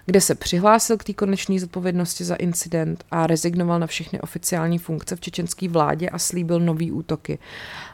kde 0.07 0.21
se 0.21 0.35
přihlásil 0.35 0.97
k 0.97 1.05
té 1.05 1.13
konečné 1.13 1.61
zodpovědnosti 1.61 2.25
za 2.25 2.35
incident 2.35 3.05
a 3.11 3.27
rezignoval 3.27 3.79
na 3.79 3.87
všechny 3.87 4.21
oficiální 4.21 4.79
funkce 4.79 5.17
v 5.17 5.21
čečenské 5.21 5.69
vládě 5.69 6.09
a 6.09 6.19
slíbil 6.19 6.61
nový 6.61 6.93
útoky. 6.93 7.39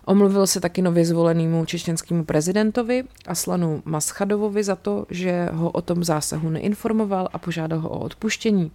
Omluvil 0.05 0.47
se 0.47 0.61
taky 0.61 0.83
nově 0.83 1.05
zvolenému 1.05 1.65
čečenskému 1.65 2.25
prezidentovi 2.25 3.05
Aslanu 3.27 3.83
Maschadovovi 3.85 4.65
za 4.65 4.77
to, 4.77 5.07
že 5.11 5.49
ho 5.53 5.71
o 5.71 5.83
tom 5.83 6.05
zásahu 6.05 6.51
neinformoval 6.51 7.29
a 7.33 7.39
požádal 7.39 7.81
ho 7.81 7.89
o 7.89 7.99
odpuštění. 7.99 8.71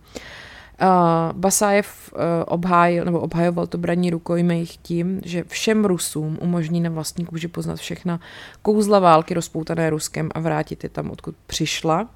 Uh, 0.82 1.40
Basájev 1.40 2.14
uh, 2.14 2.20
obhájil, 2.48 3.06
nebo 3.06 3.20
obhajoval 3.20 3.68
to 3.68 3.78
braní 3.78 4.10
rukojmejch 4.10 4.78
tím, 4.78 5.22
že 5.26 5.44
všem 5.44 5.86
Rusům 5.86 6.38
umožní 6.42 6.82
na 6.82 6.90
vlastní 6.90 7.26
kůži 7.26 7.48
poznat 7.48 7.76
všechna 7.76 8.20
kouzla 8.62 9.00
války 9.00 9.34
rozpoutané 9.34 9.90
Ruskem 9.90 10.30
a 10.36 10.40
vrátit 10.40 10.84
je 10.84 10.90
tam, 10.90 11.12
odkud 11.12 11.36
přišla. 11.48 12.10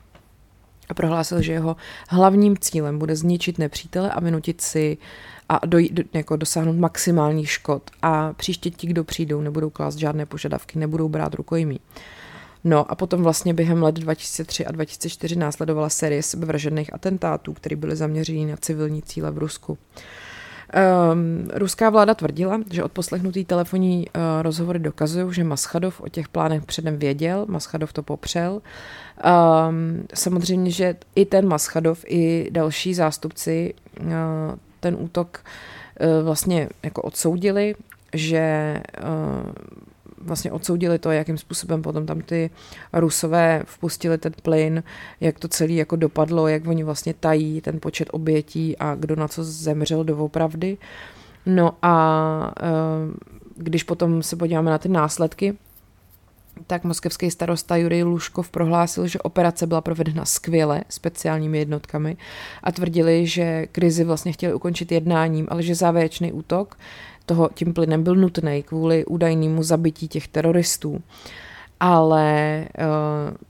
A 0.90 0.94
prohlásil, 0.94 1.42
že 1.42 1.54
jeho 1.54 1.76
hlavním 2.10 2.58
cílem 2.58 3.00
bude 3.00 3.16
zničit 3.16 3.58
nepřítele 3.58 4.12
a 4.12 4.20
vynutit 4.20 4.62
si 4.62 4.98
a 5.50 5.66
do, 5.66 5.78
do, 5.92 6.04
jako 6.14 6.36
dosáhnout 6.36 6.76
maximálních 6.76 7.52
škod. 7.52 7.92
A 8.02 8.34
příště 8.34 8.70
ti, 8.70 8.88
kdo 8.88 9.04
přijdou, 9.04 9.42
nebudou 9.42 9.70
klást 9.70 9.96
žádné 9.96 10.26
požadavky, 10.26 10.80
nebudou 10.80 11.10
brát 11.10 11.34
rukojmí. 11.34 11.80
No 12.64 12.92
a 12.92 12.96
potom 12.96 13.24
vlastně 13.24 13.54
během 13.54 13.84
let 13.84 13.96
2003 13.96 14.66
a 14.66 14.72
2004 14.72 15.36
následovala 15.36 15.90
série 15.90 16.24
sebevražených 16.24 16.94
atentátů, 16.94 17.54
které 17.54 17.76
byly 17.76 17.96
zaměřeny 17.96 18.46
na 18.46 18.58
civilní 18.58 19.02
cíle 19.02 19.32
v 19.32 19.38
Rusku. 19.38 19.78
Um, 21.14 21.50
ruská 21.54 21.90
vláda 21.90 22.14
tvrdila, 22.14 22.62
že 22.72 22.84
od 22.84 22.92
poslechnutý 22.92 23.46
telefonní 23.46 24.08
uh, 24.08 24.22
rozhovory 24.42 24.80
dokazují, 24.80 25.34
že 25.34 25.44
Maschadov 25.44 26.02
o 26.02 26.10
těch 26.10 26.28
plánech 26.28 26.66
předem 26.66 26.98
věděl, 26.98 27.46
Maschadov 27.50 27.94
to 27.94 28.04
popřel. 28.04 28.62
Um, 29.72 30.06
samozřejmě, 30.14 30.72
že 30.72 30.96
i 31.16 31.26
ten 31.26 31.48
Maschadov, 31.48 32.06
i 32.08 32.50
další 32.52 32.94
zástupci 32.94 33.74
uh, 34.02 34.08
ten 34.80 34.98
útok 35.00 35.40
uh, 35.40 36.26
vlastně 36.26 36.70
jako 36.84 37.02
odsoudili, 37.02 37.76
že 38.14 38.76
uh, 39.04 39.52
vlastně 40.30 40.52
odsoudili 40.52 41.00
to, 41.00 41.12
jakým 41.12 41.38
způsobem 41.38 41.82
potom 41.82 42.06
tam 42.06 42.22
ty 42.22 42.50
rusové 42.94 43.64
vpustili 43.66 44.18
ten 44.18 44.34
plyn, 44.44 44.84
jak 45.22 45.40
to 45.40 45.48
celé 45.48 45.74
jako 45.74 45.96
dopadlo, 45.96 46.48
jak 46.48 46.68
oni 46.68 46.84
vlastně 46.84 47.14
tají 47.14 47.62
ten 47.62 47.80
počet 47.80 48.08
obětí 48.12 48.78
a 48.78 48.96
kdo 48.96 49.16
na 49.16 49.28
co 49.28 49.44
zemřel 49.44 50.04
doopravdy. 50.04 50.78
No 51.46 51.74
a 51.82 52.54
eh, 52.62 52.66
když 53.56 53.84
potom 53.84 54.24
se 54.24 54.36
podíváme 54.36 54.72
na 54.72 54.78
ty 54.78 54.90
následky, 54.90 55.58
tak 56.68 56.84
moskevský 56.84 57.32
starosta 57.32 57.76
Jurij 57.76 58.04
Luškov 58.04 58.50
prohlásil, 58.50 59.08
že 59.08 59.20
operace 59.20 59.68
byla 59.68 59.82
provedena 59.82 60.26
skvěle 60.26 60.82
speciálními 60.90 61.58
jednotkami 61.60 62.18
a 62.64 62.72
tvrdili, 62.72 63.28
že 63.28 63.68
krizi 63.72 64.04
vlastně 64.04 64.32
chtěli 64.32 64.54
ukončit 64.54 64.92
jednáním, 64.92 65.48
ale 65.50 65.64
že 65.64 65.76
závěrečný 65.76 66.32
útok 66.32 66.78
toho 67.30 67.50
tím 67.54 67.74
plynem 67.74 68.04
byl 68.04 68.16
nutný 68.16 68.64
kvůli 68.64 69.06
údajnému 69.06 69.64
zabití 69.64 70.08
těch 70.08 70.28
teroristů. 70.28 71.02
Ale 71.80 72.26
eh, 72.62 72.68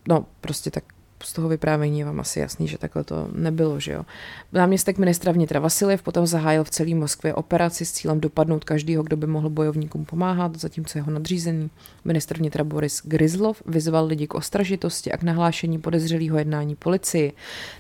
no, 0.08 0.26
prostě 0.42 0.72
tak 0.72 0.84
z 1.24 1.34
toho 1.34 1.50
vyprávění 1.50 2.00
je 2.00 2.06
vám 2.06 2.20
asi 2.20 2.40
jasný, 2.40 2.68
že 2.68 2.78
takhle 2.78 3.04
to 3.04 3.28
nebylo, 3.34 3.80
že 3.80 3.92
jo. 3.92 4.06
Náměstek 4.54 4.98
ministra 4.98 5.32
vnitra 5.32 5.60
Vasiljev 5.60 6.02
potom 6.02 6.28
zahájil 6.28 6.64
v 6.64 6.70
celé 6.70 6.96
Moskvě 6.96 7.34
operaci 7.34 7.86
s 7.86 7.92
cílem 7.92 8.20
dopadnout 8.20 8.64
každého, 8.64 9.04
kdo 9.04 9.18
by 9.18 9.28
mohl 9.28 9.50
bojovníkům 9.50 10.06
pomáhat, 10.06 10.56
zatímco 10.56 10.98
jeho 10.98 11.12
nadřízený 11.12 11.70
ministr 12.06 12.38
vnitra 12.38 12.64
Boris 12.64 13.02
Grizlov 13.06 13.62
vyzval 13.66 14.06
lidi 14.06 14.28
k 14.28 14.36
ostražitosti 14.36 15.12
a 15.12 15.18
k 15.18 15.24
nahlášení 15.24 15.80
podezřelého 15.80 16.38
jednání 16.38 16.76
policii. 16.76 17.34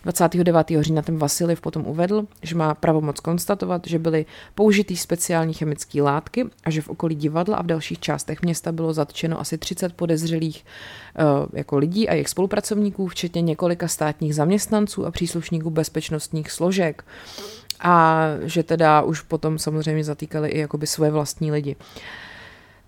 29. 0.03 0.67
října 0.79 1.01
ten 1.01 1.17
Vasiljev 1.17 1.61
potom 1.61 1.87
uvedl, 1.87 2.27
že 2.43 2.55
má 2.55 2.75
pravomoc 2.75 3.19
konstatovat, 3.19 3.87
že 3.87 3.99
byly 3.99 4.25
použitý 4.55 4.97
speciální 4.97 5.53
chemické 5.53 6.01
látky 6.01 6.45
a 6.63 6.69
že 6.69 6.81
v 6.81 6.89
okolí 6.89 7.15
divadla 7.15 7.57
a 7.57 7.61
v 7.61 7.65
dalších 7.65 7.99
částech 7.99 8.41
města 8.41 8.71
bylo 8.71 8.93
zatčeno 8.93 9.39
asi 9.39 9.57
30 9.57 9.93
podezřelých 9.93 10.65
uh, 11.19 11.47
jako 11.53 11.77
lidí 11.77 12.09
a 12.09 12.13
jejich 12.13 12.29
spolupracovníků, 12.29 13.07
včetně 13.07 13.28
včetně 13.29 13.41
několika 13.41 13.87
státních 13.87 14.35
zaměstnanců 14.35 15.05
a 15.05 15.11
příslušníků 15.11 15.69
bezpečnostních 15.69 16.51
složek. 16.51 17.05
A 17.79 18.25
že 18.41 18.63
teda 18.63 19.01
už 19.01 19.21
potom 19.21 19.59
samozřejmě 19.59 20.03
zatýkali 20.03 20.49
i 20.49 20.59
jakoby 20.59 20.87
své 20.87 21.11
vlastní 21.11 21.51
lidi. 21.51 21.75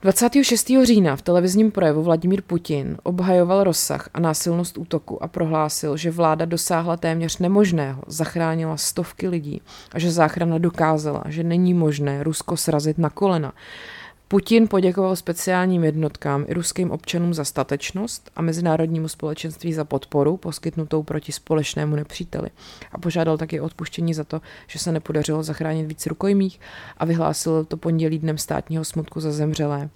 26. 0.01 0.71
října 0.83 1.15
v 1.15 1.21
televizním 1.21 1.71
projevu 1.71 2.03
Vladimír 2.03 2.41
Putin 2.41 2.97
obhajoval 3.03 3.63
rozsah 3.63 4.09
a 4.13 4.19
násilnost 4.19 4.77
útoku 4.77 5.23
a 5.23 5.27
prohlásil, 5.27 5.97
že 5.97 6.11
vláda 6.11 6.45
dosáhla 6.45 6.97
téměř 6.97 7.37
nemožného, 7.37 8.01
zachránila 8.07 8.77
stovky 8.77 9.27
lidí 9.27 9.61
a 9.93 9.99
že 9.99 10.11
záchrana 10.11 10.57
dokázala, 10.57 11.23
že 11.27 11.43
není 11.43 11.73
možné 11.73 12.23
Rusko 12.23 12.57
srazit 12.57 12.97
na 12.97 13.09
kolena. 13.09 13.53
Putin 14.31 14.67
poděkoval 14.67 15.15
speciálním 15.15 15.83
jednotkám 15.83 16.45
i 16.47 16.53
ruským 16.53 16.91
občanům 16.91 17.33
za 17.33 17.43
statečnost 17.43 18.31
a 18.35 18.41
mezinárodnímu 18.41 19.07
společenství 19.07 19.73
za 19.73 19.85
podporu 19.85 20.37
poskytnutou 20.37 21.03
proti 21.03 21.31
společnému 21.31 21.95
nepříteli 21.95 22.49
a 22.91 22.97
požádal 22.97 23.37
taky 23.37 23.59
odpuštění 23.59 24.13
za 24.13 24.23
to, 24.23 24.41
že 24.67 24.79
se 24.79 24.91
nepodařilo 24.91 25.43
zachránit 25.43 25.85
víc 25.85 26.05
rukojmích 26.05 26.59
a 26.97 27.05
vyhlásil 27.05 27.65
to 27.65 27.77
pondělí 27.77 28.19
dnem 28.19 28.37
státního 28.37 28.85
smutku 28.85 29.19
za 29.19 29.31
zemřelé 29.31 29.89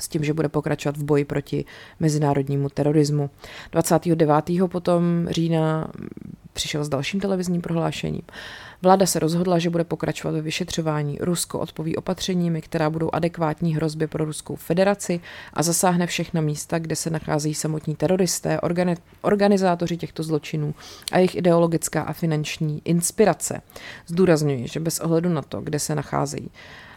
s 0.00 0.08
tím, 0.08 0.24
že 0.24 0.34
bude 0.34 0.48
pokračovat 0.48 0.96
v 0.96 1.04
boji 1.04 1.24
proti 1.24 1.64
mezinárodnímu 2.00 2.68
terorismu. 2.68 3.30
29. 3.72 4.44
potom 4.66 5.26
října 5.30 5.90
přišel 6.52 6.84
s 6.84 6.88
dalším 6.88 7.20
televizním 7.20 7.60
prohlášením. 7.60 8.22
Vláda 8.84 9.06
se 9.06 9.18
rozhodla, 9.18 9.58
že 9.58 9.70
bude 9.70 9.84
pokračovat 9.84 10.32
ve 10.32 10.40
vyšetřování. 10.40 11.18
Rusko 11.20 11.58
odpoví 11.58 11.96
opatřeními, 11.96 12.62
která 12.62 12.90
budou 12.90 13.10
adekvátní 13.12 13.76
hrozbě 13.76 14.08
pro 14.08 14.24
Ruskou 14.24 14.56
federaci 14.56 15.20
a 15.52 15.62
zasáhne 15.62 16.06
všechna 16.06 16.40
místa, 16.40 16.78
kde 16.78 16.96
se 16.96 17.10
nacházejí 17.10 17.54
samotní 17.54 17.96
teroristé, 17.96 18.58
organi- 18.62 18.96
organizátoři 19.22 19.96
těchto 19.96 20.22
zločinů 20.22 20.74
a 21.12 21.18
jejich 21.18 21.34
ideologická 21.34 22.02
a 22.02 22.12
finanční 22.12 22.82
inspirace. 22.84 23.60
Zdůrazňuji, 24.06 24.68
že 24.68 24.80
bez 24.80 25.00
ohledu 25.00 25.28
na 25.28 25.42
to, 25.42 25.60
kde 25.60 25.78
se 25.78 25.94
nacházejí, 25.94 26.50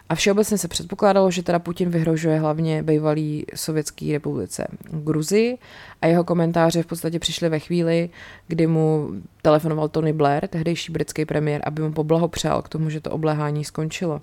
a 0.08 0.14
všeobecně 0.14 0.58
se 0.58 0.68
předpokládalo, 0.68 1.30
že 1.30 1.42
teda 1.42 1.58
Putin 1.58 1.90
vyhrožuje 1.90 2.38
hlavně 2.38 2.82
bývalý 2.82 3.44
sovětský 3.54 4.12
republice 4.12 4.68
Gruzii 4.90 5.58
a 6.02 6.06
jeho 6.06 6.24
komentáře 6.24 6.82
v 6.82 6.86
podstatě 6.86 7.18
přišly 7.18 7.48
ve 7.48 7.58
chvíli, 7.58 8.10
kdy 8.48 8.66
mu 8.66 9.10
telefonoval 9.42 9.88
Tony 9.88 10.12
Blair, 10.12 10.48
tehdejší 10.48 10.92
britský 10.92 11.24
premiér, 11.24 11.62
aby 11.64 11.82
mu 11.82 11.92
poblahopřál 11.92 12.62
k 12.62 12.68
tomu, 12.68 12.90
že 12.90 13.00
to 13.00 13.10
obléhání 13.10 13.64
skončilo. 13.64 14.20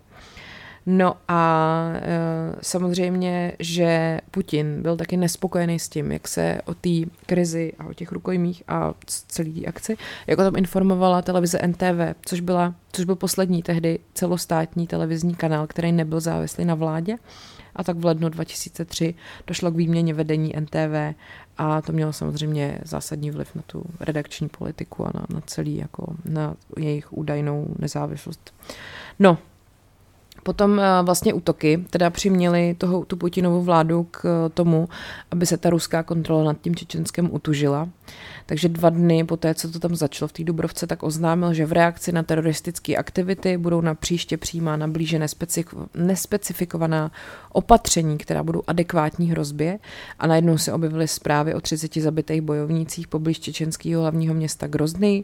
No 0.85 1.15
a 1.27 1.83
e, 1.93 2.55
samozřejmě, 2.61 3.53
že 3.59 4.19
Putin 4.31 4.81
byl 4.81 4.97
taky 4.97 5.17
nespokojený 5.17 5.79
s 5.79 5.89
tím, 5.89 6.11
jak 6.11 6.27
se 6.27 6.61
o 6.65 6.73
té 6.73 6.89
krizi 7.25 7.73
a 7.79 7.85
o 7.85 7.93
těch 7.93 8.11
rukojmích 8.11 8.63
a 8.67 8.93
celý 9.05 9.61
té 9.61 9.65
akci, 9.67 9.97
jak 10.27 10.39
o 10.39 10.43
tom 10.43 10.55
informovala 10.55 11.21
televize 11.21 11.59
NTV, 11.67 12.15
což, 12.25 12.39
byla, 12.39 12.75
což 12.91 13.05
byl 13.05 13.15
poslední 13.15 13.63
tehdy 13.63 13.99
celostátní 14.13 14.87
televizní 14.87 15.35
kanál, 15.35 15.67
který 15.67 15.91
nebyl 15.91 16.19
závislý 16.19 16.65
na 16.65 16.75
vládě. 16.75 17.15
A 17.75 17.83
tak 17.83 17.97
v 17.97 18.05
lednu 18.05 18.29
2003 18.29 19.15
došlo 19.47 19.71
k 19.71 19.75
výměně 19.75 20.13
vedení 20.13 20.53
NTV 20.59 21.15
a 21.57 21.81
to 21.81 21.91
mělo 21.91 22.13
samozřejmě 22.13 22.79
zásadní 22.83 23.31
vliv 23.31 23.55
na 23.55 23.61
tu 23.67 23.83
redakční 23.99 24.49
politiku 24.49 25.05
a 25.05 25.11
na, 25.15 25.25
na 25.29 25.41
celý, 25.41 25.77
jako 25.77 26.15
na 26.25 26.55
jejich 26.77 27.13
údajnou 27.13 27.67
nezávislost. 27.79 28.53
No, 29.19 29.37
Potom 30.45 30.79
eh, 30.79 30.83
vlastně 31.03 31.33
útoky 31.33 31.85
teda 31.89 32.09
přiměly 32.09 32.75
toho, 32.77 33.05
tu 33.05 33.17
Putinovu 33.17 33.61
vládu 33.61 34.03
k 34.11 34.25
eh, 34.25 34.49
tomu, 34.49 34.89
aby 35.31 35.45
se 35.45 35.57
ta 35.57 35.69
ruská 35.69 36.03
kontrola 36.03 36.43
nad 36.43 36.61
tím 36.61 36.75
Čečenskem 36.75 37.29
utužila. 37.31 37.89
Takže 38.45 38.69
dva 38.69 38.89
dny 38.89 39.23
po 39.23 39.37
té, 39.37 39.55
co 39.55 39.71
to 39.71 39.79
tam 39.79 39.95
začalo 39.95 40.27
v 40.27 40.33
té 40.33 40.43
Dubrovce, 40.43 40.87
tak 40.87 41.03
oznámil, 41.03 41.53
že 41.53 41.65
v 41.65 41.71
reakci 41.71 42.11
na 42.11 42.23
teroristické 42.23 42.95
aktivity 42.95 43.57
budou 43.57 43.81
na 43.81 43.95
příště 43.95 44.37
přijímána 44.37 44.87
blíže 44.87 45.19
nespecifikovaná 45.95 47.11
opatření, 47.51 48.17
která 48.17 48.43
budou 48.43 48.63
adekvátní 48.67 49.31
hrozbě 49.31 49.79
a 50.19 50.27
najednou 50.27 50.57
se 50.57 50.73
objevily 50.73 51.07
zprávy 51.07 51.53
o 51.53 51.61
30 51.61 51.93
zabitých 51.93 52.41
bojovnících 52.41 53.07
poblíž 53.07 53.39
čečenského 53.39 54.01
hlavního 54.01 54.33
města 54.33 54.67
Grozny, 54.67 55.23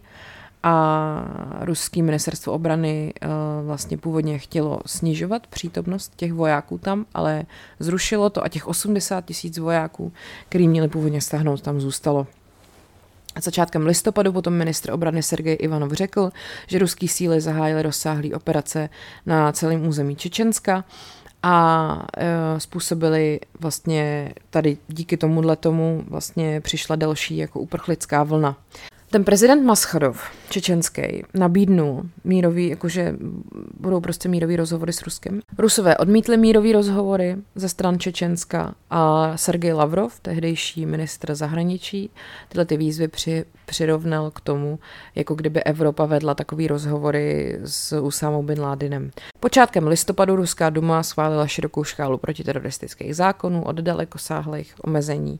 a 0.63 1.59
ruský 1.61 2.01
ministerstvo 2.01 2.53
obrany 2.53 3.13
uh, 3.23 3.29
vlastně 3.65 3.97
původně 3.97 4.39
chtělo 4.39 4.79
snižovat 4.85 5.47
přítomnost 5.47 6.13
těch 6.15 6.33
vojáků 6.33 6.77
tam, 6.77 7.05
ale 7.13 7.45
zrušilo 7.79 8.29
to 8.29 8.43
a 8.43 8.47
těch 8.47 8.67
80 8.67 9.25
tisíc 9.25 9.57
vojáků, 9.57 10.13
který 10.49 10.67
měli 10.67 10.87
původně 10.87 11.21
stáhnout, 11.21 11.61
tam 11.61 11.81
zůstalo. 11.81 12.27
A 13.35 13.41
začátkem 13.41 13.85
listopadu 13.85 14.33
potom 14.33 14.53
ministr 14.53 14.91
obrany 14.91 15.23
Sergej 15.23 15.57
Ivanov 15.59 15.91
řekl, 15.91 16.31
že 16.67 16.79
ruský 16.79 17.07
síly 17.07 17.41
zahájily 17.41 17.81
rozsáhlé 17.81 18.29
operace 18.35 18.89
na 19.25 19.51
celém 19.51 19.87
území 19.87 20.15
Čečenska 20.15 20.83
a 21.43 22.07
e, 22.17 22.59
způsobili 22.59 23.39
vlastně 23.59 24.33
tady 24.49 24.77
díky 24.87 25.17
tomuhle 25.17 25.55
tomu 25.55 26.03
vlastně 26.07 26.61
přišla 26.61 26.95
další 26.95 27.37
jako 27.37 27.59
uprchlická 27.59 28.23
vlna. 28.23 28.57
Ten 29.11 29.23
prezident 29.23 29.65
Maschadov, 29.65 30.21
čečenský, 30.49 31.23
nabídnul 31.33 32.03
mírový, 32.23 32.67
jakože 32.69 33.15
budou 33.79 34.01
prostě 34.01 34.29
mírový 34.29 34.55
rozhovory 34.55 34.93
s 34.93 35.01
Ruskem. 35.01 35.41
Rusové 35.57 35.97
odmítli 35.97 36.37
mírový 36.37 36.73
rozhovory 36.73 37.37
ze 37.55 37.69
stran 37.69 37.99
Čečenska 37.99 38.75
a 38.89 39.33
Sergej 39.37 39.73
Lavrov, 39.73 40.19
tehdejší 40.19 40.85
ministr 40.85 41.35
zahraničí, 41.35 42.09
tyhle 42.49 42.65
ty 42.65 42.77
výzvy 42.77 43.07
při, 43.07 43.45
přirovnal 43.65 44.31
k 44.31 44.41
tomu, 44.41 44.79
jako 45.15 45.35
kdyby 45.35 45.63
Evropa 45.63 46.05
vedla 46.05 46.35
takový 46.35 46.67
rozhovory 46.67 47.59
s 47.63 47.99
Usámou 47.99 48.43
bin 48.43 48.61
Ládinem. 48.61 49.11
Počátkem 49.39 49.87
listopadu 49.87 50.35
Ruská 50.35 50.69
duma 50.69 51.03
schválila 51.03 51.47
širokou 51.47 51.83
škálu 51.83 52.17
protiteroristických 52.17 53.15
zákonů 53.15 53.63
od 53.63 53.75
dalekosáhlých 53.75 54.75
omezení 54.83 55.39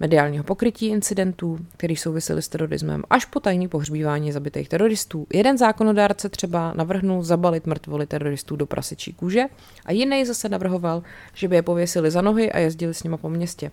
mediálního 0.00 0.44
pokrytí 0.44 0.86
incidentů, 0.86 1.58
který 1.76 1.96
souvisely 1.96 2.42
s 2.42 2.48
terorismem, 2.48 3.02
až 3.10 3.24
po 3.24 3.40
tajný 3.40 3.68
pohřbívání 3.68 4.32
zabitých 4.32 4.68
teroristů. 4.68 5.26
Jeden 5.32 5.58
zákonodárce 5.58 6.28
třeba 6.28 6.72
navrhnul 6.76 7.22
zabalit 7.22 7.66
mrtvoly 7.66 8.06
teroristů 8.06 8.56
do 8.56 8.66
prasičí 8.66 9.12
kůže 9.12 9.44
a 9.84 9.92
jiný 9.92 10.24
zase 10.24 10.48
navrhoval, 10.48 11.02
že 11.34 11.48
by 11.48 11.56
je 11.56 11.62
pověsili 11.62 12.10
za 12.10 12.20
nohy 12.20 12.52
a 12.52 12.58
jezdili 12.58 12.94
s 12.94 13.02
nima 13.02 13.16
po 13.16 13.30
městě. 13.30 13.70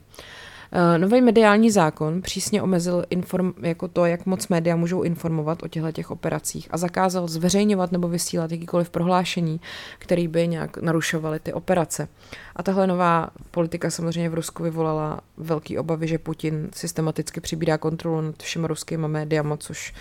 Uh, 0.76 0.98
nový 0.98 1.22
mediální 1.22 1.72
zákon 1.72 2.22
přísně 2.22 2.62
omezil 2.62 3.06
inform, 3.10 3.54
jako 3.62 3.88
to, 3.88 4.06
jak 4.06 4.26
moc 4.26 4.48
média 4.48 4.76
můžou 4.76 5.02
informovat 5.02 5.64
o 5.64 5.68
těchto 5.68 5.92
těch 5.92 6.12
operacích 6.12 6.68
a 6.72 6.78
zakázal 6.78 7.28
zveřejňovat 7.28 7.92
nebo 7.92 8.08
vysílat 8.08 8.52
jakýkoliv 8.52 8.90
prohlášení, 8.90 9.62
které 10.00 10.28
by 10.28 10.48
nějak 10.48 10.78
narušovaly 10.78 11.40
ty 11.40 11.54
operace. 11.54 12.08
A 12.56 12.64
tahle 12.64 12.88
nová 12.88 13.30
politika 13.52 13.90
samozřejmě 13.90 14.30
v 14.30 14.34
Rusku 14.34 14.64
vyvolala 14.64 15.22
velký 15.38 15.78
obavy, 15.78 16.08
že 16.08 16.18
Putin 16.18 16.70
systematicky 16.74 17.42
přibírá 17.42 17.78
kontrolu 17.78 18.22
nad 18.22 18.44
všemi 18.44 18.68
ruskými 18.68 19.08
médiami, 19.08 19.54
což 19.58 19.94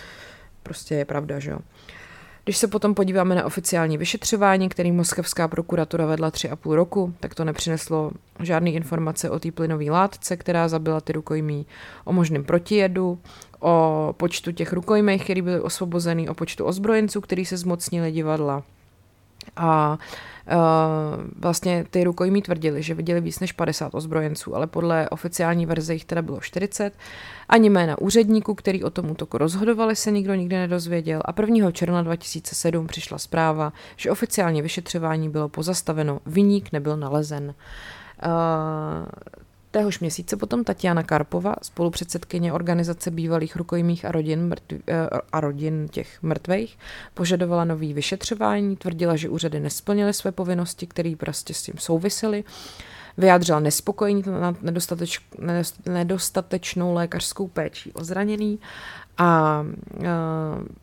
prostě 0.63 0.95
je 0.95 1.05
pravda, 1.05 1.39
že 1.39 1.51
jo. 1.51 1.59
Když 2.43 2.57
se 2.57 2.67
potom 2.67 2.95
podíváme 2.95 3.35
na 3.35 3.45
oficiální 3.45 3.97
vyšetřování, 3.97 4.69
který 4.69 4.91
moskevská 4.91 5.47
prokuratura 5.47 6.05
vedla 6.05 6.31
tři 6.31 6.49
a 6.49 6.55
půl 6.55 6.75
roku, 6.75 7.13
tak 7.19 7.35
to 7.35 7.45
nepřineslo 7.45 8.11
žádné 8.39 8.71
informace 8.71 9.29
o 9.29 9.39
té 9.39 9.51
plynové 9.51 9.85
látce, 9.85 10.37
která 10.37 10.67
zabila 10.67 11.01
ty 11.01 11.13
rukojmí, 11.13 11.65
o 12.05 12.13
možném 12.13 12.43
protijedu, 12.43 13.19
o 13.59 14.15
počtu 14.17 14.51
těch 14.51 14.73
rukojmích, 14.73 15.23
který 15.23 15.41
byli 15.41 15.61
osvobozený, 15.61 16.29
o 16.29 16.33
počtu 16.33 16.65
ozbrojenců, 16.65 17.21
který 17.21 17.45
se 17.45 17.57
zmocnili 17.57 18.11
divadla. 18.11 18.63
A 19.55 19.97
Uh, 20.45 21.23
vlastně 21.39 21.85
ty 21.89 22.03
rukojmí 22.03 22.41
tvrdili, 22.41 22.83
že 22.83 22.93
viděli 22.93 23.21
víc 23.21 23.39
než 23.39 23.51
50 23.51 23.95
ozbrojenců, 23.95 24.55
ale 24.55 24.67
podle 24.67 25.09
oficiální 25.09 25.65
verze 25.65 25.93
jich 25.93 26.05
teda 26.05 26.21
bylo 26.21 26.41
40. 26.41 26.93
Ani 27.49 27.69
jména 27.69 27.97
úředníků, 27.97 28.55
který 28.55 28.83
o 28.83 28.89
tom 28.89 29.11
útoku 29.11 29.37
rozhodovali, 29.37 29.95
se 29.95 30.11
nikdo 30.11 30.33
nikdy 30.35 30.55
nedozvěděl 30.55 31.21
a 31.25 31.41
1. 31.41 31.71
června 31.71 32.01
2007 32.01 32.87
přišla 32.87 33.17
zpráva, 33.17 33.73
že 33.95 34.11
oficiálně 34.11 34.61
vyšetřování 34.61 35.29
bylo 35.29 35.49
pozastaveno, 35.49 36.19
viník 36.25 36.71
nebyl 36.71 36.97
nalezen. 36.97 37.43
Uh, 38.25 38.31
Téhož 39.71 39.99
měsíce 39.99 40.37
potom 40.37 40.63
Tatiana 40.63 41.03
Karpova, 41.03 41.55
spolupředsedkyně 41.61 42.53
organizace 42.53 43.11
bývalých 43.11 43.55
rukojmích 43.55 44.05
a 44.05 44.11
rodin, 44.11 44.47
mrtv, 44.47 44.73
eh, 44.87 45.07
a 45.31 45.39
rodin 45.39 45.87
těch 45.87 46.23
mrtvých, 46.23 46.77
požadovala 47.13 47.65
nový 47.65 47.93
vyšetřování, 47.93 48.75
tvrdila, 48.75 49.15
že 49.15 49.29
úřady 49.29 49.59
nesplnily 49.59 50.13
své 50.13 50.31
povinnosti, 50.31 50.87
které 50.87 51.13
prostě 51.17 51.53
s 51.53 51.61
tím 51.61 51.75
souvisely. 51.77 52.43
Vyjádřila 53.17 53.59
nespokojení 53.59 54.23
nad 54.39 54.61
nedostateč, 54.61 55.19
nedostatečnou 55.85 56.93
lékařskou 56.93 57.47
péčí 57.47 57.93
o 57.93 58.03
zraněný 58.03 58.59
a 59.17 59.61
uh, 59.61 60.05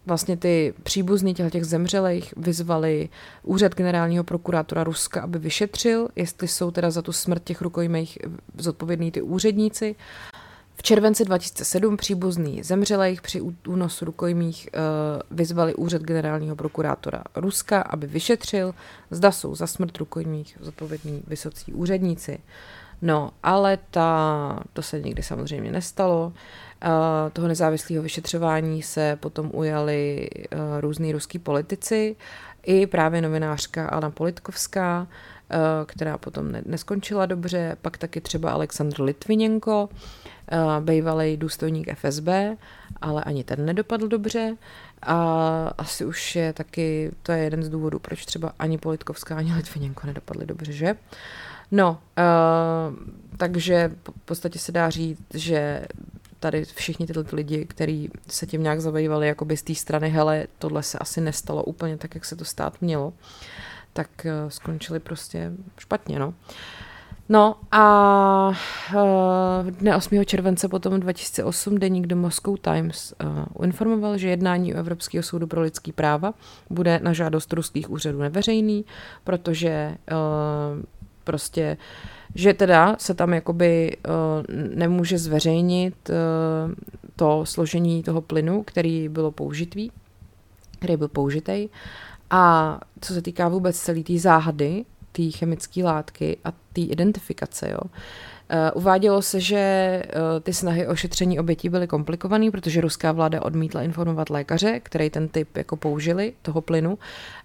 vlastně 0.06 0.36
ty 0.36 0.74
příbuzní 0.82 1.34
těch, 1.34 1.64
zemřelých 1.64 2.34
vyzvali 2.36 3.08
úřad 3.42 3.74
generálního 3.74 4.24
prokurátora 4.24 4.84
Ruska, 4.84 5.20
aby 5.22 5.38
vyšetřil, 5.38 6.08
jestli 6.16 6.48
jsou 6.48 6.70
teda 6.70 6.90
za 6.90 7.02
tu 7.02 7.12
smrt 7.12 7.44
těch 7.44 7.62
rukojmích 7.62 8.18
zodpovědní 8.58 9.10
ty 9.10 9.22
úředníci. 9.22 9.96
V 10.74 10.82
červenci 10.82 11.24
2007 11.24 11.96
příbuzný 11.96 12.62
zemřelých 12.62 13.22
při 13.22 13.40
únosu 13.68 14.04
rukojmích 14.04 14.68
uh, 14.74 14.80
vyzvali 15.30 15.74
úřad 15.74 16.02
generálního 16.02 16.56
prokurátora 16.56 17.22
Ruska, 17.36 17.80
aby 17.82 18.06
vyšetřil, 18.06 18.74
zda 19.10 19.32
jsou 19.32 19.54
za 19.54 19.66
smrt 19.66 19.96
rukojmích 19.96 20.58
zodpovědní 20.60 21.22
vysocí 21.26 21.72
úředníci. 21.72 22.38
No, 23.02 23.30
ale 23.42 23.78
ta, 23.90 24.62
to 24.72 24.82
se 24.82 25.00
nikdy 25.00 25.22
samozřejmě 25.22 25.72
nestalo. 25.72 26.32
Uh, 26.84 26.90
toho 27.32 27.48
nezávislého 27.48 28.02
vyšetřování 28.02 28.82
se 28.82 29.16
potom 29.20 29.50
ujali 29.54 30.28
různí 30.80 31.12
ruský 31.12 31.38
politici, 31.38 32.16
i 32.62 32.86
právě 32.86 33.22
novinářka 33.22 33.86
Alna 33.86 34.10
Politkovská, 34.10 35.06
která 35.86 36.18
potom 36.18 36.52
neskončila 36.66 37.26
dobře, 37.26 37.76
pak 37.82 37.98
taky 37.98 38.20
třeba 38.20 38.50
Aleksandr 38.50 39.02
Litvinenko, 39.02 39.88
bývalý 40.80 41.36
důstojník 41.36 41.94
FSB, 41.94 42.28
ale 43.00 43.24
ani 43.24 43.44
ten 43.44 43.64
nedopadl 43.64 44.08
dobře. 44.08 44.56
A 45.02 45.16
asi 45.78 46.04
už 46.04 46.36
je 46.36 46.52
taky, 46.52 47.10
to 47.22 47.32
je 47.32 47.38
jeden 47.38 47.62
z 47.62 47.68
důvodů, 47.68 47.98
proč 47.98 48.26
třeba 48.26 48.52
ani 48.58 48.78
Politkovská, 48.78 49.36
ani 49.36 49.54
Litvinenko 49.54 50.06
nedopadly 50.06 50.46
dobře, 50.46 50.72
že? 50.72 50.96
No, 51.70 51.98
uh, 52.18 52.96
takže 53.36 53.92
v 54.18 54.24
podstatě 54.24 54.58
se 54.58 54.72
dá 54.72 54.90
říct, 54.90 55.34
že 55.34 55.86
tady 56.40 56.64
všichni 56.64 57.06
tyhle 57.06 57.24
lidi, 57.32 57.64
kteří 57.64 58.10
se 58.28 58.46
tím 58.46 58.62
nějak 58.62 58.80
zabývali 58.80 59.26
jako 59.26 59.44
by 59.44 59.56
z 59.56 59.62
té 59.62 59.74
strany, 59.74 60.10
hele, 60.10 60.46
tohle 60.58 60.82
se 60.82 60.98
asi 60.98 61.20
nestalo 61.20 61.62
úplně 61.62 61.96
tak, 61.96 62.14
jak 62.14 62.24
se 62.24 62.36
to 62.36 62.44
stát 62.44 62.74
mělo, 62.80 63.12
tak 63.92 64.08
uh, 64.24 64.50
skončili 64.50 65.00
prostě 65.00 65.52
špatně, 65.78 66.18
no. 66.18 66.34
No 67.30 67.56
a 67.72 68.52
uh, 68.94 69.70
dne 69.70 69.96
8. 69.96 70.24
července 70.24 70.68
potom 70.68 71.00
2008 71.00 71.78
deník 71.78 72.06
The 72.06 72.14
Moscow 72.14 72.56
Times 72.60 73.14
uh, 73.24 73.64
informoval, 73.64 74.18
že 74.18 74.28
jednání 74.28 74.74
u 74.74 74.76
Evropského 74.76 75.22
soudu 75.22 75.46
pro 75.46 75.60
lidský 75.60 75.92
práva 75.92 76.34
bude 76.70 77.00
na 77.02 77.12
žádost 77.12 77.52
ruských 77.52 77.90
úřadů 77.90 78.18
neveřejný, 78.18 78.84
protože 79.24 79.96
uh, 80.10 80.82
prostě 81.28 81.76
že 82.34 82.54
teda 82.54 82.96
se 82.98 83.14
tam 83.14 83.34
jakoby 83.34 83.96
uh, 83.96 84.72
nemůže 84.74 85.18
zveřejnit 85.18 86.10
uh, 86.10 86.74
to 87.16 87.46
složení 87.46 88.02
toho 88.02 88.20
plynu, 88.20 88.62
který 88.62 89.08
bylo 89.08 89.30
použitý, 89.32 89.90
který 90.78 90.96
byl 90.96 91.08
použitý. 91.08 91.68
A 92.30 92.80
co 93.00 93.14
se 93.14 93.22
týká 93.22 93.48
vůbec 93.48 93.80
celé 93.80 94.02
té 94.02 94.18
záhady, 94.18 94.84
té 95.12 95.22
chemické 95.30 95.84
látky 95.84 96.36
a 96.44 96.50
té 96.50 96.80
identifikace, 96.80 97.70
jo, 97.70 97.80
Eh, 97.80 98.37
uvádělo 98.74 99.22
se, 99.22 99.40
že 99.40 99.56
eh, 99.56 100.40
ty 100.42 100.52
snahy 100.52 100.86
o 100.86 100.96
šetření 100.96 101.40
obětí 101.40 101.68
byly 101.68 101.86
komplikované, 101.86 102.50
protože 102.50 102.80
ruská 102.80 103.12
vláda 103.12 103.42
odmítla 103.42 103.82
informovat 103.82 104.30
lékaře, 104.30 104.80
který 104.80 105.10
ten 105.10 105.28
typ 105.28 105.56
jako 105.56 105.76
použili, 105.76 106.32
toho 106.42 106.60
plynu, 106.60 106.98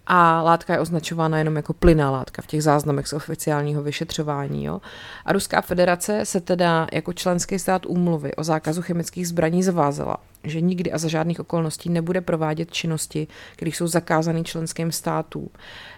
a 0.08 0.41
látka 0.41 0.74
je 0.74 0.80
označována 0.80 1.38
jenom 1.38 1.56
jako 1.56 1.74
plyná 1.74 2.12
látka 2.12 2.41
v 2.41 2.47
těch 2.47 2.64
záznamech 2.64 3.08
z 3.08 3.14
oficiálního 3.14 3.84
vyšetřování. 3.84 4.66
Jo. 4.66 4.82
A 5.26 5.34
Ruská 5.34 5.62
federace 5.62 6.26
se 6.26 6.41
teda 6.41 6.88
jako 6.91 7.14
členský 7.14 7.60
stát 7.60 7.86
úmluvy 7.86 8.36
o 8.36 8.43
zákazu 8.43 8.82
chemických 8.82 9.28
zbraní 9.28 9.64
zavázala, 9.64 10.18
že 10.43 10.62
nikdy 10.62 10.91
a 10.91 10.97
za 10.97 11.08
žádných 11.08 11.39
okolností 11.39 11.89
nebude 11.89 12.22
provádět 12.22 12.72
činnosti, 12.72 13.28
které 13.56 13.72
jsou 13.72 13.88
zakázané 13.88 14.43
členským 14.43 14.91
státům, 14.91 15.49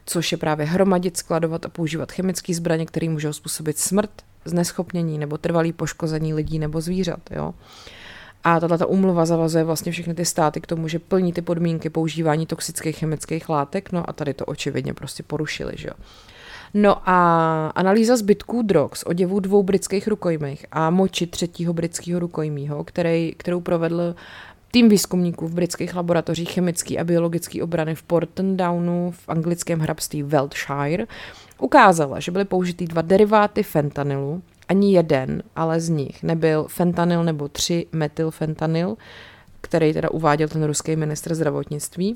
což 0.06 0.32
je 0.32 0.38
právě 0.38 0.66
hromadit, 0.66 1.18
skladovat 1.18 1.66
a 1.66 1.70
používat 1.70 2.12
chemické 2.12 2.53
zbraně, 2.53 2.86
které 2.86 3.10
můžou 3.10 3.34
způsobit 3.34 3.78
smrt, 3.78 4.12
zneschopnění 4.46 5.18
nebo 5.18 5.38
trvalý 5.38 5.74
poškození 5.74 6.34
lidí 6.34 6.60
nebo 6.60 6.82
zvířat. 6.82 7.20
Jo. 7.32 7.54
A 8.43 8.60
tato 8.60 8.88
umluva 8.88 9.26
zavazuje 9.26 9.64
vlastně 9.64 9.91
všechny 9.91 10.14
ty 10.14 10.26
státy 10.26 10.62
k 10.62 10.68
tomu, 10.68 10.88
že 10.88 11.00
plní 11.00 11.34
ty 11.34 11.41
podmínky 11.41 11.89
používání 11.89 12.46
toxických 12.46 12.98
chemických 12.98 13.50
látek, 13.50 13.91
no 13.91 14.10
a 14.10 14.14
tady 14.14 14.34
to 14.34 14.46
očividně 14.46 14.93
prostě 14.93 15.24
porušili, 15.24 15.74
že 15.76 15.88
jo. 15.88 15.93
No 16.74 17.10
a 17.10 17.68
analýza 17.76 18.18
zbytků 18.18 18.62
drog 18.62 18.89
z 18.93 19.04
oděvů 19.06 19.39
dvou 19.39 19.64
britských 19.64 20.08
rukojmích 20.08 20.66
a 20.72 20.89
moči 20.89 21.28
třetího 21.28 21.74
britského 21.74 22.20
rukojmího, 22.20 22.84
který, 22.84 23.34
kterou 23.38 23.62
provedl 23.62 24.16
tým 24.76 24.90
výzkumníků 24.90 25.48
v 25.48 25.54
britských 25.54 25.96
laboratořích 25.96 26.52
chemické 26.52 26.98
a 26.98 27.04
biologické 27.04 27.64
obrany 27.64 27.96
v 27.96 28.04
Portendownu 28.04 29.12
v 29.12 29.30
anglickém 29.30 29.80
hrabství 29.80 30.24
Weltshire, 30.24 31.06
ukázala, 31.60 32.20
že 32.20 32.32
byly 32.32 32.46
použity 32.46 32.88
dva 32.88 33.02
deriváty 33.02 33.64
fentanylu, 33.64 34.42
ani 34.70 34.94
jeden, 34.94 35.44
ale 35.56 35.80
z 35.82 35.90
nich 35.90 36.24
nebyl 36.24 36.66
fentanyl 36.68 37.24
nebo 37.24 37.48
3 37.48 37.88
metylfentanyl, 37.92 38.96
který 39.62 39.94
teda 39.94 40.12
uváděl 40.12 40.48
ten 40.48 40.64
ruský 40.64 40.96
ministr 40.96 41.36
zdravotnictví. 41.36 42.16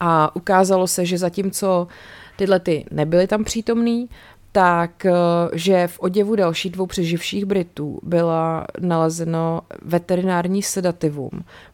A 0.00 0.36
ukázalo 0.36 0.86
se, 0.86 1.06
že 1.06 1.18
zatímco 1.18 1.88
tyhle 2.36 2.60
ty 2.60 2.84
nebyly 2.90 3.26
tam 3.26 3.44
přítomný, 3.44 4.08
tak 4.56 5.06
že 5.52 5.88
v 5.88 6.00
oděvu 6.00 6.36
dalších 6.36 6.72
dvou 6.72 6.86
přeživších 6.86 7.44
Britů 7.44 7.98
byla 8.02 8.66
nalezeno 8.80 9.60
veterinární 9.82 10.62
sedativum 10.62 11.30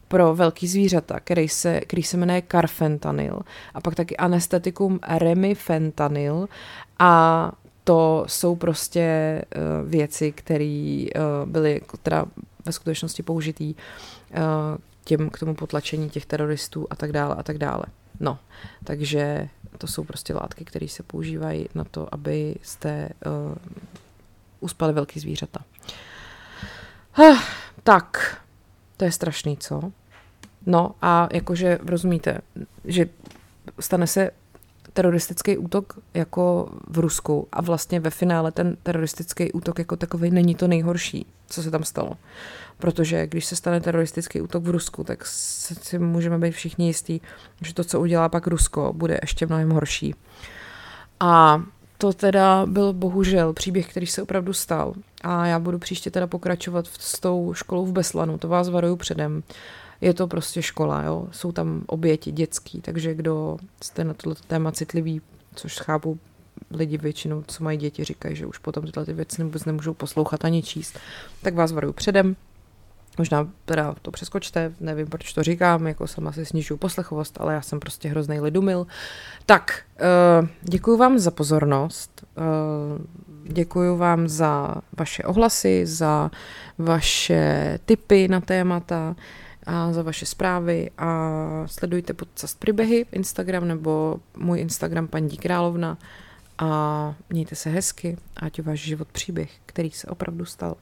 pro 0.07 0.35
velký 0.35 0.67
zvířata, 0.67 1.19
který 1.19 1.49
se, 1.49 1.81
který 1.81 2.03
se 2.03 2.17
jmenuje 2.17 2.43
carfentanyl 2.51 3.39
a 3.73 3.81
pak 3.81 3.95
taky 3.95 4.17
anestetikum 4.17 4.99
remifentanyl 5.07 6.47
a 6.99 7.51
to 7.83 8.25
jsou 8.27 8.55
prostě 8.55 9.41
uh, 9.55 9.89
věci, 9.89 10.31
které 10.31 11.05
uh, 11.15 11.49
byly 11.49 11.81
teda 12.03 12.25
ve 12.65 12.71
skutečnosti 12.71 13.23
použitý 13.23 13.75
těm 15.03 15.29
k 15.29 15.39
tomu 15.39 15.53
potlačení 15.53 16.09
těch 16.09 16.25
teroristů 16.25 16.87
a 16.89 16.95
tak 16.95 17.11
dále 17.11 17.35
a 17.35 17.43
tak 17.43 17.57
dále. 17.57 17.83
No, 18.21 18.39
takže 18.83 19.49
to 19.77 19.87
jsou 19.87 20.03
prostě 20.03 20.33
látky, 20.33 20.65
které 20.65 20.87
se 20.87 21.03
používají 21.03 21.69
na 21.75 21.83
to, 21.83 22.13
aby 22.13 22.55
jste 22.61 23.09
uh, 23.25 23.55
uspali 24.59 24.93
velký 24.93 25.19
zvířata. 25.19 25.59
Uh, 27.19 27.39
tak, 27.83 28.37
to 28.97 29.05
je 29.05 29.11
strašný, 29.11 29.57
co? 29.57 29.91
No 30.65 30.95
a 31.01 31.29
jakože 31.33 31.79
rozumíte, 31.81 32.41
že 32.85 33.05
stane 33.79 34.07
se 34.07 34.31
teroristický 34.93 35.57
útok 35.57 35.99
jako 36.13 36.69
v 36.87 36.99
Rusku 36.99 37.47
a 37.51 37.61
vlastně 37.61 37.99
ve 37.99 38.09
finále 38.09 38.51
ten 38.51 38.77
teroristický 38.83 39.51
útok 39.51 39.79
jako 39.79 39.95
takový 39.95 40.31
není 40.31 40.55
to 40.55 40.67
nejhorší, 40.67 41.25
co 41.47 41.63
se 41.63 41.71
tam 41.71 41.83
stalo. 41.83 42.17
Protože 42.81 43.27
když 43.27 43.45
se 43.45 43.55
stane 43.55 43.81
teroristický 43.81 44.41
útok 44.41 44.63
v 44.63 44.69
Rusku, 44.69 45.03
tak 45.03 45.25
si 45.25 45.99
můžeme 45.99 46.37
být 46.37 46.51
všichni 46.51 46.87
jistí, 46.87 47.21
že 47.61 47.73
to, 47.73 47.83
co 47.83 47.99
udělá 47.99 48.29
pak 48.29 48.47
Rusko, 48.47 48.93
bude 48.93 49.19
ještě 49.21 49.45
mnohem 49.45 49.69
horší. 49.69 50.15
A 51.19 51.61
to 51.97 52.13
teda 52.13 52.65
byl 52.65 52.93
bohužel 52.93 53.53
příběh, 53.53 53.89
který 53.89 54.07
se 54.07 54.21
opravdu 54.21 54.53
stal. 54.53 54.93
A 55.21 55.45
já 55.45 55.59
budu 55.59 55.79
příště 55.79 56.11
teda 56.11 56.27
pokračovat 56.27 56.85
s 56.99 57.19
tou 57.19 57.53
školou 57.53 57.85
v 57.85 57.91
Beslanu, 57.91 58.37
to 58.37 58.47
vás 58.47 58.69
varuju 58.69 58.95
předem. 58.95 59.43
Je 60.01 60.13
to 60.13 60.27
prostě 60.27 60.61
škola, 60.61 61.03
jo? 61.03 61.27
jsou 61.31 61.51
tam 61.51 61.83
oběti 61.87 62.31
dětský, 62.31 62.81
takže 62.81 63.13
kdo 63.13 63.57
jste 63.83 64.03
na 64.03 64.13
tohle 64.13 64.35
téma 64.47 64.71
citlivý, 64.71 65.21
což 65.55 65.79
chápu, 65.79 66.19
lidi 66.71 66.97
většinou, 66.97 67.43
co 67.47 67.63
mají 67.63 67.77
děti, 67.77 68.03
říkají, 68.03 68.35
že 68.35 68.45
už 68.45 68.57
potom 68.57 68.85
tyhle 68.85 69.05
ty 69.05 69.13
věci 69.13 69.43
vůbec 69.43 69.65
nemůžou 69.65 69.93
poslouchat 69.93 70.45
ani 70.45 70.63
číst, 70.63 70.99
tak 71.41 71.53
vás 71.53 71.71
varuju 71.71 71.93
předem. 71.93 72.35
Možná 73.17 73.47
teda 73.65 73.95
to 74.01 74.11
přeskočte, 74.11 74.73
nevím, 74.79 75.07
proč 75.07 75.33
to 75.33 75.43
říkám, 75.43 75.87
jako 75.87 76.07
sama 76.07 76.31
si 76.31 76.45
snižuju 76.45 76.77
poslechovost, 76.77 77.37
ale 77.41 77.53
já 77.53 77.61
jsem 77.61 77.79
prostě 77.79 78.09
hrozný 78.09 78.39
lidumil. 78.39 78.87
Tak, 79.45 79.81
uh, 80.41 80.47
děkuji 80.61 80.97
vám 80.97 81.19
za 81.19 81.31
pozornost, 81.31 82.25
uh, 82.37 83.05
děkuji 83.53 83.97
vám 83.97 84.27
za 84.27 84.75
vaše 84.97 85.23
ohlasy, 85.23 85.85
za 85.85 86.31
vaše 86.77 87.79
tipy 87.85 88.27
na 88.27 88.41
témata 88.41 89.15
a 89.65 89.93
za 89.93 90.01
vaše 90.01 90.25
zprávy 90.25 90.89
a 90.97 91.29
sledujte 91.65 92.13
podcast 92.13 92.59
Příběhy, 92.59 93.05
Instagram 93.11 93.67
nebo 93.67 94.19
můj 94.37 94.59
Instagram 94.59 95.07
paní 95.07 95.37
Královna 95.37 95.97
a 96.57 97.15
mějte 97.29 97.55
se 97.55 97.69
hezky, 97.69 98.17
ať 98.37 98.61
váš 98.61 98.79
život 98.79 99.07
příběh, 99.07 99.51
který 99.65 99.91
se 99.91 100.07
opravdu 100.07 100.45
stal. 100.45 100.75